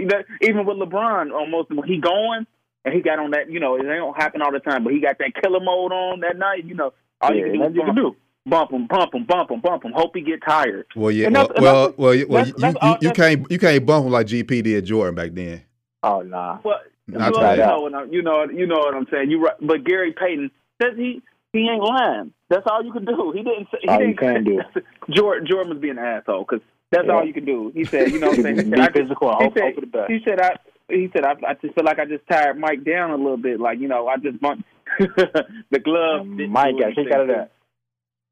even 0.42 0.66
with 0.66 0.76
LeBron, 0.76 1.30
uh, 1.30 1.34
almost 1.34 1.70
when 1.70 1.86
he 1.88 1.98
going 1.98 2.46
and 2.84 2.94
he 2.94 3.00
got 3.00 3.18
on 3.18 3.30
that. 3.32 3.50
You 3.50 3.60
know, 3.60 3.76
it 3.76 3.80
ain't 3.80 4.00
gonna 4.00 4.12
happen 4.16 4.42
all 4.42 4.52
the 4.52 4.60
time, 4.60 4.84
but 4.84 4.92
he 4.92 5.00
got 5.00 5.18
that 5.18 5.32
killer 5.42 5.60
mode 5.60 5.92
on 5.92 6.20
that 6.20 6.36
night. 6.38 6.64
You 6.64 6.74
know, 6.74 6.92
all 7.20 7.34
you 7.34 7.44
can 7.44 7.52
do 7.52 7.54
is 7.54 7.60
nothing 7.60 7.74
you 7.76 7.82
can 7.82 7.94
bump 7.94 7.98
him. 7.98 8.16
Bump 8.46 8.72
him, 8.72 8.86
bump 8.86 9.14
him, 9.14 9.24
bump 9.26 9.50
him, 9.50 9.60
bump 9.60 9.84
him. 9.84 9.92
Hope 9.94 10.12
he 10.14 10.22
get 10.22 10.40
tired. 10.46 10.86
Well, 10.96 11.10
yeah. 11.10 11.28
Well, 11.28 11.32
that's- 11.48 11.60
well, 11.62 11.74
that's- 11.82 11.98
well, 11.98 12.14
you- 12.14 12.26
well, 12.28 12.44
that's- 12.44 12.48
you, 12.48 12.72
that's 12.80 13.02
you, 13.02 13.08
you 13.08 13.14
can't 13.14 13.50
you 13.50 13.58
can't 13.58 13.84
bump 13.86 14.06
him 14.06 14.12
like 14.12 14.26
GP 14.26 14.62
did 14.62 14.84
Jordan 14.86 15.14
back 15.14 15.30
then. 15.32 15.62
Oh 16.02 16.20
nah. 16.22 16.58
Well, 16.64 16.80
Not 17.08 17.32
well, 17.32 17.40
bad. 17.42 17.58
you 17.58 17.64
know 17.90 18.04
you 18.10 18.22
know 18.22 18.44
you 18.50 18.66
know 18.66 18.78
what 18.78 18.94
I'm 18.94 19.06
saying. 19.10 19.30
You 19.30 19.42
right, 19.44 19.54
but 19.60 19.84
Gary 19.84 20.12
Payton 20.12 20.50
says 20.80 20.92
he 20.96 21.20
he 21.52 21.68
ain't 21.68 21.82
lying. 21.82 22.32
That's 22.50 22.66
all 22.70 22.84
you 22.84 22.92
can 22.92 23.04
do. 23.04 23.32
He 23.34 23.42
didn't 23.42 23.68
say. 23.70 23.78
He 23.82 23.88
All 23.88 24.00
you 24.00 24.06
didn't 24.14 24.18
can 24.18 24.44
do. 24.44 24.60
Jordan 25.14 25.46
Jordan 25.50 25.72
was 25.74 25.80
being 25.80 25.98
an 25.98 26.04
asshole 26.04 26.44
because 26.48 26.64
that's 26.90 27.06
Yeah. 27.06 27.14
all 27.14 27.24
you 27.26 27.32
can 27.34 27.44
do. 27.44 27.70
He 27.74 27.84
said, 27.84 28.10
you 28.10 28.18
know, 28.18 28.28
what 28.28 28.38
I'm 28.38 28.42
saying. 28.44 28.56
He 28.64 28.64
Be 28.64 28.70
said, 28.70 28.80
I 28.80 28.86
just, 28.86 28.96
physical. 28.98 29.36
he 29.38 29.44
said, 29.54 29.62
hope 29.62 29.74
for 29.74 29.80
the 29.82 29.86
best. 29.86 30.10
he 30.10 30.18
said, 30.24 30.40
I. 30.40 30.56
He 30.90 31.10
said, 31.12 31.24
I, 31.24 31.32
I 31.46 31.52
just 31.60 31.74
feel 31.74 31.84
like 31.84 31.98
I 31.98 32.06
just 32.06 32.26
tired 32.30 32.58
Mike 32.58 32.82
down 32.82 33.10
a 33.10 33.16
little 33.16 33.36
bit. 33.36 33.60
Like, 33.60 33.78
you 33.78 33.88
know, 33.88 34.08
I 34.08 34.16
just 34.16 34.40
bumped 34.40 34.64
the 34.98 35.78
glove. 35.84 36.24
didn't 36.24 36.50
Mike 36.50 36.76
got 36.80 36.94
kicked 36.94 37.12
out 37.12 37.22
of 37.22 37.28
that. 37.28 37.50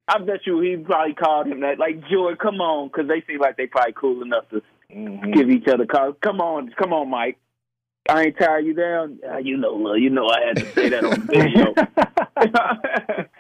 I 0.08 0.18
bet 0.20 0.46
you 0.46 0.60
he 0.60 0.76
probably 0.78 1.12
called 1.12 1.48
him 1.48 1.60
that. 1.60 1.78
Like, 1.78 2.00
Jordan, 2.08 2.38
come 2.40 2.62
on, 2.62 2.88
because 2.88 3.08
they 3.08 3.22
seem 3.26 3.40
like 3.40 3.58
they 3.58 3.66
probably 3.66 3.92
cool 3.92 4.22
enough 4.22 4.48
to 4.50 4.62
Mhm. 4.90 5.34
give 5.34 5.50
each 5.50 5.68
other 5.68 5.84
calls. 5.84 6.14
Come 6.22 6.40
on, 6.40 6.70
come 6.78 6.94
on, 6.94 7.10
Mike. 7.10 7.36
I 8.08 8.24
ain't 8.24 8.38
tired 8.38 8.64
you 8.64 8.74
down. 8.74 9.18
Ah, 9.28 9.38
you 9.38 9.56
know, 9.56 9.74
love, 9.74 9.98
you 9.98 10.10
know, 10.10 10.28
I 10.28 10.46
had 10.46 10.56
to 10.56 10.72
say 10.72 10.88
that 10.88 11.04
on 11.04 11.26
video. 11.26 11.74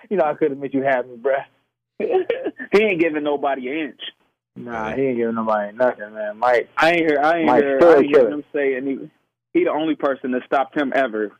you 0.10 0.16
know, 0.16 0.24
I 0.24 0.34
could 0.34 0.50
have 0.50 0.58
made 0.58 0.74
you 0.74 0.82
happy, 0.82 1.16
bruh. 1.16 1.44
he 1.98 2.82
ain't 2.82 3.00
giving 3.00 3.24
nobody 3.24 3.68
an 3.68 3.78
inch. 3.88 4.00
Nah, 4.56 4.94
he 4.94 5.02
ain't 5.02 5.18
giving 5.18 5.34
nobody 5.34 5.76
nothing, 5.76 6.14
man. 6.14 6.38
Mike, 6.38 6.68
I 6.76 6.92
ain't 6.92 7.00
hear. 7.00 7.20
I 7.22 7.38
ain't 7.38 7.46
Mike 7.46 7.62
hear. 7.62 7.78
I 7.82 7.96
ain't 7.96 8.06
hear 8.06 8.30
him 8.30 8.44
say, 8.54 8.74
and 8.74 8.88
he, 8.88 9.10
he 9.52 9.64
the 9.64 9.70
only 9.70 9.94
person 9.94 10.30
that 10.32 10.44
stopped 10.46 10.76
him 10.76 10.92
ever, 10.94 11.32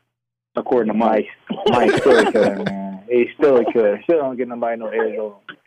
according 0.55 0.93
to 0.93 0.97
Mike. 0.97 1.27
Mike, 1.49 1.67
Mike's 1.69 1.97
still 1.97 2.19
a 2.27 2.31
killer, 2.31 2.63
man. 2.63 3.03
He's 3.09 3.27
still 3.37 3.57
a 3.57 3.71
killer. 3.71 4.01
Still 4.03 4.19
don't 4.19 4.37
get 4.37 4.47
nobody 4.47 4.77
no 4.77 4.87
edge 4.87 5.17
over 5.17 5.35
him. 5.35 5.57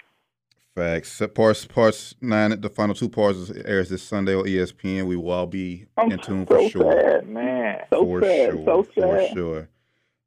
Facts. 0.77 1.21
Parts 1.35 1.66
parts 1.66 2.14
nine. 2.21 2.61
The 2.61 2.68
final 2.68 2.95
two 2.95 3.09
parts 3.09 3.51
airs 3.64 3.89
this 3.89 4.03
Sunday 4.03 4.35
on 4.35 4.45
ESPN. 4.45 5.07
We 5.07 5.16
will 5.16 5.31
all 5.31 5.47
be 5.47 5.87
I'm 5.97 6.11
in 6.12 6.18
tune 6.21 6.47
for 6.47 6.59
so 6.61 6.68
sure. 6.68 6.93
sad. 6.93 7.29
Man. 7.29 7.81
So 7.91 8.05
for 8.05 8.23
sad. 8.23 8.53
sure. 8.53 8.64
So 8.64 8.83
For 8.85 9.29
sure. 9.35 9.68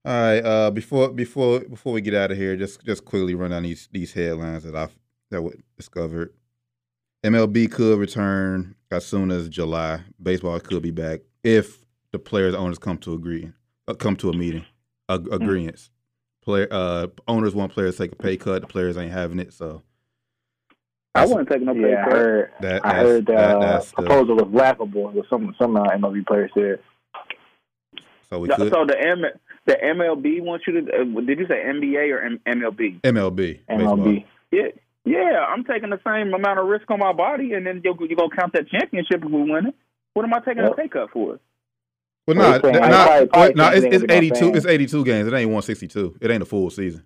All 0.05 0.13
right. 0.13 0.39
Uh, 0.39 0.71
before 0.71 1.09
before 1.11 1.61
before 1.61 1.93
we 1.93 2.01
get 2.01 2.13
out 2.13 2.31
of 2.31 2.37
here, 2.37 2.55
just 2.57 2.83
just 2.83 3.05
quickly 3.05 3.35
run 3.35 3.51
down 3.51 3.63
these 3.63 3.87
these 3.91 4.11
headlines 4.13 4.63
that 4.63 4.75
I've 4.75 4.95
that 5.31 5.41
we 5.41 5.51
discovered. 5.77 6.33
MLB 7.23 7.71
could 7.71 7.97
return 7.97 8.75
as 8.91 9.05
soon 9.05 9.31
as 9.31 9.47
July. 9.47 10.01
Baseball 10.21 10.59
could 10.59 10.83
be 10.83 10.91
back 10.91 11.21
if 11.43 11.85
the 12.11 12.19
players 12.19 12.53
owners 12.53 12.77
come 12.77 12.97
to 12.99 13.13
agree, 13.13 13.49
uh, 13.87 13.93
come 13.93 14.17
to 14.17 14.29
a 14.29 14.33
meeting, 14.33 14.65
a, 15.07 15.17
Hmm. 15.17 15.31
agreements. 15.31 15.89
Player 16.43 16.67
uh, 16.69 17.07
owners 17.29 17.55
want 17.55 17.71
players 17.71 17.95
to 17.95 18.03
take 18.03 18.11
a 18.11 18.15
pay 18.17 18.35
cut. 18.35 18.61
The 18.61 18.67
players 18.67 18.97
ain't 18.97 19.13
having 19.13 19.39
it, 19.39 19.53
so 19.53 19.81
I 21.15 21.25
wasn't 21.25 21.49
taking 21.49 21.65
no 21.65 21.73
pay 21.73 21.91
Yeah, 21.91 22.05
I 22.05 22.09
heard. 22.09 22.51
that 22.61 22.85
I 22.85 22.93
heard 22.95 23.25
the 23.27 23.33
that, 23.33 23.55
uh, 23.55 23.59
that's 23.59 23.91
the, 23.91 23.95
proposal 23.97 24.35
was 24.37 24.47
laughable. 24.51 25.11
With 25.11 25.27
some 25.29 25.55
some 25.59 25.75
uh, 25.77 25.83
MLB 25.89 26.25
players 26.25 26.51
said. 26.55 26.79
so 28.29 28.39
we 28.39 28.49
So 28.49 28.55
could 28.55 28.71
the 28.89 28.97
M, 28.99 29.21
the 29.65 29.73
MLB 29.75 30.41
wants 30.41 30.65
you 30.67 30.81
to. 30.81 30.91
Uh, 30.91 31.21
did 31.21 31.37
you 31.39 31.47
say 31.47 31.63
NBA 31.65 32.11
or 32.11 32.21
M- 32.21 32.39
MLB? 32.47 33.01
MLB 33.01 33.35
baseball. 33.67 33.97
MLB. 33.97 34.25
Yeah, 34.51 34.67
yeah. 35.05 35.45
I'm 35.47 35.63
taking 35.65 35.91
the 35.91 35.99
same 36.05 36.33
amount 36.33 36.59
of 36.59 36.65
risk 36.65 36.89
on 36.89 36.99
my 36.99 37.13
body, 37.13 37.53
and 37.53 37.65
then 37.65 37.81
you're, 37.83 37.95
you're 37.99 38.15
gonna 38.17 38.35
count 38.35 38.53
that 38.53 38.67
championship 38.69 39.23
if 39.23 39.29
we 39.31 39.51
win 39.51 39.67
it. 39.67 39.75
What 40.15 40.25
am 40.25 40.33
I 40.33 40.39
taking 40.39 40.63
Yep. 40.63 40.71
a 40.73 40.75
pay 40.75 40.87
cut 40.87 41.11
for? 41.11 41.39
Well, 42.25 42.37
Well, 42.37 42.37
no, 42.37 42.51
he's 42.53 42.61
saying- 42.61 42.75
nah, 42.75 42.87
I 43.03 43.05
probably- 43.05 43.27
probably 43.27 43.53
nah, 43.55 43.69
it's, 43.69 43.83
it's 43.85 43.93
ain't 43.95 44.07
gonna 44.07 44.21
be 44.21 44.29
no 44.29 44.35
82. 44.37 44.57
It's 44.57 44.65
82 44.65 45.05
games. 45.05 45.27
It 45.27 45.33
ain't 45.33 45.49
162. 45.49 46.15
It 46.21 46.31
ain't 46.31 46.41
a 46.41 46.45
full 46.45 46.69
season. 46.71 47.03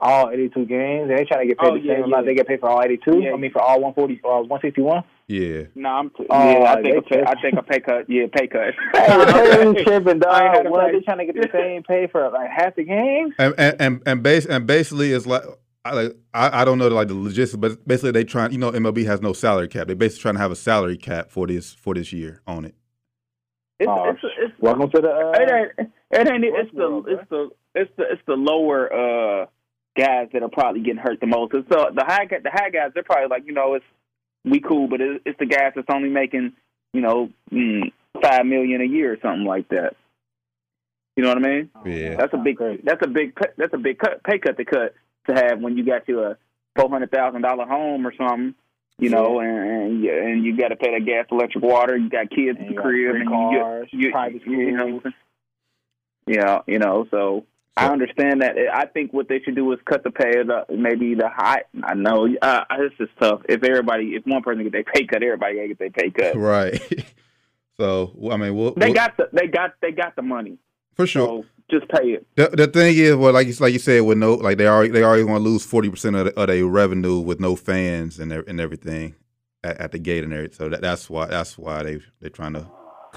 All 0.00 0.30
82 0.30 0.66
games. 0.66 1.10
and 1.10 1.18
They 1.18 1.24
trying 1.24 1.40
to 1.42 1.46
get 1.48 1.58
paid 1.58 1.68
Oh, 1.68 1.74
the 1.74 1.80
yeah, 1.80 1.94
same 1.94 2.04
amount 2.04 2.24
yeah. 2.24 2.30
they 2.30 2.34
get 2.36 2.46
paid 2.48 2.60
for 2.60 2.68
all 2.70 2.82
82. 2.82 3.20
Yeah. 3.20 3.32
I 3.32 3.36
mean, 3.36 3.50
for 3.50 3.60
all 3.62 3.80
140, 3.80 4.20
uh, 4.24 4.42
161. 4.46 5.04
Yeah. 5.26 5.62
No, 5.74 5.88
I'm. 5.88 6.10
Oh, 6.30 6.50
yeah, 6.50 6.72
I 6.72 6.82
think 6.82 6.96
a 6.96 7.02
pay, 7.02 7.22
I 7.22 7.40
think 7.40 7.54
a 7.58 7.62
pay 7.62 7.80
cut. 7.80 8.08
Yeah, 8.08 8.26
pay 8.32 8.46
cut. 8.46 8.74
Hey, 8.94 9.18
the 9.18 9.74
pay 9.74 9.84
tripping, 9.84 10.22
I 10.28 10.56
ain't 10.56 10.64
dog. 10.64 10.72
What 10.72 10.92
they 10.92 11.00
trying 11.00 11.18
to 11.18 11.26
get 11.26 11.34
the 11.34 11.48
same 11.52 11.82
pay 11.82 12.06
for 12.10 12.30
like 12.30 12.48
half 12.50 12.76
the 12.76 12.84
games? 12.84 13.34
And 13.38 13.54
and 13.58 13.76
and, 13.80 14.02
and 14.06 14.22
base 14.22 14.46
and 14.46 14.66
basically 14.66 15.12
it's 15.12 15.26
like 15.26 15.42
I 15.84 15.92
like 15.92 16.16
I, 16.32 16.62
I 16.62 16.64
don't 16.64 16.78
know 16.78 16.88
like 16.88 17.08
the 17.08 17.14
logistics, 17.14 17.56
but 17.60 17.86
basically 17.86 18.12
they 18.12 18.24
trying 18.24 18.52
you 18.52 18.58
know 18.58 18.72
MLB 18.72 19.04
has 19.04 19.20
no 19.20 19.32
salary 19.34 19.68
cap. 19.68 19.86
They're 19.88 19.96
basically 19.96 20.22
trying 20.22 20.34
to 20.36 20.40
have 20.40 20.50
a 20.50 20.56
salary 20.56 20.96
cap 20.96 21.30
for 21.30 21.46
this 21.46 21.74
for 21.74 21.92
this 21.94 22.10
year 22.12 22.40
on 22.46 22.64
it. 22.64 22.74
It's, 23.80 23.88
Oh, 23.88 24.08
it's, 24.10 24.18
it's, 24.38 24.54
Welcome 24.60 24.90
to 24.90 25.00
the. 25.00 25.08
Uh, 25.08 25.32
it 25.34 25.50
ain't. 25.78 25.90
It 26.10 26.28
ain't. 26.32 26.44
It's 26.44 26.70
the. 26.72 26.78
world, 26.78 27.06
It's 27.08 27.28
the. 27.30 27.50
It's 27.74 27.90
the. 27.96 28.02
It's 28.10 28.22
the 28.26 28.32
lower 28.34 28.92
uh 28.92 29.46
guys 29.98 30.28
that 30.32 30.42
are 30.42 30.48
probably 30.48 30.80
getting 30.80 31.00
hurt 31.00 31.20
the 31.20 31.26
most. 31.26 31.52
It's 31.54 31.68
the 31.68 31.90
the 31.94 32.04
high 32.04 32.26
the 32.26 32.50
high 32.50 32.70
guys. 32.70 32.92
They're 32.94 33.02
probably 33.02 33.28
like 33.28 33.46
you 33.46 33.52
know 33.52 33.74
it's 33.74 33.84
we 34.44 34.60
cool, 34.60 34.88
but 34.88 35.00
it's, 35.00 35.22
it's 35.26 35.38
the 35.38 35.46
guys 35.46 35.72
that's 35.74 35.88
only 35.92 36.08
making 36.08 36.52
you 36.92 37.00
know 37.00 37.30
mm, 37.52 37.92
five 38.22 38.46
million 38.46 38.80
a 38.80 38.84
year 38.84 39.12
or 39.12 39.18
something 39.20 39.44
like 39.44 39.68
that. 39.68 39.96
You 41.16 41.24
know 41.24 41.30
what 41.30 41.38
I 41.38 41.48
mean? 41.48 41.70
Yeah. 41.84 42.14
That's 42.14 42.32
a 42.32 42.38
big. 42.38 42.58
That's 42.84 43.02
a 43.02 43.08
big. 43.08 43.36
That's 43.56 43.74
a 43.74 43.78
big 43.78 43.98
cut, 43.98 44.22
pay 44.22 44.38
cut 44.38 44.56
to 44.56 44.64
cut 44.64 44.94
to 45.26 45.34
have 45.34 45.60
when 45.60 45.76
you 45.76 45.84
got 45.84 46.06
you 46.06 46.22
a 46.22 46.36
four 46.76 46.88
hundred 46.88 47.10
thousand 47.10 47.42
dollar 47.42 47.66
home 47.66 48.06
or 48.06 48.14
something. 48.16 48.54
You 49.00 49.10
know, 49.10 49.40
and 49.40 49.58
and 49.58 50.04
you, 50.04 50.12
and 50.12 50.44
you 50.44 50.56
got 50.56 50.68
to 50.68 50.76
pay 50.76 50.96
that 50.96 51.04
gas, 51.04 51.26
electric, 51.30 51.62
water. 51.64 51.96
You 51.96 52.08
got 52.08 52.30
kids 52.30 52.58
And 52.58 52.58
in 52.58 52.64
you 52.64 52.70
the 52.70 52.74
got 52.76 52.82
crib, 52.82 53.16
and 53.16 53.28
cars, 53.28 53.88
you, 53.92 53.98
you, 53.98 54.10
private 54.12 54.46
you, 54.46 54.58
you 54.58 54.72
know, 54.72 55.02
yeah, 56.26 56.60
you 56.66 56.78
know. 56.78 57.06
So 57.10 57.44
I 57.78 57.92
understand 57.92 58.42
that. 58.42 58.56
I 58.72 58.86
think 58.86 59.12
what 59.12 59.28
they 59.28 59.40
should 59.40 59.54
do 59.56 59.72
is 59.72 59.78
cut 59.84 60.02
the 60.04 60.10
pay 60.10 60.40
of 60.40 60.46
the 60.48 60.64
maybe 60.76 61.14
the 61.14 61.28
high. 61.28 61.62
I 61.82 61.94
know 61.94 62.28
uh, 62.42 62.64
this 62.78 62.92
is 63.00 63.08
tough. 63.20 63.40
If 63.48 63.62
everybody, 63.64 64.14
if 64.14 64.26
one 64.26 64.42
person 64.42 64.62
get 64.64 64.72
their 64.72 64.84
pay 64.84 65.06
cut, 65.06 65.22
everybody 65.22 65.56
to 65.60 65.68
get 65.68 65.78
their 65.78 65.90
pay 65.90 66.10
cut. 66.10 66.36
Right. 66.36 66.80
so 67.76 68.12
I 68.30 68.36
mean, 68.36 68.54
we'll, 68.56 68.74
They 68.74 68.86
we'll- 68.86 68.94
got 68.94 69.16
the 69.16 69.28
they 69.32 69.46
got 69.46 69.74
they 69.80 69.92
got 69.92 70.16
the 70.16 70.22
money. 70.22 70.58
for 70.94 71.06
sure. 71.06 71.26
So 71.26 71.44
just 71.70 71.88
pay 71.90 72.08
it. 72.12 72.26
The, 72.34 72.48
the 72.48 72.66
thing 72.66 72.96
is, 72.96 73.14
well, 73.14 73.32
like 73.32 73.46
you 73.46 73.54
like 73.60 73.72
you 73.72 73.78
said, 73.78 74.00
with 74.02 74.18
no 74.18 74.34
like 74.34 74.58
they 74.58 74.66
already 74.66 74.90
they 74.90 75.02
already 75.02 75.24
want 75.24 75.42
to 75.44 75.48
lose 75.48 75.64
forty 75.64 75.90
percent 75.90 76.16
of, 76.16 76.26
the- 76.26 76.40
of 76.40 76.46
their 76.48 76.66
revenue 76.66 77.18
with 77.20 77.40
no 77.40 77.56
fans 77.56 78.18
and 78.18 78.32
and 78.32 78.60
everything 78.60 79.14
at, 79.62 79.76
at 79.78 79.92
the 79.92 79.98
gate 79.98 80.24
and 80.24 80.32
everything. 80.32 80.56
So 80.56 80.68
that, 80.70 80.80
that's 80.80 81.10
why 81.10 81.26
that's 81.26 81.58
why 81.58 81.82
they 81.82 82.00
they're 82.20 82.30
trying 82.30 82.54
to 82.54 82.66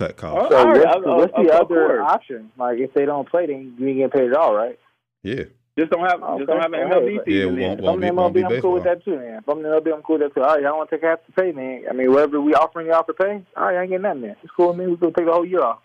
cut 0.08 0.18
costs. 0.18 0.50
So 0.50 0.58
All 0.58 0.66
right, 0.68 0.78
what's, 0.86 0.96
of- 0.98 1.04
the- 1.04 1.10
what's 1.12 1.34
of- 1.38 1.46
the 1.46 1.54
of 1.54 1.62
other 1.62 1.88
course. 1.88 2.08
option? 2.12 2.52
Like 2.58 2.80
if 2.80 2.94
they 2.94 3.06
don't 3.06 3.30
play, 3.30 3.46
then 3.48 3.76
you 3.78 3.88
ain't 3.88 3.98
getting 3.98 4.10
paid 4.10 4.30
at 4.32 4.38
all, 4.38 4.54
right? 4.56 4.78
Yeah, 5.24 5.44
Just 5.78 5.92
don't 5.92 6.02
have 6.02 6.20
just 6.38 6.48
don't 6.50 6.60
have 6.62 6.74
an 6.74 6.80
MLB 6.90 7.20
Okay. 7.20 7.32
Yeah, 7.32 7.44
season. 7.46 7.56
we 7.56 7.62
then. 7.62 7.70
won't- 7.70 7.80
If 7.80 7.86
I'm 7.88 8.00
be- 8.02 8.08
in 8.08 8.16
won't 8.16 8.34
be 8.34 8.42
MLB, 8.42 8.56
I'm 8.56 8.62
cool 8.62 8.74
with 8.74 8.84
that 8.84 9.06
too, 9.06 9.16
man. 9.18 9.38
If 9.38 9.48
I'm 9.50 9.60
in 9.60 9.66
MLB, 9.66 9.94
I'm 9.94 10.02
cool 10.02 10.18
with 10.18 10.22
that 10.28 10.34
too. 10.36 10.44
All 10.46 10.54
right, 10.56 10.62
y'all 10.64 10.78
want 10.78 10.90
to 10.90 10.96
take 10.98 11.04
half 11.06 11.20
the 11.26 11.32
pay, 11.42 11.52
man. 11.52 11.84
I 11.90 11.94
mean, 11.94 12.12
whatever 12.12 12.42
we 12.42 12.54
offering 12.56 12.88
y'all 12.88 13.04
for 13.04 13.14
pay, 13.14 13.42
all 13.56 13.66
right, 13.66 13.76
I 13.78 13.82
ain't 13.82 13.90
getting 13.92 14.02
nothing, 14.04 14.22
man. 14.22 14.36
It's 14.44 14.52
cool, 14.58 14.74
man. 14.74 14.90
We 14.90 14.98
gonna 14.98 15.14
take 15.14 15.26
the 15.28 15.32
whole 15.34 15.46
year 15.46 15.62
off. 15.64 15.80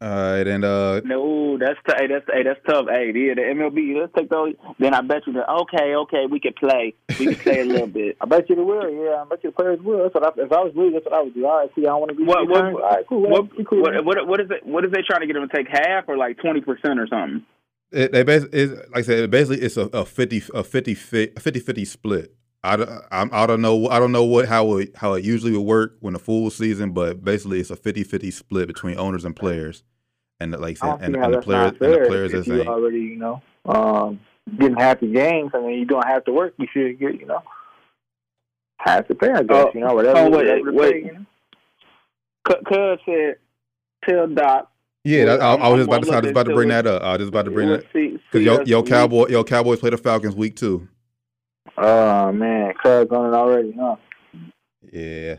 All 0.00 0.08
right, 0.08 0.46
and 0.46 0.64
uh, 0.64 1.00
No, 1.04 1.58
that's 1.58 1.78
t- 1.86 1.94
hey, 1.98 2.06
that's 2.06 2.24
hey, 2.32 2.42
that's 2.44 2.60
tough. 2.68 2.86
Hey, 2.88 3.06
yeah, 3.14 3.34
the 3.34 3.42
MLB. 3.42 4.00
Let's 4.00 4.12
take 4.16 4.30
those. 4.30 4.54
Then 4.78 4.94
I 4.94 5.00
bet 5.00 5.26
you 5.26 5.32
that 5.34 5.48
okay, 5.48 5.94
okay, 5.94 6.26
we 6.30 6.38
could 6.38 6.54
play. 6.56 6.94
We 7.18 7.26
could 7.34 7.38
play 7.40 7.60
a 7.60 7.64
little 7.64 7.86
bit. 8.00 8.16
I 8.20 8.26
bet 8.26 8.48
you 8.48 8.56
they 8.56 8.62
will. 8.62 8.88
Yeah, 8.90 9.22
I 9.22 9.24
bet 9.28 9.42
you 9.42 9.50
the 9.50 9.56
players 9.56 9.80
will. 9.82 10.02
That's 10.04 10.14
what 10.14 10.24
I, 10.24 10.42
if 10.42 10.52
I 10.52 10.60
was 10.62 10.72
league, 10.76 10.92
that's 10.92 11.04
what 11.04 11.14
I 11.14 11.22
would 11.22 11.34
do. 11.34 11.46
All 11.46 11.58
right, 11.58 11.70
see, 11.74 11.82
I 11.82 11.90
don't 11.90 12.00
want 12.00 12.10
to 12.12 12.16
be 12.16 12.24
What- 12.24 12.48
what- 12.48 12.64
All 12.64 12.78
right, 12.78 13.04
cool. 13.08 13.22
What, 13.22 13.44
whatever. 13.50 13.64
Cool. 13.64 13.82
what, 13.82 14.04
what, 14.04 14.26
what 14.28 14.40
is 14.40 14.50
it? 14.50 14.64
What 14.66 14.84
is 14.84 14.92
they 14.92 15.02
trying 15.06 15.20
to 15.20 15.26
get 15.26 15.34
them 15.34 15.48
to 15.48 15.56
take 15.56 15.66
half 15.68 16.04
or 16.08 16.16
like 16.16 16.38
twenty 16.38 16.60
percent 16.60 17.00
or 17.00 17.06
something? 17.08 17.44
it, 17.90 18.12
they 18.12 18.22
basically 18.22 18.60
it's, 18.60 18.72
like 18.90 18.98
I 18.98 19.02
said, 19.02 19.30
basically 19.30 19.62
it's 19.64 19.76
a, 19.76 19.86
a 19.86 20.04
50 20.04 20.42
a 20.54 20.62
50 20.62 20.92
a 20.92 21.40
50 21.40 21.60
50 21.60 21.84
split. 21.86 22.34
I, 22.68 22.76
don't- 22.76 23.02
I'm, 23.10 23.30
I 23.32 23.46
don't 23.46 23.60
know 23.60 23.88
I 23.88 23.98
don't 23.98 24.12
know 24.12 24.24
what 24.24 24.46
how 24.48 24.76
it 24.76 24.96
how 24.96 25.14
it 25.14 25.24
usually 25.24 25.52
would 25.52 25.66
work 25.66 25.96
when 26.00 26.12
the 26.14 26.18
full 26.18 26.50
season, 26.50 26.92
but 26.92 27.24
basically 27.24 27.60
it's 27.60 27.70
a 27.70 27.76
50 27.76 28.04
50 28.04 28.30
split 28.30 28.66
between 28.68 28.98
owners 28.98 29.24
and 29.24 29.34
players, 29.34 29.82
and 30.40 30.52
like 30.52 30.78
I 30.82 30.88
I 30.88 30.90
said, 30.98 31.04
and, 31.04 31.16
and 31.16 31.34
the 31.34 31.40
players 31.40 31.72
not 31.72 31.82
and 31.82 31.94
the 32.02 32.06
players 32.08 32.32
if 32.32 32.40
is 32.40 32.46
you 32.46 32.56
saying 32.58 32.68
already, 32.68 32.98
you 32.98 33.16
know, 33.16 33.42
um, 33.66 34.20
getting 34.58 34.76
half 34.76 35.00
the 35.00 35.06
games. 35.06 35.50
I 35.54 35.60
mean, 35.60 35.78
you 35.78 35.84
don't 35.84 36.06
have 36.06 36.24
to 36.26 36.32
work. 36.32 36.54
You 36.58 36.66
should 36.72 36.98
get, 36.98 37.18
you 37.20 37.26
know, 37.26 37.42
half 38.78 39.08
the 39.08 39.14
pay. 39.14 39.30
I 39.30 39.42
guess, 39.42 39.66
Oh, 39.68 39.70
you 39.74 39.80
know, 39.80 39.94
whatever. 39.94 40.18
oh, 40.18 40.30
wait, 40.30 40.32
whatever 40.48 40.72
wait. 40.72 40.92
pay, 40.92 40.98
you 41.06 41.12
know. 41.14 41.24
C- 42.48 42.64
Cuz 42.66 42.98
said, 43.04 43.36
tell 44.08 44.26
Doc. 44.28 44.70
yeah. 45.04 45.24
That, 45.26 45.40
I, 45.42 45.54
I 45.54 45.68
was 45.68 45.78
just 45.80 45.88
about 45.88 46.02
to 46.04 46.10
I 46.12 46.14
was 46.16 46.22
just 46.22 46.30
about 46.30 46.46
to 46.46 46.54
bring 46.54 46.68
that 46.68 46.86
up. 46.86 47.02
I 47.02 47.10
was 47.12 47.18
just 47.18 47.28
about 47.28 47.44
to 47.44 47.50
bring 47.50 47.68
Let's 47.68 47.84
that 47.84 47.92
see- 47.92 48.08
because 48.12 48.40
see 48.40 48.44
yo 48.44 48.54
us 48.56 48.68
yo 48.68 48.80
week- 48.80 48.88
cowboy 48.90 49.26
yo 49.28 49.44
Cowboys 49.44 49.80
play 49.80 49.90
the 49.90 49.98
Falcons 49.98 50.34
week 50.34 50.56
two. 50.56 50.88
Oh 51.80 52.32
man, 52.32 52.72
Cubs 52.82 53.10
on 53.12 53.32
it 53.32 53.36
already, 53.36 53.72
huh? 53.78 53.96
Yeah. 54.92 55.36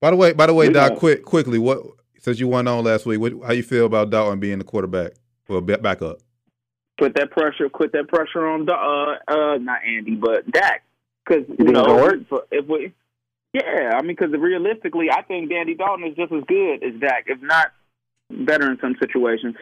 By 0.00 0.10
the 0.10 0.16
way, 0.16 0.32
by 0.32 0.46
the 0.46 0.54
way, 0.54 0.68
We 0.68 0.74
Doc, 0.74 0.90
got- 0.90 0.98
quick, 0.98 1.24
quickly, 1.24 1.58
what 1.58 1.80
since 2.18 2.38
you 2.40 2.48
went 2.48 2.68
on 2.68 2.84
last 2.84 3.06
week, 3.06 3.20
what, 3.20 3.32
how 3.46 3.52
you 3.52 3.62
feel 3.62 3.86
about 3.86 4.10
Dalton 4.10 4.40
being 4.40 4.58
the 4.58 4.64
quarterback? 4.64 5.12
Well, 5.48 5.60
ba- 5.60 5.78
back 5.78 6.02
up. 6.02 6.18
Put 6.98 7.14
that 7.16 7.30
pressure. 7.30 7.68
Put 7.68 7.92
that 7.92 8.08
pressure 8.08 8.46
on. 8.46 8.64
Da- 8.66 8.74
Uh, 8.74 9.16
uh, 9.28 9.58
not 9.58 9.80
Andy, 9.86 10.14
but 10.16 10.50
Dak. 10.50 10.82
Because 11.24 11.44
you, 11.48 11.56
think 11.56 11.70
know, 11.70 11.82
it'll 11.82 11.96
work? 11.96 12.18
if 12.52 12.66
we, 12.66 12.92
yeah, 13.52 13.92
I 13.94 14.02
mean, 14.02 14.16
because 14.16 14.30
realistically, 14.32 15.10
I 15.10 15.22
think 15.22 15.50
Dandy 15.50 15.74
Dalton 15.74 16.06
is 16.06 16.16
just 16.16 16.32
as 16.32 16.42
good 16.46 16.82
as 16.84 17.00
Dak, 17.00 17.24
if 17.26 17.40
not 17.42 17.72
better 18.30 18.70
in 18.70 18.78
some 18.80 18.96
situations. 19.00 19.56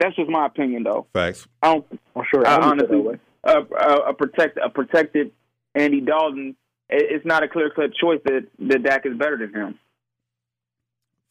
That's 0.00 0.14
just 0.16 0.28
my 0.30 0.46
opinion, 0.46 0.84
though. 0.84 1.06
Facts. 1.12 1.46
I 1.62 1.72
don't 1.74 1.86
I'm 2.16 2.22
sure. 2.32 2.46
I 2.46 2.54
Andy 2.56 2.66
honestly- 2.66 2.96
that 2.96 3.02
way. 3.02 3.18
A, 3.44 3.60
a, 3.60 3.96
a 4.10 4.14
protect 4.14 4.58
a 4.62 4.68
protected 4.68 5.32
Andy 5.74 6.00
Dalton. 6.00 6.56
It's 6.90 7.24
not 7.26 7.42
a 7.42 7.48
clear 7.48 7.70
cut 7.70 7.94
choice 7.94 8.20
that 8.24 8.46
that 8.60 8.82
Dak 8.82 9.06
is 9.06 9.16
better 9.16 9.36
than 9.36 9.52
him. 9.54 9.78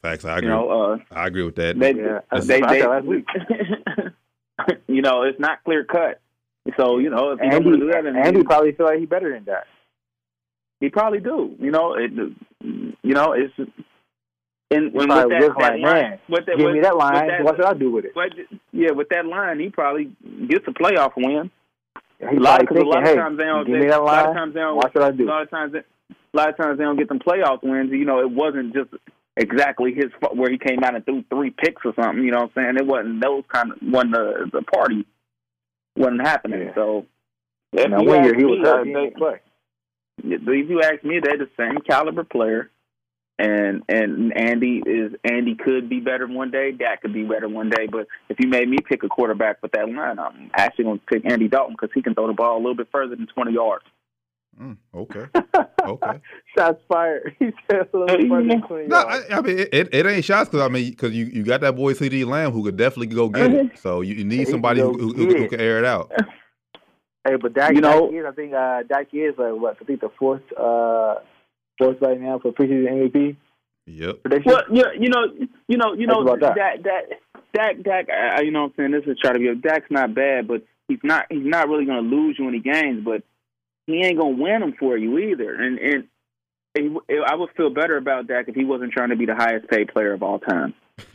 Facts. 0.02 0.24
I 0.24 0.32
You 0.32 0.38
agree. 0.38 0.48
know, 0.50 0.70
uh, 0.92 0.98
I 1.10 1.26
agree 1.26 1.42
with 1.42 1.56
that. 1.56 1.78
they, 1.78 1.92
Yeah, 1.94 2.20
they, 2.40 2.60
they, 2.60 2.86
last 2.86 3.04
week. 3.04 3.26
you 4.86 5.02
know, 5.02 5.22
it's 5.24 5.40
not 5.40 5.64
clear 5.64 5.84
cut. 5.84 6.20
So 6.76 6.98
you 6.98 7.10
know, 7.10 7.32
if 7.32 7.40
you 7.40 7.50
Andy, 7.50 7.70
do 7.78 7.90
that, 7.90 8.04
then 8.04 8.16
Andy 8.16 8.42
probably 8.44 8.72
feel 8.72 8.86
like 8.86 8.98
he 9.00 9.06
better 9.06 9.32
than 9.32 9.44
that. 9.46 9.66
he 10.80 10.88
probably 10.90 11.18
do. 11.20 11.56
You 11.58 11.70
know, 11.72 11.94
it, 11.94 12.12
you 12.60 13.14
know, 13.14 13.32
it's 13.32 13.52
and 14.70 14.92
when 14.92 15.08
probably 15.08 15.34
with 15.34 15.40
that, 15.40 15.48
look 15.48 15.58
that 15.58 15.72
like, 15.72 15.82
line, 15.82 15.94
man, 16.10 16.18
with 16.28 16.46
that, 16.46 16.56
Give 16.58 16.66
with, 16.66 16.74
me 16.74 16.80
that 16.82 16.96
line. 16.96 17.26
that- 17.28 17.42
what 17.42 17.56
should 17.56 17.64
I 17.64 17.72
do 17.74 17.90
with 17.90 18.04
it? 18.04 18.12
but, 18.14 18.28
yeah, 18.72 18.90
with 18.92 19.08
that 19.08 19.24
line, 19.26 19.58
he 19.60 19.70
probably 19.70 20.12
gets 20.46 20.66
a 20.68 20.72
playoff 20.72 21.12
win. 21.16 21.50
He 22.20 22.36
A 22.36 22.40
lot, 22.40 22.66
cause 22.66 22.76
a 22.76 22.80
lot 22.82 23.04
thinking, 23.04 23.18
of 23.20 23.24
times 23.24 23.38
they 23.38 23.44
don't. 23.44 23.64
they, 23.70 23.78
me 23.78 23.86
a 23.88 24.00
lot 24.00 24.28
of 24.28 24.34
times 24.34 24.54
they 24.54 24.60
don't. 24.60 24.76
What 24.76 24.96
I 25.00 25.08
A 25.08 25.12
do? 25.12 25.24
lot 25.26 25.42
of 25.42 25.50
times, 25.50 25.72
they, 25.72 25.78
a 25.78 26.36
lot 26.36 26.48
of 26.48 26.56
times 26.56 26.78
they 26.78 26.84
don't 26.84 26.96
get 26.96 27.08
them 27.08 27.20
playoff 27.20 27.62
wins. 27.62 27.90
You 27.92 28.04
know, 28.04 28.20
it 28.20 28.30
wasn't 28.30 28.74
just 28.74 28.90
exactly 29.36 29.94
his 29.94 30.06
fault 30.20 30.36
where 30.36 30.50
he 30.50 30.58
came 30.58 30.82
out 30.82 30.96
and 30.96 31.04
threw 31.04 31.22
three 31.30 31.50
picks 31.50 31.82
or 31.84 31.94
something. 31.94 32.24
You 32.24 32.32
know 32.32 32.38
what 32.38 32.50
I'm 32.56 32.74
saying? 32.74 32.76
It 32.76 32.86
wasn't 32.86 33.22
those 33.22 33.44
kind 33.52 33.70
of 33.72 33.78
when 33.82 34.10
the 34.10 34.50
the 34.52 34.62
party 34.62 35.06
wasn't 35.96 36.22
happening. 36.26 36.62
Yeah. 36.62 36.74
So 36.74 37.06
if 37.72 37.88
Now, 37.88 38.00
you 38.00 38.08
one 38.08 38.24
year 38.24 38.34
he 38.34 38.44
me, 38.44 38.58
was 38.58 38.66
hurt. 38.66 38.86
He 38.86 38.92
they- 38.94 39.10
play. 39.10 39.40
if 40.24 40.68
you 40.70 40.80
ask 40.82 41.04
me, 41.04 41.20
they're 41.22 41.38
the 41.38 41.48
same 41.56 41.78
caliber 41.88 42.24
player. 42.24 42.68
And 43.38 43.84
and 43.88 44.36
Andy 44.36 44.82
is 44.84 45.12
Andy 45.24 45.54
could 45.54 45.88
be 45.88 46.00
better 46.00 46.26
one 46.26 46.50
day. 46.50 46.72
Dak 46.72 47.02
could 47.02 47.12
be 47.12 47.22
better 47.22 47.48
one 47.48 47.70
day. 47.70 47.86
But 47.86 48.08
if 48.28 48.38
you 48.40 48.48
made 48.48 48.68
me 48.68 48.78
pick 48.84 49.04
a 49.04 49.08
quarterback 49.08 49.62
with 49.62 49.70
that 49.72 49.88
line, 49.88 50.18
I'm 50.18 50.50
actually 50.54 50.84
going 50.86 50.98
to 50.98 51.04
pick 51.06 51.24
Andy 51.24 51.46
Dalton 51.46 51.76
because 51.78 51.90
he 51.94 52.02
can 52.02 52.14
throw 52.14 52.26
the 52.26 52.32
ball 52.32 52.56
a 52.56 52.60
little 52.60 52.74
bit 52.74 52.88
further 52.90 53.14
than 53.14 53.28
20 53.28 53.52
yards. 53.52 53.84
Mm, 54.60 54.76
okay. 54.94 55.26
Okay. 55.88 56.20
Shots 56.56 56.82
fired. 56.86 57.34
He 57.38 57.50
said 57.70 57.88
a 57.94 57.96
little 57.96 58.28
funny 58.28 58.56
between 58.56 58.88
No, 58.88 58.98
y'all. 59.00 59.08
I, 59.08 59.36
I 59.36 59.40
mean 59.40 59.58
it, 59.60 59.68
it, 59.72 59.94
it 59.94 60.06
ain't 60.06 60.24
shots 60.24 60.50
because 60.50 60.66
I 60.66 60.68
mean 60.68 60.90
because 60.90 61.12
you, 61.12 61.24
you 61.26 61.44
got 61.44 61.62
that 61.62 61.76
boy 61.76 61.94
CeeDee 61.94 62.26
Lamb 62.26 62.50
who 62.52 62.62
could 62.62 62.76
definitely 62.76 63.06
go 63.14 63.30
get 63.30 63.50
it. 63.54 63.78
So 63.78 64.02
you, 64.02 64.16
you 64.16 64.24
need 64.24 64.48
somebody 64.50 64.80
who, 64.80 64.92
who, 64.98 65.14
who, 65.14 65.34
who 65.34 65.48
can 65.48 65.60
air 65.60 65.78
it 65.78 65.86
out. 65.86 66.12
Hey, 67.26 67.36
but 67.40 67.54
Dak, 67.54 67.74
You 67.74 67.80
know- 67.80 68.10
Dak 68.10 68.20
is, 68.20 68.26
I 68.26 68.32
think 68.32 68.52
uh, 68.52 68.82
Dak 68.82 69.06
is 69.12 69.34
uh, 69.38 69.54
what 69.54 69.78
I 69.80 69.84
think 69.84 70.00
the 70.00 70.10
fourth 70.18 70.42
uh, 70.58 71.14
fourth 71.78 71.96
right 72.00 72.20
now 72.20 72.38
for 72.38 72.52
preseason 72.52 73.10
MVP 73.10 73.36
Yep. 73.86 74.22
prediction. 74.22 74.52
Well, 74.52 74.62
yeah, 74.70 74.92
you 74.98 75.08
know, 75.08 75.24
you 75.66 75.76
know, 75.78 75.94
you 75.94 76.06
know, 76.06 76.24
Think 76.24 76.38
about 76.38 76.56
that 76.56 76.82
that 76.84 77.04
Dak 77.54 77.82
Dak. 77.82 78.08
uh, 78.10 78.42
You 78.42 78.50
know, 78.50 78.62
what 78.64 78.72
I'm 78.78 78.90
saying 78.90 78.90
this 78.90 79.04
is 79.06 79.18
trying 79.18 79.34
to 79.34 79.40
be. 79.40 79.54
Dak's 79.60 79.90
not 79.90 80.14
bad, 80.14 80.46
but 80.46 80.62
he's 80.88 80.98
not. 81.02 81.24
He's 81.30 81.46
not 81.46 81.68
really 81.68 81.86
going 81.86 82.02
to 82.04 82.16
lose 82.16 82.36
you 82.38 82.46
any 82.48 82.60
games, 82.60 83.02
but 83.04 83.22
he 83.86 84.04
ain't 84.04 84.18
going 84.18 84.36
to 84.36 84.42
win 84.42 84.60
them 84.60 84.74
for 84.78 84.96
you 84.98 85.16
either. 85.18 85.54
And 85.54 85.78
and 85.78 86.04
it, 86.74 86.92
it, 87.08 87.22
I 87.26 87.34
would 87.34 87.48
feel 87.56 87.70
better 87.70 87.96
about 87.96 88.26
Dak 88.26 88.48
if 88.48 88.54
he 88.54 88.64
wasn't 88.66 88.92
trying 88.92 89.08
to 89.08 89.16
be 89.16 89.24
the 89.24 89.34
highest 89.34 89.68
paid 89.68 89.88
player 89.88 90.12
of 90.12 90.22
all 90.22 90.38
time. 90.38 90.74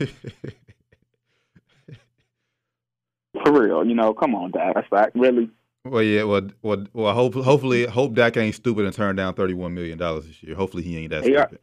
For 3.44 3.52
real, 3.52 3.84
you 3.84 3.94
know, 3.94 4.14
come 4.14 4.34
on, 4.34 4.50
Dak. 4.52 4.74
That's 4.74 4.90
like 4.92 5.10
really. 5.14 5.50
Well, 5.84 6.02
yeah. 6.02 6.24
Well, 6.24 6.48
well, 6.62 6.86
well. 6.92 7.14
Hope, 7.14 7.34
hopefully, 7.34 7.86
hope 7.86 8.14
Dak 8.14 8.36
ain't 8.36 8.54
stupid 8.54 8.84
and 8.84 8.94
turn 8.94 9.16
down 9.16 9.34
thirty 9.34 9.54
one 9.54 9.74
million 9.74 9.98
dollars 9.98 10.26
this 10.26 10.42
year. 10.42 10.54
Hopefully, 10.56 10.82
he 10.82 10.98
ain't 10.98 11.10
that 11.10 11.26
Yeah. 11.26 11.46
stupid. 11.46 11.60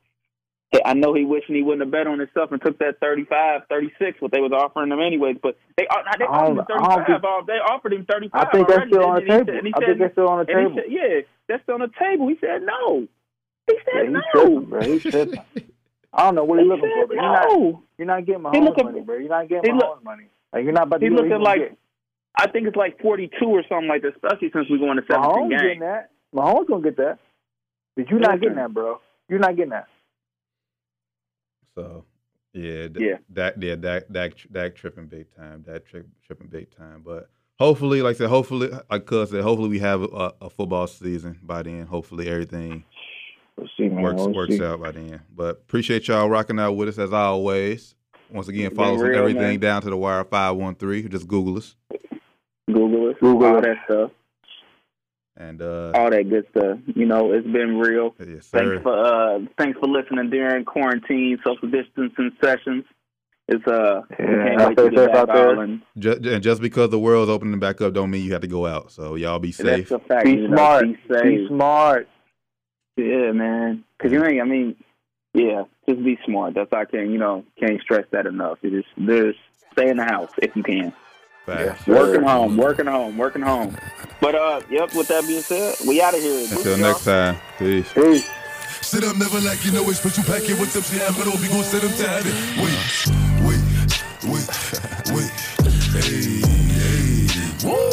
I 0.86 0.94
know 0.94 1.14
he 1.14 1.26
wishing 1.26 1.56
he 1.56 1.64
wouldn't 1.64 1.82
have 1.82 1.92
bet 1.92 2.08
on 2.08 2.20
himself 2.20 2.52
and 2.54 2.62
took 2.62 2.80
that 2.80 3.00
35, 3.02 3.64
36, 3.68 4.22
what 4.22 4.32
they 4.32 4.40
was 4.40 4.54
offering 4.54 4.90
him 4.90 5.02
anyways. 5.02 5.36
But 5.44 5.58
they 5.78 5.86
uh, 5.88 5.98
they 6.18 6.24
offered 6.24 6.60
him 6.60 6.66
35. 6.66 7.06
Think, 7.06 7.48
they 7.48 7.54
offered 7.54 7.94
him 7.94 8.06
35 8.06 8.32
I 8.34 8.52
think 8.52 8.70
already. 8.70 8.80
that's 8.80 8.90
still 8.90 9.06
on 9.06 9.16
the 9.16 9.22
table. 9.22 9.46
Said, 9.46 9.74
I 9.76 9.86
think 9.86 10.00
that's 10.00 10.14
still 10.14 10.28
on 10.30 10.40
the 10.40 10.46
table. 10.46 10.76
Said, 10.76 10.84
yeah, 10.88 11.22
that's 11.50 11.64
still 11.64 11.76
on 11.76 11.82
the 11.82 11.92
table. 12.00 12.28
He 12.30 12.38
said 12.40 12.62
no. 12.64 13.08
He 13.68 13.78
said 13.84 14.04
yeah, 14.04 14.10
no. 14.12 14.22
Tripping, 14.32 14.66
bro. 14.66 14.82
He's 14.82 15.02
tripping. 15.04 15.44
I 16.14 16.24
don't 16.24 16.36
know 16.36 16.44
what 16.44 16.60
he's 16.60 16.68
looking 16.68 16.92
for, 16.96 17.08
but 17.08 17.16
no. 17.16 17.22
you're 17.22 17.32
not 17.32 17.84
you're 17.98 18.08
not 18.08 18.26
getting 18.26 18.44
Mahomes 18.44 18.64
looking, 18.66 18.86
money, 18.86 19.02
bro. 19.02 19.18
You're 19.18 19.30
not 19.30 19.50
getting 19.50 19.76
Mahomes 19.76 19.80
look, 19.80 20.04
money. 20.04 20.24
Like 20.54 20.64
you're 20.64 20.74
not 20.74 20.88
about 20.88 21.00
to. 21.02 21.06
He's 21.06 21.16
looking 21.16 21.42
like. 21.42 21.78
Get. 22.38 22.50
I 22.50 22.52
think 22.52 22.68
it's 22.68 22.78
like 22.78 23.02
42 23.02 23.46
or 23.46 23.64
something 23.70 23.88
like 23.88 24.02
that, 24.04 24.16
especially 24.16 24.52
since 24.54 24.68
we're 24.70 24.78
going 24.78 24.98
to 24.98 25.04
17 25.10 25.24
Mahomes 25.24 25.50
games. 25.50 25.62
getting 25.62 25.80
that. 25.82 26.12
Mahomes 26.34 26.68
gonna 26.68 26.84
get 26.84 26.98
that, 26.98 27.20
but 27.96 28.10
you're 28.10 28.20
not 28.20 28.40
getting 28.40 28.56
that, 28.56 28.74
bro. 28.74 29.00
You're 29.28 29.40
not 29.40 29.56
getting 29.56 29.72
that. 29.72 29.88
So, 31.76 32.06
yeah, 32.54 32.88
yeah, 32.98 33.16
that 33.30 33.62
yeah, 33.62 33.76
that 33.76 34.12
that 34.12 34.34
that 34.52 34.76
tripping 34.76 35.08
big 35.08 35.34
time, 35.36 35.64
that 35.68 35.86
trip 35.86 36.08
tripping 36.26 36.48
big 36.48 36.76
time. 36.76 37.02
But 37.06 37.30
hopefully, 37.60 38.02
like 38.02 38.16
I 38.16 38.20
said, 38.20 38.30
hopefully, 38.30 38.70
like 38.90 39.06
Cuz 39.06 39.32
said, 39.32 39.44
hopefully 39.44 39.70
we 39.70 39.80
have 39.80 40.04
a, 40.04 40.34
a, 40.42 40.50
football 40.50 40.88
season 40.88 41.40
by 41.44 41.64
then. 41.64 41.86
Hopefully 41.86 42.30
everything 42.30 42.84
we'll 43.58 43.70
see, 43.78 43.88
works 43.88 44.22
we'll 44.22 44.34
works 44.34 44.58
see. 44.58 44.64
out 44.64 44.82
by 44.82 44.92
then. 44.92 45.22
But 45.36 45.58
appreciate 45.58 46.08
y'all 46.08 46.30
rocking 46.30 46.60
out 46.60 46.74
with 46.74 46.90
us 46.90 46.98
as 46.98 47.14
always. 47.14 47.96
Once 48.30 48.48
again, 48.48 48.74
follow 48.74 48.96
us 48.96 49.02
real, 49.02 49.20
everything 49.20 49.42
man. 49.42 49.60
down 49.60 49.82
to 49.82 49.90
the 49.90 49.98
wire 49.98 50.24
five 50.24 50.56
one 50.56 50.76
three. 50.76 51.08
Just 51.08 51.28
Google 51.28 51.58
us. 51.58 51.76
Google 52.68 53.10
us. 53.10 53.16
Google 53.20 53.48
all 53.48 53.58
us. 53.58 53.64
that 53.64 53.78
stuff. 53.86 54.12
And 55.38 55.62
uh, 55.62 55.92
all 55.96 56.10
that 56.10 56.30
good 56.30 56.46
stuff. 56.52 56.80
You 56.94 57.06
know, 57.06 57.32
it's 57.32 57.48
been 57.48 57.78
real. 57.80 58.14
Yes, 58.20 58.48
sir. 58.48 58.60
Thanks 58.60 58.84
for 58.84 58.98
uh, 58.98 59.40
thanks 59.58 59.80
for 59.80 59.88
listening 59.88 60.30
during 60.30 60.66
quarantine, 60.66 61.40
social 61.44 61.70
distancing 61.70 62.32
sessions. 62.44 62.84
It's 63.48 63.66
uh, 63.66 64.02
Yeah, 64.12 64.56
can't 64.58 64.70
wait 64.70 64.78
to 64.78 64.90
get 64.92 65.08
back 65.08 65.16
out 65.16 65.28
there. 65.28 65.60
and 65.62 65.82
just, 65.98 66.26
and 66.26 66.44
just 66.44 66.62
because 66.62 66.90
the 66.90 67.00
world's 67.00 67.30
opening 67.30 67.60
back 67.60 67.82
up, 67.82 67.94
don't 67.94 68.12
mean 68.12 68.24
you 68.24 68.34
have 68.34 68.42
to 68.42 68.48
go 68.48 68.66
out. 68.66 68.92
So 68.92 69.16
y'all 69.16 69.40
be 69.40 69.52
safe. 69.52 69.90
that's 69.90 70.04
a 70.04 70.08
fact. 70.08 70.26
Be 70.26 70.32
you 70.32 70.48
know, 70.48 70.56
smart. 70.56 70.86
Be 70.86 70.98
safe. 71.12 71.24
Be 71.24 71.48
smart. 71.48 72.10
Yeah, 72.98 73.32
man. 73.32 73.84
Because 73.98 74.12
you 74.12 74.24
ain't. 74.24 74.42
I 74.42 74.46
mean, 74.46 74.76
yeah. 75.34 75.64
Just 75.90 76.04
be 76.04 76.20
smart. 76.26 76.54
That's 76.54 76.72
I 76.72 76.86
can't. 76.86 77.10
You 77.10 77.18
know, 77.18 77.44
can't 77.60 77.82
stress 77.82 78.06
that 78.12 78.26
enough. 78.26 78.60
It 78.62 78.74
is. 78.74 78.84
just, 78.98 79.08
just 79.08 79.40
stay 79.74 79.90
in 79.90 79.98
the 79.98 80.06
house 80.06 80.32
if 80.38 80.56
you 80.56 80.64
can. 80.64 80.94
Facts. 81.46 81.88
Working 81.88 82.22
home, 82.22 82.58
working 82.58 82.86
home, 82.86 83.18
working 83.18 83.42
home. 83.42 83.76
But 84.20 84.36
uh, 84.36 84.62
yep. 84.70 84.94
With 84.94 85.08
that 85.08 85.26
being 85.26 85.42
said, 85.42 85.76
we 85.88 86.02
out 86.02 86.14
of 86.14 86.22
here. 86.22 86.48
Until 86.52 86.78
next 86.78 87.06
time, 87.06 87.38
peace. 87.58 87.92
Peace. 87.94 88.30
Sit 88.82 89.04
up, 89.04 89.16
never 89.18 89.40
like 89.42 89.64
you 89.66 89.72
know 89.72 89.82
it's 89.90 90.00
special 90.00 90.24
packet 90.24 90.60
with 90.60 90.74
them 90.74 90.84
jam, 90.84 91.14
but 91.18 91.26
we 91.42 91.48
gon' 91.48 91.64
set 91.64 91.82
them 91.82 91.92
to 91.94 92.08
heaven. 92.08 92.34
Wait, 92.62 92.78
wait, 93.46 93.64
wait, 94.30 94.48
wait. 95.16 95.32
Hey, 95.98 96.42
hey, 96.78 97.28
woo! 97.68 97.88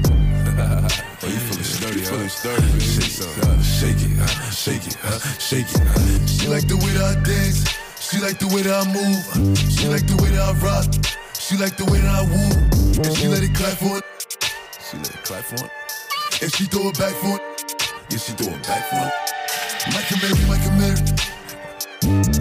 Oh, 1.24 1.28
you 1.28 1.38
feeling 1.38 1.64
sturdy, 1.64 2.00
you 2.00 2.06
feeling 2.06 2.28
sturdy, 2.28 2.60
man. 2.60 2.80
Shake, 2.80 3.10
some, 3.10 3.50
uh, 3.50 3.62
shake 3.62 3.96
it, 3.96 4.20
uh, 4.20 4.26
shake 4.50 4.86
it, 4.86 4.96
uh, 5.02 5.18
shake 5.38 5.70
it. 5.70 5.80
Uh. 5.80 6.26
She 6.26 6.48
like 6.48 6.68
the 6.68 6.76
way 6.76 6.92
that 6.92 7.16
I 7.16 7.22
dance. 7.22 7.64
She 7.98 8.20
like 8.20 8.38
the 8.38 8.48
way 8.48 8.60
that 8.60 8.86
I 8.86 8.92
move. 8.92 9.58
She 9.72 9.88
like 9.88 10.06
the 10.06 10.22
way 10.22 10.28
that 10.30 10.42
I 10.42 10.52
rock. 10.60 11.23
She 11.44 11.58
like 11.58 11.76
the 11.76 11.84
way 11.92 12.00
that 12.00 12.08
I 12.08 12.24
woo. 12.24 12.56
And 13.04 13.12
she 13.18 13.28
let 13.28 13.44
it 13.44 13.52
clap 13.52 13.76
for 13.76 14.00
it. 14.00 14.04
She 14.80 14.96
let 14.96 15.12
it 15.12 15.20
clap 15.28 15.44
for 15.44 15.60
it. 15.60 15.70
And 16.40 16.48
she 16.56 16.64
throw 16.64 16.88
it 16.88 16.96
back 16.96 17.12
for 17.20 17.36
it. 17.36 17.44
Yeah, 18.08 18.16
she 18.16 18.32
throw 18.32 18.48
it 18.48 18.64
back 18.64 18.80
for 18.88 19.04
it. 19.04 19.12
Michael 19.92 20.24
Mary, 20.24 20.40
Michael 20.48 20.72
Mary. 20.80 21.04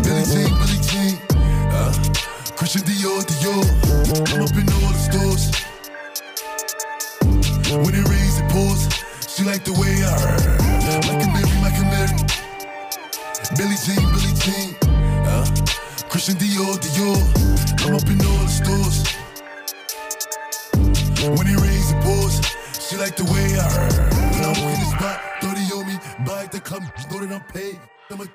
Billie 0.07 0.23
Jean, 0.23 0.55
Billie 0.55 0.79
Jean. 0.87 1.19
Uh, 1.75 1.91
Christian 2.55 2.87
Dior, 2.87 3.19
Dior. 3.27 3.67
I'm 4.31 4.47
up 4.47 4.55
in 4.55 4.71
all 4.71 4.95
the 4.95 5.03
stores. 5.03 5.51
When 7.75 7.91
it 7.91 8.07
rains, 8.07 8.39
it 8.39 8.47
pours. 8.47 8.87
She 9.27 9.43
like 9.43 9.67
the 9.67 9.75
way 9.75 9.99
I. 9.99 10.15
Michael 11.11 11.27
Mary, 11.35 11.51
Michael 11.59 11.91
Mary. 11.91 12.15
Billie 13.59 13.75
Jean, 13.83 13.99
Billie 14.15 14.31
Jean. 14.39 14.82
Christian 16.13 16.35
Dior, 16.35 16.77
Dior. 16.77 17.17
I'm 17.87 17.95
up 17.95 18.05
in 18.05 18.21
all 18.21 18.37
the 18.37 18.47
stores. 18.47 19.01
When 21.25 21.47
it 21.47 21.59
rains, 21.59 21.91
it 21.91 22.03
pours. 22.03 22.39
She 22.87 22.97
like 22.97 23.15
the 23.15 23.23
way 23.33 23.57
I. 23.57 23.65
When 24.29 24.43
I 24.43 24.49
walk 24.49 24.73
in 24.75 24.79
the 24.79 24.91
spot, 24.93 25.19
30 25.41 25.73
on 25.73 25.87
me, 25.87 25.97
buy 26.23 26.45
the 26.51 26.59
club, 26.59 26.83
know 27.09 27.25
that 27.25 27.33
I'm 27.33 27.41
paid. 27.51 27.79
I'ma 28.11 28.25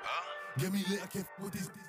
get 0.57 0.73
me 0.73 0.83
lit, 0.89 0.99
I 1.01 1.07
can't 1.07 1.25
with 1.41 1.53
these. 1.53 1.88